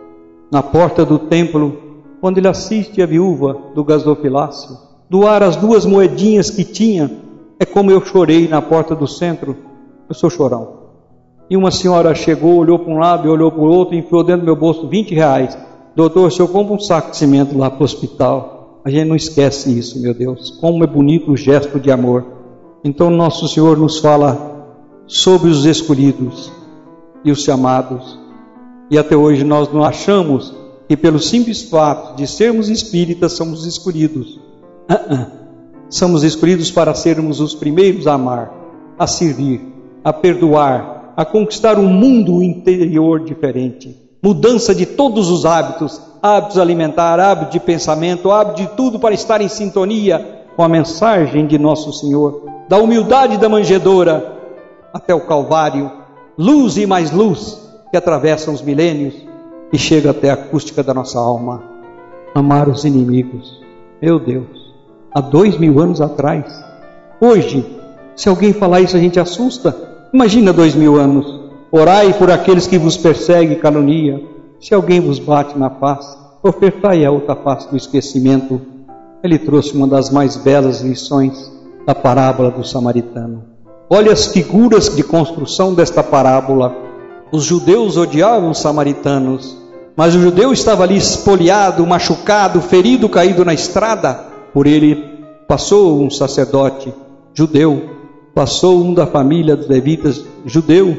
Na 0.50 0.62
porta 0.62 1.04
do 1.04 1.18
templo, 1.18 1.78
quando 2.20 2.38
ele 2.38 2.48
assiste 2.48 3.00
a 3.00 3.06
viúva 3.06 3.56
do 3.74 3.82
gasofilácio, 3.82 4.76
doar 5.08 5.42
as 5.42 5.56
duas 5.56 5.86
moedinhas 5.86 6.50
que 6.50 6.64
tinha, 6.64 7.10
é 7.58 7.64
como 7.64 7.90
eu 7.90 8.04
chorei 8.04 8.48
na 8.48 8.60
porta 8.60 8.94
do 8.94 9.06
centro. 9.06 9.56
Eu 10.08 10.14
sou 10.14 10.30
chorão. 10.30 10.82
E 11.48 11.56
uma 11.56 11.70
senhora 11.70 12.14
chegou, 12.14 12.56
olhou 12.56 12.78
para 12.78 12.92
um 12.92 12.98
lado 12.98 13.26
e 13.26 13.30
olhou 13.30 13.50
para 13.50 13.60
o 13.60 13.70
outro 13.70 13.94
enfiou 13.94 14.24
dentro 14.24 14.42
do 14.42 14.46
meu 14.46 14.56
bolso 14.56 14.88
20 14.88 15.14
reais. 15.14 15.58
Doutor, 15.94 16.32
se 16.32 16.40
eu 16.40 16.48
compro 16.48 16.74
um 16.74 16.80
saco 16.80 17.10
de 17.10 17.16
cimento 17.16 17.56
lá 17.58 17.70
para 17.70 17.82
o 17.82 17.84
hospital, 17.84 18.80
a 18.84 18.90
gente 18.90 19.08
não 19.08 19.16
esquece 19.16 19.76
isso, 19.76 20.00
meu 20.00 20.14
Deus. 20.14 20.50
Como 20.60 20.82
é 20.82 20.86
bonito 20.86 21.32
o 21.32 21.36
gesto 21.36 21.78
de 21.78 21.90
amor. 21.90 22.24
Então, 22.82 23.10
nosso 23.10 23.46
Senhor 23.46 23.76
nos 23.76 23.98
fala 23.98 24.66
sobre 25.06 25.50
os 25.50 25.64
escolhidos 25.66 26.50
e 27.24 27.30
os 27.30 27.42
chamados. 27.42 28.18
E 28.90 28.98
até 28.98 29.14
hoje 29.14 29.44
nós 29.44 29.72
não 29.72 29.84
achamos 29.84 30.54
que, 30.88 30.96
pelo 30.96 31.18
simples 31.18 31.62
fato 31.62 32.16
de 32.16 32.26
sermos 32.26 32.68
espíritas, 32.68 33.32
somos 33.32 33.66
escolhidos. 33.66 34.40
Uh 34.90 35.14
-uh. 35.14 35.26
Somos 35.88 36.24
escolhidos 36.24 36.70
para 36.70 36.94
sermos 36.94 37.40
os 37.40 37.54
primeiros 37.54 38.06
a 38.06 38.14
amar, 38.14 38.50
a 38.98 39.06
servir, 39.06 39.60
a 40.04 40.12
perdoar, 40.12 41.12
a 41.16 41.24
conquistar 41.24 41.78
um 41.78 41.88
mundo 41.88 42.42
interior 42.42 43.20
diferente. 43.24 43.96
Mudança 44.22 44.74
de 44.74 44.86
todos 44.86 45.30
os 45.30 45.44
hábitos, 45.44 46.00
hábitos 46.22 46.58
alimentar, 46.58 47.18
hábito 47.18 47.52
de 47.52 47.60
pensamento, 47.60 48.30
hábito 48.30 48.62
de 48.62 48.76
tudo 48.76 48.98
para 48.98 49.14
estar 49.14 49.40
em 49.40 49.48
sintonia 49.48 50.44
com 50.56 50.62
a 50.62 50.68
mensagem 50.68 51.46
de 51.46 51.58
nosso 51.58 51.92
Senhor, 51.92 52.44
da 52.68 52.78
humildade 52.78 53.36
da 53.38 53.48
manjedoura 53.48 54.38
até 54.92 55.14
o 55.14 55.26
Calvário, 55.26 55.90
luz 56.38 56.76
e 56.76 56.86
mais 56.86 57.10
luz 57.10 57.60
que 57.90 57.96
atravessam 57.96 58.54
os 58.54 58.62
milênios 58.62 59.14
e 59.72 59.78
chega 59.78 60.10
até 60.10 60.30
a 60.30 60.34
acústica 60.34 60.82
da 60.82 60.94
nossa 60.94 61.18
alma. 61.18 61.62
Amar 62.34 62.68
os 62.68 62.84
inimigos, 62.84 63.60
meu 64.00 64.18
Deus, 64.18 64.74
há 65.12 65.20
dois 65.20 65.58
mil 65.58 65.80
anos 65.80 66.00
atrás. 66.00 66.44
Hoje, 67.20 67.64
se 68.16 68.28
alguém 68.28 68.52
falar 68.52 68.80
isso, 68.80 68.96
a 68.96 69.00
gente 69.00 69.18
assusta. 69.18 69.91
Imagina 70.12 70.52
dois 70.52 70.74
mil 70.74 70.96
anos. 70.96 71.40
Orai 71.70 72.12
por 72.12 72.30
aqueles 72.30 72.66
que 72.66 72.78
vos 72.78 72.96
perseguem 72.96 73.56
e 73.56 73.60
calunia. 73.60 74.22
Se 74.60 74.74
alguém 74.74 75.00
vos 75.00 75.18
bate 75.18 75.58
na 75.58 75.70
face, 75.70 76.16
ofertai 76.42 77.04
a 77.04 77.10
outra 77.10 77.34
face 77.34 77.68
do 77.70 77.76
esquecimento 77.76 78.72
ele 79.22 79.38
trouxe 79.38 79.72
uma 79.74 79.86
das 79.86 80.10
mais 80.10 80.36
belas 80.36 80.80
lições 80.80 81.50
da 81.86 81.94
parábola 81.94 82.50
do 82.50 82.64
samaritano. 82.64 83.44
Olha 83.88 84.12
as 84.12 84.26
figuras 84.26 84.94
de 84.94 85.02
construção 85.04 85.72
desta 85.72 86.02
parábola. 86.02 86.74
Os 87.30 87.44
judeus 87.44 87.96
odiavam 87.96 88.50
os 88.50 88.58
samaritanos, 88.58 89.56
mas 89.96 90.14
o 90.16 90.20
judeu 90.20 90.52
estava 90.52 90.82
ali 90.82 90.96
espoliado, 90.96 91.86
machucado, 91.86 92.60
ferido, 92.60 93.08
caído 93.08 93.44
na 93.44 93.54
estrada. 93.54 94.14
Por 94.52 94.66
ele 94.66 94.96
passou 95.46 96.02
um 96.02 96.10
sacerdote 96.10 96.92
judeu, 97.32 97.90
passou 98.34 98.82
um 98.82 98.94
da 98.94 99.06
família 99.06 99.56
dos 99.56 99.68
levitas 99.68 100.24
judeu, 100.44 100.96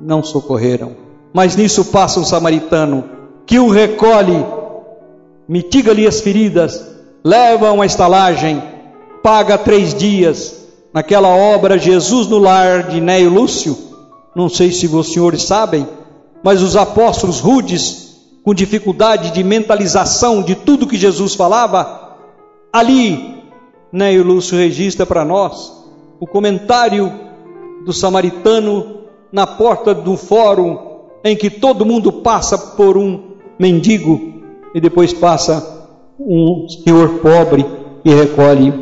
não 0.00 0.22
socorreram. 0.22 0.96
Mas 1.32 1.56
nisso 1.56 1.84
passa 1.86 2.18
um 2.18 2.24
samaritano 2.24 3.04
que 3.46 3.58
o 3.58 3.68
recolhe, 3.68 4.44
mitiga-lhe 5.48 6.06
as 6.06 6.20
feridas, 6.20 6.84
leva 7.24 7.72
uma 7.72 7.86
estalagem, 7.86 8.62
paga 9.22 9.56
três 9.56 9.94
dias. 9.94 10.58
Naquela 10.92 11.28
obra 11.28 11.78
Jesus 11.78 12.26
no 12.26 12.38
lar 12.38 12.88
de 12.88 13.00
Neio 13.00 13.30
Lúcio, 13.30 13.78
não 14.34 14.48
sei 14.48 14.72
se 14.72 14.88
os 14.88 15.12
senhores 15.12 15.42
sabem, 15.44 15.86
mas 16.42 16.62
os 16.62 16.74
apóstolos 16.74 17.38
rudes, 17.38 18.16
com 18.42 18.52
dificuldade 18.52 19.30
de 19.30 19.44
mentalização 19.44 20.42
de 20.42 20.56
tudo 20.56 20.88
que 20.88 20.96
Jesus 20.96 21.36
falava, 21.36 22.16
ali 22.72 23.40
Neio 23.92 24.24
Lúcio 24.24 24.58
registra 24.58 25.06
para 25.06 25.24
nós 25.24 25.79
o 26.20 26.26
comentário 26.26 27.10
do 27.84 27.92
samaritano 27.92 29.00
na 29.32 29.46
porta 29.46 29.94
do 29.94 30.16
fórum 30.16 30.78
em 31.24 31.34
que 31.34 31.48
todo 31.48 31.86
mundo 31.86 32.12
passa 32.12 32.58
por 32.58 32.96
um 32.96 33.36
mendigo 33.58 34.20
e 34.74 34.80
depois 34.80 35.14
passa 35.14 35.88
um 36.18 36.66
senhor 36.68 37.20
pobre 37.20 37.64
e 38.04 38.14
recolhe 38.14 38.72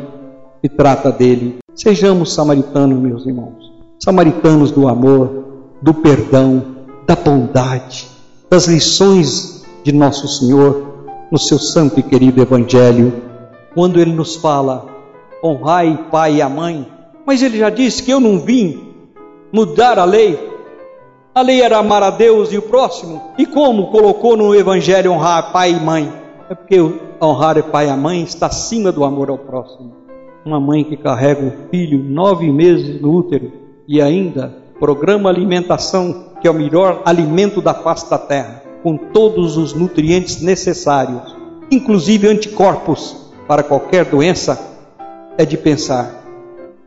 e 0.61 0.67
trata 0.67 1.11
dele. 1.11 1.59
Sejamos 1.73 2.33
samaritanos, 2.33 2.99
meus 2.99 3.25
irmãos, 3.25 3.71
samaritanos 3.99 4.71
do 4.71 4.87
amor, 4.87 5.45
do 5.81 5.93
perdão, 5.93 6.61
da 7.07 7.15
bondade, 7.15 8.07
das 8.49 8.67
lições 8.67 9.65
de 9.83 9.93
nosso 9.93 10.27
Senhor 10.27 10.89
no 11.31 11.37
seu 11.37 11.57
santo 11.57 11.99
e 11.99 12.03
querido 12.03 12.41
Evangelho, 12.41 13.13
quando 13.73 13.99
ele 13.99 14.11
nos 14.11 14.35
fala: 14.35 14.85
honrai 15.43 16.07
pai 16.11 16.35
e 16.35 16.41
a 16.41 16.49
mãe. 16.49 16.98
Mas 17.29 17.43
ele 17.43 17.59
já 17.59 17.69
disse 17.69 18.01
que 18.01 18.09
eu 18.09 18.19
não 18.19 18.39
vim 18.39 18.87
mudar 19.53 19.99
a 19.99 20.03
lei. 20.03 20.49
A 21.35 21.43
lei 21.43 21.61
era 21.61 21.77
amar 21.77 22.01
a 22.01 22.09
Deus 22.09 22.51
e 22.51 22.57
o 22.57 22.61
próximo. 22.63 23.21
E 23.37 23.45
como 23.45 23.91
colocou 23.91 24.35
no 24.35 24.55
Evangelho 24.55 25.11
honrar 25.11 25.51
pai 25.51 25.73
e 25.73 25.79
mãe? 25.79 26.11
É 26.49 26.55
porque 26.55 26.81
honrar 27.21 27.55
o 27.59 27.63
pai 27.65 27.85
e 27.85 27.91
a 27.91 27.95
mãe 27.95 28.23
está 28.23 28.47
acima 28.47 28.91
do 28.91 29.03
amor 29.03 29.29
ao 29.29 29.37
próximo. 29.37 29.93
Uma 30.43 30.59
mãe 30.59 30.83
que 30.83 30.97
carrega 30.97 31.45
um 31.45 31.69
filho 31.69 32.03
nove 32.03 32.51
meses 32.51 32.99
no 32.99 33.13
útero 33.15 33.51
e 33.87 34.01
ainda 34.01 34.51
programa 34.79 35.29
alimentação, 35.29 36.31
que 36.41 36.47
é 36.47 36.51
o 36.51 36.55
melhor 36.55 37.03
alimento 37.05 37.61
da 37.61 37.75
face 37.75 38.09
da 38.09 38.17
terra, 38.17 38.63
com 38.81 38.97
todos 38.97 39.55
os 39.55 39.71
nutrientes 39.71 40.41
necessários, 40.41 41.37
inclusive 41.69 42.27
anticorpos 42.27 43.15
para 43.47 43.61
qualquer 43.61 44.05
doença, 44.05 44.59
é 45.37 45.45
de 45.45 45.57
pensar. 45.57 46.18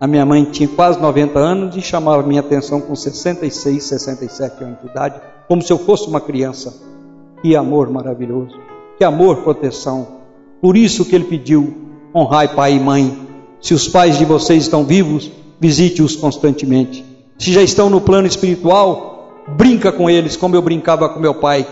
A 0.03 0.07
minha 0.09 0.27
mãe 0.27 0.43
tinha 0.43 0.69
quase 0.69 1.01
90 1.01 1.39
anos 1.39 1.77
e 1.77 1.81
chamava 1.81 2.25
minha 2.25 2.41
atenção 2.41 2.81
com 2.81 2.93
66, 2.93 3.85
67 3.85 4.65
anos 4.65 4.81
de 4.83 4.89
idade, 4.89 5.21
como 5.47 5.63
se 5.63 5.73
eu 5.73 5.79
fosse 5.79 6.09
uma 6.09 6.21
criança. 6.21 6.75
Que 7.41 7.55
amor 7.55 7.89
maravilhoso, 7.89 8.59
que 8.99 9.05
amor, 9.05 9.45
proteção, 9.45 10.09
por 10.61 10.77
isso 10.77 11.05
que 11.05 11.15
ele 11.15 11.27
pediu: 11.27 11.73
honrai 12.13 12.49
pai 12.49 12.75
e 12.75 12.81
mãe. 12.81 13.17
Se 13.61 13.75
os 13.75 13.87
pais 13.87 14.19
de 14.19 14.25
vocês 14.25 14.65
estão 14.65 14.83
vivos, 14.83 15.31
visite-os 15.61 16.17
constantemente. 16.17 17.05
Se 17.39 17.53
já 17.53 17.63
estão 17.63 17.89
no 17.89 18.01
plano 18.01 18.27
espiritual, 18.27 19.45
brinca 19.57 19.93
com 19.93 20.11
eles 20.11 20.35
como 20.35 20.57
eu 20.57 20.63
brincava 20.63 21.09
com 21.11 21.21
meu 21.21 21.35
pai. 21.35 21.65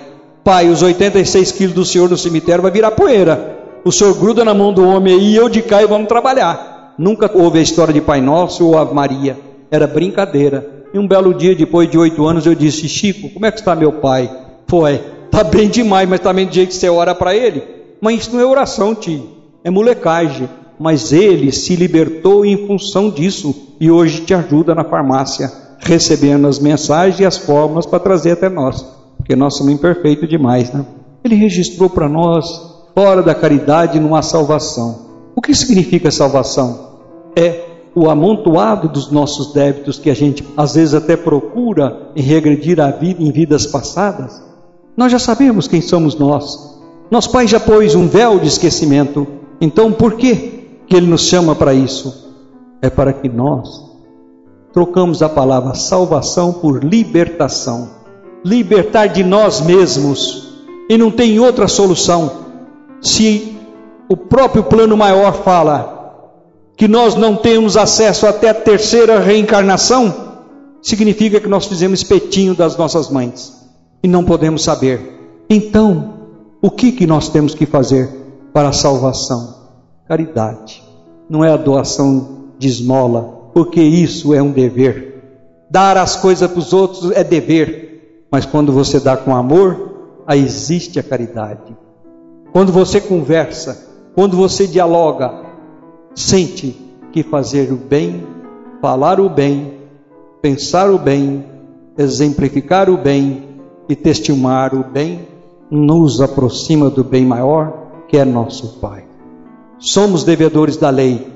Pai, 0.44 0.68
os 0.68 0.84
86 0.84 1.50
quilos 1.50 1.74
do 1.74 1.84
senhor 1.84 2.08
no 2.08 2.16
cemitério 2.16 2.62
vai 2.62 2.70
virar 2.70 2.92
poeira. 2.92 3.58
O 3.84 3.90
senhor 3.90 4.14
gruda 4.14 4.44
na 4.44 4.54
mão 4.54 4.72
do 4.72 4.86
homem 4.86 5.14
aí 5.14 5.32
e 5.32 5.36
eu 5.36 5.48
de 5.48 5.62
cá 5.62 5.82
e 5.82 5.86
vamos 5.88 6.06
trabalhar. 6.06 6.69
Nunca 7.00 7.30
houve 7.32 7.58
a 7.58 7.62
história 7.62 7.94
de 7.94 8.00
Pai 8.02 8.20
Nosso 8.20 8.66
ou 8.66 8.76
Ave 8.76 8.92
Maria. 8.92 9.34
Era 9.70 9.86
brincadeira. 9.86 10.84
E 10.92 10.98
um 10.98 11.08
belo 11.08 11.32
dia, 11.32 11.56
depois 11.56 11.90
de 11.90 11.96
oito 11.96 12.26
anos, 12.26 12.44
eu 12.44 12.54
disse: 12.54 12.86
Chico, 12.90 13.30
como 13.30 13.46
é 13.46 13.50
que 13.50 13.58
está 13.58 13.74
meu 13.74 13.90
pai? 13.90 14.30
Foi, 14.68 15.00
está 15.24 15.42
bem 15.42 15.70
demais, 15.70 16.06
mas 16.06 16.20
também 16.20 16.46
do 16.46 16.52
jeito 16.52 16.68
que 16.68 16.74
você 16.74 16.90
ora 16.90 17.14
para 17.14 17.34
ele. 17.34 17.62
Mas 18.02 18.20
isso 18.20 18.34
não 18.34 18.40
é 18.42 18.44
oração, 18.44 18.94
tio, 18.94 19.30
é 19.64 19.70
molecagem. 19.70 20.46
Mas 20.78 21.10
ele 21.10 21.50
se 21.52 21.74
libertou 21.74 22.44
em 22.44 22.66
função 22.66 23.08
disso 23.08 23.54
e 23.80 23.90
hoje 23.90 24.20
te 24.20 24.34
ajuda 24.34 24.74
na 24.74 24.84
farmácia. 24.84 25.50
recebendo 25.78 26.46
as 26.46 26.58
mensagens 26.58 27.18
e 27.18 27.24
as 27.24 27.38
fórmulas 27.38 27.86
para 27.86 27.98
trazer 27.98 28.32
até 28.32 28.50
nós, 28.50 28.84
porque 29.16 29.34
nós 29.34 29.56
somos 29.56 29.72
imperfeitos 29.72 30.28
demais, 30.28 30.70
né? 30.70 30.84
Ele 31.24 31.34
registrou 31.34 31.88
para 31.88 32.10
nós, 32.10 32.46
fora 32.94 33.22
da 33.22 33.34
caridade 33.34 33.98
não 33.98 34.14
há 34.14 34.20
salvação. 34.20 35.08
O 35.34 35.40
que 35.40 35.54
significa 35.54 36.10
salvação? 36.10 36.89
É 37.36 37.70
o 37.94 38.08
amontoado 38.08 38.88
dos 38.88 39.10
nossos 39.10 39.52
débitos 39.52 39.98
que 39.98 40.10
a 40.10 40.14
gente 40.14 40.46
às 40.56 40.74
vezes 40.74 40.94
até 40.94 41.16
procura 41.16 42.10
em 42.14 42.22
regredir 42.22 42.80
a 42.80 42.90
vida 42.90 43.22
em 43.22 43.30
vidas 43.30 43.66
passadas. 43.66 44.42
Nós 44.96 45.10
já 45.10 45.18
sabemos 45.18 45.66
quem 45.66 45.80
somos 45.80 46.16
nós. 46.16 46.78
Nosso 47.10 47.30
Pai 47.30 47.46
já 47.46 47.58
pôs 47.58 47.94
um 47.94 48.06
véu 48.06 48.38
de 48.38 48.46
esquecimento. 48.46 49.26
Então, 49.60 49.92
por 49.92 50.14
que 50.14 50.68
que 50.86 50.96
ele 50.96 51.06
nos 51.06 51.22
chama 51.22 51.54
para 51.54 51.74
isso? 51.74 52.30
É 52.80 52.88
para 52.88 53.12
que 53.12 53.28
nós 53.28 53.90
trocamos 54.72 55.22
a 55.22 55.28
palavra 55.28 55.74
salvação 55.74 56.52
por 56.52 56.84
libertação. 56.84 57.88
Libertar 58.44 59.08
de 59.08 59.24
nós 59.24 59.60
mesmos. 59.60 60.54
E 60.88 60.96
não 60.96 61.10
tem 61.10 61.38
outra 61.40 61.66
solução. 61.66 62.30
Se 63.00 63.56
o 64.08 64.16
próprio 64.16 64.62
plano 64.62 64.96
maior 64.96 65.32
fala 65.32 65.99
que 66.80 66.88
nós 66.88 67.14
não 67.14 67.36
temos 67.36 67.76
acesso 67.76 68.26
até 68.26 68.48
a 68.48 68.54
terceira 68.54 69.20
reencarnação, 69.20 70.14
significa 70.80 71.38
que 71.38 71.46
nós 71.46 71.66
fizemos 71.66 72.00
espetinho 72.00 72.54
das 72.54 72.74
nossas 72.74 73.10
mães 73.10 73.52
e 74.02 74.08
não 74.08 74.24
podemos 74.24 74.64
saber. 74.64 75.44
Então, 75.50 76.14
o 76.62 76.70
que, 76.70 76.90
que 76.90 77.06
nós 77.06 77.28
temos 77.28 77.54
que 77.54 77.66
fazer 77.66 78.08
para 78.54 78.70
a 78.70 78.72
salvação? 78.72 79.56
Caridade. 80.08 80.82
Não 81.28 81.44
é 81.44 81.52
a 81.52 81.58
doação 81.58 82.46
de 82.58 82.68
esmola, 82.68 83.50
porque 83.52 83.82
isso 83.82 84.32
é 84.32 84.40
um 84.40 84.50
dever. 84.50 85.22
Dar 85.70 85.98
as 85.98 86.16
coisas 86.16 86.50
para 86.50 86.60
os 86.60 86.72
outros 86.72 87.10
é 87.10 87.22
dever, 87.22 88.24
mas 88.32 88.46
quando 88.46 88.72
você 88.72 88.98
dá 88.98 89.18
com 89.18 89.36
amor, 89.36 90.22
aí 90.26 90.42
existe 90.42 90.98
a 90.98 91.02
caridade. 91.02 91.76
Quando 92.54 92.72
você 92.72 93.02
conversa, 93.02 93.86
quando 94.14 94.34
você 94.34 94.66
dialoga, 94.66 95.49
sente 96.14 96.76
que 97.12 97.22
fazer 97.22 97.72
o 97.72 97.76
bem, 97.76 98.26
falar 98.80 99.20
o 99.20 99.28
bem, 99.28 99.74
pensar 100.40 100.90
o 100.90 100.98
bem, 100.98 101.44
exemplificar 101.98 102.88
o 102.88 102.96
bem 102.96 103.48
e 103.88 103.96
testemunhar 103.96 104.74
o 104.74 104.84
bem 104.84 105.28
nos 105.70 106.20
aproxima 106.20 106.90
do 106.90 107.04
bem 107.04 107.24
maior 107.24 107.80
que 108.08 108.16
é 108.16 108.24
nosso 108.24 108.80
Pai. 108.80 109.04
Somos 109.78 110.24
devedores 110.24 110.76
da 110.76 110.90
lei, 110.90 111.26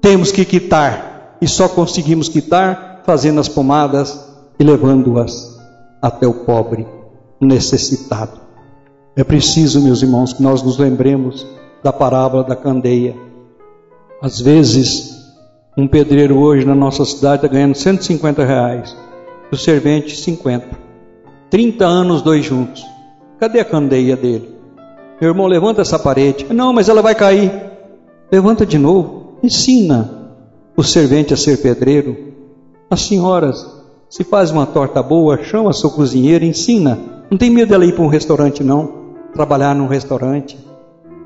temos 0.00 0.30
que 0.30 0.44
quitar 0.44 1.36
e 1.40 1.48
só 1.48 1.68
conseguimos 1.68 2.28
quitar 2.28 3.02
fazendo 3.04 3.40
as 3.40 3.48
pomadas 3.48 4.32
e 4.58 4.64
levando-as 4.64 5.58
até 6.00 6.26
o 6.26 6.34
pobre 6.44 6.86
necessitado. 7.40 8.40
É 9.16 9.22
preciso, 9.22 9.80
meus 9.80 10.02
irmãos, 10.02 10.32
que 10.32 10.42
nós 10.42 10.62
nos 10.62 10.78
lembremos 10.78 11.46
da 11.82 11.92
parábola 11.92 12.44
da 12.44 12.56
candeia 12.56 13.14
às 14.24 14.40
vezes, 14.40 15.22
um 15.76 15.86
pedreiro 15.86 16.38
hoje 16.38 16.64
na 16.64 16.74
nossa 16.74 17.04
cidade 17.04 17.44
está 17.44 17.46
ganhando 17.46 17.74
150 17.74 18.42
reais, 18.42 18.96
o 19.52 19.56
servente 19.56 20.16
50. 20.16 20.66
30 21.50 21.84
anos, 21.84 22.22
dois 22.22 22.42
juntos. 22.42 22.82
Cadê 23.38 23.60
a 23.60 23.64
candeia 23.66 24.16
dele? 24.16 24.48
Meu 25.20 25.28
irmão, 25.28 25.46
levanta 25.46 25.82
essa 25.82 25.98
parede. 25.98 26.46
Não, 26.54 26.72
mas 26.72 26.88
ela 26.88 27.02
vai 27.02 27.14
cair. 27.14 27.52
Levanta 28.32 28.64
de 28.64 28.78
novo. 28.78 29.36
Ensina 29.42 30.32
o 30.74 30.82
servente 30.82 31.34
a 31.34 31.36
ser 31.36 31.58
pedreiro. 31.58 32.16
As 32.90 33.02
senhoras, 33.02 33.62
se 34.08 34.24
faz 34.24 34.50
uma 34.50 34.64
torta 34.64 35.02
boa, 35.02 35.44
chama 35.44 35.68
a 35.68 35.74
sua 35.74 35.90
cozinheira, 35.90 36.46
ensina. 36.46 36.98
Não 37.30 37.36
tem 37.36 37.50
medo 37.50 37.68
dela 37.68 37.84
ir 37.84 37.94
para 37.94 38.04
um 38.04 38.08
restaurante, 38.08 38.64
não. 38.64 38.90
Trabalhar 39.34 39.74
num 39.74 39.86
restaurante. 39.86 40.56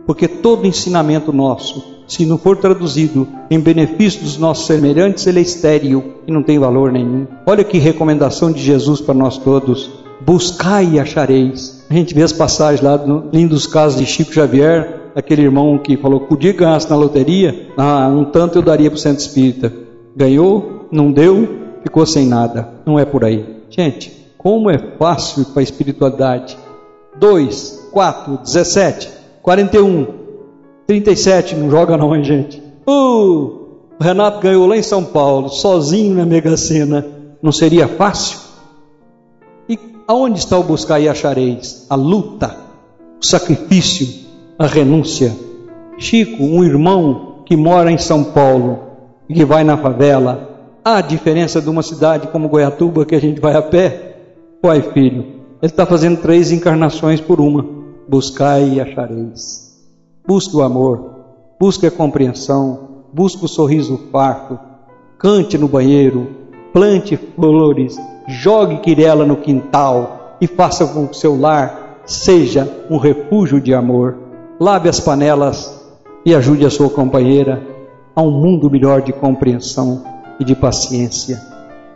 Porque 0.04 0.26
todo 0.26 0.66
ensinamento 0.66 1.32
nosso 1.32 1.97
se 2.08 2.24
não 2.24 2.38
for 2.38 2.56
traduzido 2.56 3.28
em 3.50 3.60
benefício 3.60 4.22
dos 4.22 4.38
nossos 4.38 4.66
semelhantes, 4.66 5.26
ele 5.26 5.40
é 5.40 5.42
estéril 5.42 6.14
e 6.26 6.32
não 6.32 6.42
tem 6.42 6.58
valor 6.58 6.90
nenhum. 6.90 7.26
Olha 7.46 7.62
que 7.62 7.76
recomendação 7.76 8.50
de 8.50 8.62
Jesus 8.62 9.00
para 9.00 9.14
nós 9.14 9.36
todos: 9.36 9.90
buscai 10.22 10.88
e 10.92 10.98
achareis. 10.98 11.84
A 11.88 11.94
gente 11.94 12.14
vê 12.14 12.22
as 12.22 12.32
passagens 12.32 12.80
lá, 12.80 12.96
no, 12.96 13.28
lindos 13.30 13.66
casos 13.66 14.00
de 14.00 14.06
Chico 14.06 14.32
Xavier, 14.32 15.12
aquele 15.14 15.42
irmão 15.42 15.78
que 15.78 15.98
falou 15.98 16.20
podia 16.20 16.54
ganhar 16.54 16.80
na 16.88 16.96
loteria, 16.96 17.68
ah, 17.76 18.08
um 18.08 18.24
tanto 18.24 18.58
eu 18.58 18.62
daria 18.62 18.90
para 18.90 18.96
o 18.96 19.00
centro 19.00 19.20
espírita. 19.20 19.70
Ganhou, 20.16 20.88
não 20.90 21.12
deu, 21.12 21.46
ficou 21.82 22.06
sem 22.06 22.26
nada. 22.26 22.68
Não 22.86 22.98
é 22.98 23.04
por 23.04 23.22
aí. 23.22 23.44
Gente, 23.68 24.10
como 24.38 24.70
é 24.70 24.78
fácil 24.98 25.44
para 25.44 25.60
a 25.60 25.62
espiritualidade. 25.62 26.56
2, 27.18 27.90
4, 27.92 28.38
17, 28.44 29.10
41, 29.42 30.06
37, 30.88 31.54
não 31.54 31.70
joga 31.70 31.98
não, 31.98 32.16
hein, 32.16 32.24
gente? 32.24 32.62
Uh, 32.88 33.42
o 34.00 34.02
Renato 34.02 34.40
ganhou 34.40 34.66
lá 34.66 34.74
em 34.74 34.82
São 34.82 35.04
Paulo, 35.04 35.50
sozinho 35.50 36.14
na 36.14 36.24
Mega 36.24 36.56
Sena. 36.56 37.04
Não 37.42 37.52
seria 37.52 37.86
fácil? 37.86 38.38
E 39.68 39.78
aonde 40.06 40.38
está 40.38 40.56
o 40.58 40.62
buscar 40.62 40.98
e 40.98 41.06
achareis? 41.06 41.86
A 41.90 41.94
luta, 41.94 42.56
o 43.20 43.26
sacrifício, 43.26 44.08
a 44.58 44.66
renúncia. 44.66 45.36
Chico, 45.98 46.42
um 46.42 46.64
irmão 46.64 47.42
que 47.44 47.54
mora 47.54 47.92
em 47.92 47.98
São 47.98 48.24
Paulo 48.24 48.78
e 49.28 49.34
que 49.34 49.44
vai 49.44 49.64
na 49.64 49.76
favela, 49.76 50.72
há 50.82 51.02
diferença 51.02 51.60
de 51.60 51.68
uma 51.68 51.82
cidade 51.82 52.28
como 52.28 52.48
Goiatuba 52.48 53.04
que 53.04 53.14
a 53.14 53.20
gente 53.20 53.42
vai 53.42 53.54
a 53.54 53.60
pé? 53.60 54.16
Pai, 54.62 54.80
filho, 54.80 55.20
ele 55.60 55.70
está 55.70 55.84
fazendo 55.84 56.22
três 56.22 56.50
encarnações 56.50 57.20
por 57.20 57.42
uma. 57.42 57.62
Buscai 58.08 58.70
e 58.70 58.80
achareis. 58.80 59.67
Busque 60.28 60.54
o 60.54 60.62
amor, 60.62 61.14
busque 61.58 61.86
a 61.86 61.90
compreensão, 61.90 62.80
busque 63.10 63.46
o 63.46 63.48
sorriso 63.48 63.98
farto, 64.12 64.58
cante 65.18 65.56
no 65.56 65.66
banheiro, 65.66 66.28
plante 66.70 67.16
flores, 67.16 67.96
jogue 68.26 68.76
quirela 68.80 69.24
no 69.24 69.38
quintal 69.38 70.36
e 70.38 70.46
faça 70.46 70.86
com 70.86 71.06
que 71.06 71.12
o 71.12 71.18
seu 71.18 71.40
lar 71.40 72.02
seja 72.04 72.68
um 72.90 72.98
refúgio 72.98 73.58
de 73.58 73.72
amor. 73.72 74.18
Lave 74.60 74.90
as 74.90 75.00
panelas 75.00 75.82
e 76.26 76.34
ajude 76.34 76.66
a 76.66 76.70
sua 76.70 76.90
companheira 76.90 77.66
a 78.14 78.20
um 78.20 78.30
mundo 78.30 78.70
melhor 78.70 79.00
de 79.00 79.14
compreensão 79.14 80.04
e 80.38 80.44
de 80.44 80.54
paciência. 80.54 81.40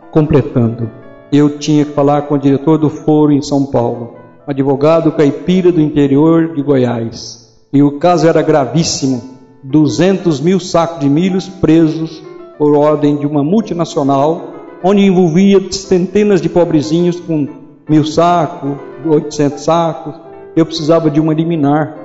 Completando, 0.09 0.89
eu 1.31 1.59
tinha 1.59 1.85
que 1.85 1.91
falar 1.91 2.23
com 2.23 2.33
o 2.33 2.39
diretor 2.39 2.79
do 2.79 2.89
foro 2.89 3.31
em 3.31 3.43
São 3.43 3.67
Paulo, 3.67 4.15
advogado 4.47 5.11
caipira 5.11 5.71
do 5.71 5.79
interior 5.79 6.55
de 6.55 6.63
Goiás 6.63 7.42
e 7.73 7.81
o 7.81 7.97
caso 7.97 8.27
era 8.27 8.41
gravíssimo: 8.43 9.21
200 9.63 10.39
mil 10.39 10.59
sacos 10.59 10.99
de 10.99 11.09
milhos 11.09 11.49
presos 11.49 12.23
por 12.57 12.77
ordem 12.77 13.17
de 13.17 13.25
uma 13.25 13.43
multinacional, 13.43 14.53
onde 14.83 15.01
envolvia 15.01 15.59
centenas 15.71 16.39
de 16.39 16.47
pobrezinhos 16.47 17.19
com 17.19 17.47
mil 17.89 18.05
sacos, 18.05 18.77
800 19.03 19.63
sacos. 19.63 20.13
Eu 20.55 20.67
precisava 20.67 21.09
de 21.09 21.19
uma 21.19 21.33
liminar, 21.33 21.97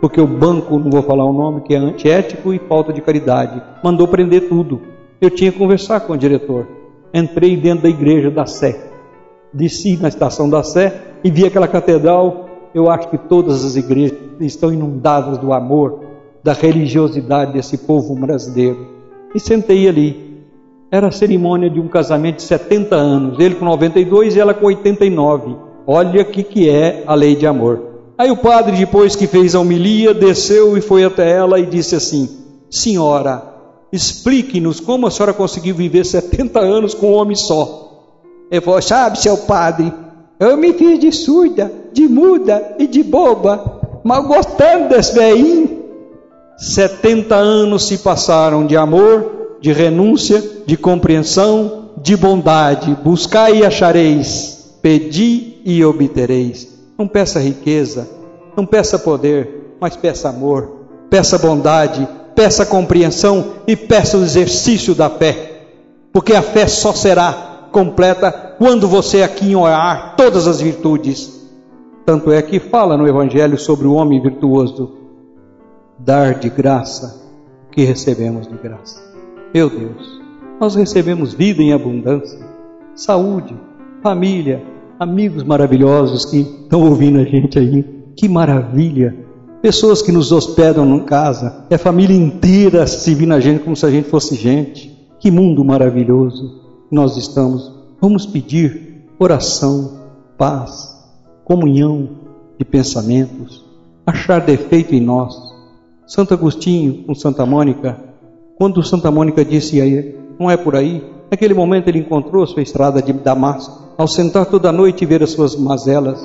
porque 0.00 0.20
o 0.20 0.26
banco, 0.26 0.78
não 0.78 0.90
vou 0.90 1.02
falar 1.02 1.24
o 1.24 1.32
nome, 1.32 1.62
que 1.62 1.74
é 1.74 1.78
antiético 1.78 2.54
e 2.54 2.60
falta 2.60 2.92
de 2.92 3.00
caridade, 3.00 3.60
mandou 3.82 4.06
prender 4.06 4.48
tudo. 4.48 4.80
Eu 5.20 5.28
tinha 5.28 5.50
que 5.50 5.58
conversar 5.58 6.00
com 6.00 6.12
o 6.12 6.16
diretor. 6.16 6.66
Entrei 7.12 7.56
dentro 7.56 7.82
da 7.82 7.88
igreja 7.88 8.30
da 8.30 8.46
Sé, 8.46 8.80
desci 9.52 9.96
na 9.96 10.06
estação 10.06 10.48
da 10.48 10.62
Sé 10.62 11.02
e 11.24 11.30
vi 11.30 11.44
aquela 11.44 11.66
catedral 11.66 12.49
eu 12.74 12.90
acho 12.90 13.08
que 13.08 13.18
todas 13.18 13.64
as 13.64 13.76
igrejas 13.76 14.18
estão 14.40 14.72
inundadas 14.72 15.38
do 15.38 15.52
amor, 15.52 16.00
da 16.42 16.52
religiosidade 16.52 17.52
desse 17.52 17.78
povo 17.78 18.14
brasileiro. 18.14 18.88
E 19.34 19.40
sentei 19.40 19.88
ali. 19.88 20.30
Era 20.90 21.08
a 21.08 21.12
cerimônia 21.12 21.70
de 21.70 21.78
um 21.78 21.86
casamento 21.86 22.36
de 22.36 22.42
70 22.42 22.96
anos, 22.96 23.38
ele 23.38 23.54
com 23.54 23.64
92 23.64 24.34
e 24.34 24.40
ela 24.40 24.54
com 24.54 24.66
89. 24.66 25.56
Olha 25.86 26.22
o 26.22 26.24
que, 26.24 26.42
que 26.42 26.68
é 26.68 27.04
a 27.06 27.14
lei 27.14 27.36
de 27.36 27.46
amor. 27.46 27.90
Aí 28.18 28.30
o 28.30 28.36
padre, 28.36 28.76
depois 28.76 29.16
que 29.16 29.26
fez 29.26 29.54
a 29.54 29.60
homilia, 29.60 30.12
desceu 30.12 30.76
e 30.76 30.80
foi 30.80 31.04
até 31.04 31.30
ela 31.30 31.58
e 31.58 31.66
disse 31.66 31.94
assim: 31.94 32.28
Senhora, 32.68 33.42
explique-nos 33.92 34.78
como 34.78 35.06
a 35.06 35.10
senhora 35.10 35.32
conseguiu 35.32 35.74
viver 35.74 36.04
70 36.04 36.60
anos 36.60 36.92
com 36.92 37.12
um 37.12 37.14
homem 37.14 37.36
só. 37.36 38.04
Ele 38.50 38.60
falou: 38.60 38.82
Sabe, 38.82 39.18
seu 39.18 39.38
padre, 39.38 39.92
eu 40.38 40.56
me 40.56 40.72
fiz 40.72 40.98
de 40.98 41.12
surda, 41.12 41.72
de 41.92 42.08
muda 42.08 42.76
e 42.78 42.86
de 42.86 43.02
boba, 43.02 43.80
mal 44.04 44.24
gostando 44.24 44.88
desse 44.88 45.14
velhinho. 45.14 45.80
70 46.56 47.34
anos 47.34 47.86
se 47.86 47.98
passaram 47.98 48.66
de 48.66 48.76
amor, 48.76 49.56
de 49.60 49.72
renúncia, 49.72 50.42
de 50.66 50.76
compreensão, 50.76 51.90
de 51.96 52.16
bondade. 52.16 52.96
Buscai 53.02 53.58
e 53.58 53.64
achareis, 53.64 54.76
pedi 54.82 55.58
e 55.64 55.84
obtereis. 55.84 56.68
Não 56.98 57.08
peça 57.08 57.40
riqueza, 57.40 58.08
não 58.56 58.66
peça 58.66 58.98
poder, 58.98 59.76
mas 59.80 59.96
peça 59.96 60.28
amor, 60.28 60.86
peça 61.08 61.38
bondade, 61.38 62.06
peça 62.34 62.66
compreensão 62.66 63.52
e 63.66 63.74
peça 63.74 64.18
o 64.18 64.22
exercício 64.22 64.94
da 64.94 65.08
fé. 65.08 65.62
Porque 66.12 66.34
a 66.34 66.42
fé 66.42 66.66
só 66.66 66.92
será 66.92 67.68
completa 67.72 68.30
quando 68.58 68.86
você 68.88 69.22
aqui 69.22 69.54
orar 69.54 70.14
todas 70.16 70.46
as 70.46 70.60
virtudes. 70.60 71.39
Tanto 72.04 72.30
é 72.32 72.40
que 72.42 72.58
fala 72.58 72.96
no 72.96 73.06
Evangelho 73.06 73.58
sobre 73.58 73.86
o 73.86 73.94
homem 73.94 74.20
virtuoso, 74.20 74.96
dar 75.98 76.34
de 76.34 76.48
graça 76.48 77.20
o 77.68 77.70
que 77.70 77.84
recebemos 77.84 78.48
de 78.48 78.56
graça. 78.56 79.00
Meu 79.54 79.68
Deus, 79.68 80.20
nós 80.60 80.74
recebemos 80.74 81.32
vida 81.32 81.62
em 81.62 81.72
abundância, 81.72 82.38
saúde, 82.94 83.56
família, 84.02 84.62
amigos 84.98 85.42
maravilhosos 85.42 86.24
que 86.24 86.40
estão 86.40 86.82
ouvindo 86.82 87.18
a 87.18 87.24
gente 87.24 87.58
aí. 87.58 87.82
Que 88.16 88.28
maravilha! 88.28 89.16
Pessoas 89.62 90.00
que 90.00 90.10
nos 90.10 90.32
hospedam 90.32 90.96
em 90.96 91.04
casa, 91.04 91.66
é 91.68 91.76
família 91.76 92.16
inteira 92.16 92.86
servindo 92.86 93.34
a 93.34 93.40
gente 93.40 93.62
como 93.62 93.76
se 93.76 93.84
a 93.84 93.90
gente 93.90 94.08
fosse 94.08 94.34
gente. 94.34 94.90
Que 95.18 95.30
mundo 95.30 95.64
maravilhoso 95.64 96.60
nós 96.90 97.16
estamos. 97.16 97.72
Vamos 98.00 98.24
pedir 98.24 99.04
oração, 99.18 100.00
paz, 100.38 100.89
comunhão 101.50 102.08
de 102.56 102.64
pensamentos, 102.64 103.66
achar 104.06 104.40
defeito 104.40 104.94
em 104.94 105.00
nós. 105.00 105.36
Santo 106.06 106.32
Agostinho 106.32 107.02
com 107.02 107.12
Santa 107.12 107.44
Mônica, 107.44 107.98
quando 108.56 108.84
Santa 108.84 109.10
Mônica 109.10 109.44
disse 109.44 109.80
aí, 109.80 110.14
não 110.38 110.48
é 110.48 110.56
por 110.56 110.76
aí, 110.76 111.04
naquele 111.28 111.52
momento 111.52 111.88
ele 111.88 111.98
encontrou 111.98 112.44
a 112.44 112.46
sua 112.46 112.62
estrada 112.62 113.02
de 113.02 113.12
Damasco 113.12 113.96
ao 113.98 114.06
sentar 114.06 114.46
toda 114.46 114.70
noite 114.70 115.02
e 115.02 115.06
ver 115.08 115.24
as 115.24 115.30
suas 115.32 115.56
mazelas. 115.56 116.24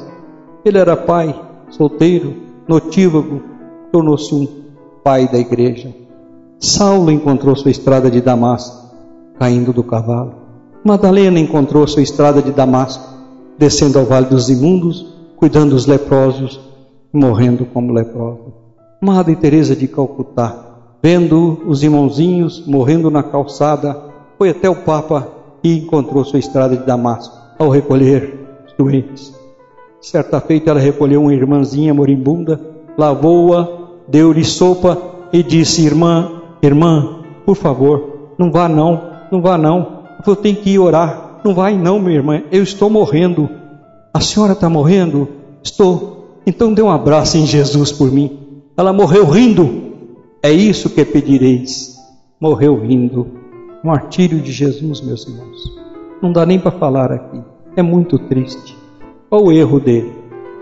Ele 0.64 0.78
era 0.78 0.96
pai, 0.96 1.34
solteiro, 1.72 2.36
notívago, 2.68 3.42
tornou-se 3.92 4.32
um 4.36 4.48
pai 5.04 5.28
da 5.28 5.40
igreja. 5.40 5.92
Saulo 6.60 7.10
encontrou 7.10 7.56
sua 7.56 7.72
estrada 7.72 8.12
de 8.12 8.22
Damasco, 8.22 8.92
caindo 9.40 9.74
do 9.74 9.84
cavalo. 9.84 10.36
Madalena 10.84 11.40
encontrou 11.40 11.88
sua 11.88 12.04
estrada 12.04 12.44
de 12.44 12.52
Damasco, 12.52 13.16
descendo 13.58 13.98
ao 13.98 14.06
vale 14.06 14.28
dos 14.28 14.52
imundos, 14.52 15.15
cuidando 15.46 15.76
dos 15.76 15.86
leprosos 15.86 16.60
morrendo 17.14 17.68
como 17.68 17.94
leproso. 17.94 18.52
Madre 19.00 19.36
Teresa 19.36 19.76
de 19.76 19.88
Calcutá, 19.88 20.98
vendo 21.04 21.62
os 21.68 21.84
irmãozinhos 21.84 22.66
morrendo 22.66 23.12
na 23.12 23.22
calçada, 23.22 23.96
foi 24.40 24.50
até 24.50 24.68
o 24.68 24.78
Papa 24.78 25.30
e 25.64 25.78
encontrou 25.78 26.26
sua 26.26 26.40
estrada 26.40 26.76
de 26.76 26.84
Damasco 26.84 27.38
ao 27.60 27.70
recolher 27.70 28.64
os 28.66 28.74
doentes. 28.74 29.36
Certa 30.02 30.42
feita 30.42 30.72
ela 30.72 30.80
recolheu 30.80 31.22
uma 31.22 31.34
irmãzinha 31.36 31.94
moribunda, 31.94 32.60
lavou-a, 32.98 33.68
deu-lhe 34.08 34.44
sopa 34.44 34.98
e 35.32 35.44
disse: 35.44 35.86
Irmã, 35.86 36.42
irmã, 36.60 37.20
por 37.46 37.56
favor, 37.56 38.32
não 38.36 38.52
vá 38.52 38.68
não, 38.68 39.00
não 39.32 39.44
vá 39.44 39.60
não. 39.60 40.00
Eu 40.26 40.36
tenho 40.36 40.56
que 40.56 40.72
ir 40.72 40.80
orar. 40.80 41.42
Não 41.46 41.54
vai 41.54 41.78
não, 41.78 42.00
minha 42.00 42.16
irmã, 42.16 42.42
eu 42.52 42.64
estou 42.64 42.90
morrendo. 42.90 43.48
A 44.16 44.22
senhora 44.22 44.54
está 44.54 44.70
morrendo? 44.70 45.28
Estou. 45.62 46.40
Então 46.48 46.74
dê 46.74 46.82
um 46.82 46.90
abraço 46.90 47.38
em 47.38 47.46
Jesus 47.46 47.92
por 47.92 48.10
mim. 48.10 48.64
Ela 48.78 48.94
morreu 48.94 49.26
rindo. 49.26 49.92
É 50.42 50.50
isso 50.50 50.90
que 50.90 51.04
pedireis. 51.04 51.98
Morreu 52.40 52.80
rindo. 52.80 53.28
Martírio 53.84 54.40
de 54.40 54.54
Jesus, 54.54 55.02
meus 55.02 55.28
irmãos. 55.28 55.58
Não 56.22 56.32
dá 56.32 56.46
nem 56.46 56.58
para 56.58 56.72
falar 56.72 57.12
aqui. 57.12 57.44
É 57.76 57.82
muito 57.82 58.18
triste. 58.18 58.78
Qual 59.30 59.48
o 59.48 59.52
erro 59.52 59.82
dele? 59.82 60.14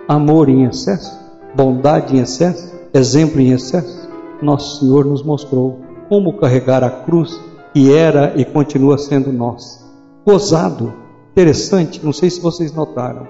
Amor 0.07 0.49
em 0.49 0.63
excesso? 0.63 1.15
Bondade 1.55 2.15
em 2.15 2.21
excesso? 2.21 2.73
Exemplo 2.91 3.39
em 3.39 3.51
excesso? 3.51 4.09
Nosso 4.41 4.79
Senhor 4.79 5.05
nos 5.05 5.21
mostrou 5.21 5.79
como 6.09 6.39
carregar 6.39 6.83
a 6.83 6.89
cruz 6.89 7.39
que 7.71 7.93
era 7.93 8.33
e 8.35 8.45
continua 8.45 8.97
sendo 8.97 9.31
nossa. 9.31 9.85
Gozado, 10.25 10.91
interessante, 11.33 12.03
não 12.03 12.11
sei 12.11 12.31
se 12.31 12.41
vocês 12.41 12.73
notaram. 12.73 13.27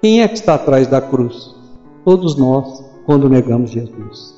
Quem 0.00 0.22
é 0.22 0.28
que 0.28 0.34
está 0.34 0.54
atrás 0.54 0.86
da 0.86 0.98
cruz? 0.98 1.54
Todos 2.06 2.34
nós, 2.34 2.82
quando 3.04 3.28
negamos 3.28 3.70
Jesus. 3.70 4.34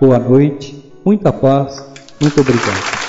Boa 0.00 0.16
noite, 0.16 0.80
muita 1.04 1.32
paz, 1.32 1.84
muito 2.20 2.40
obrigado. 2.40 3.01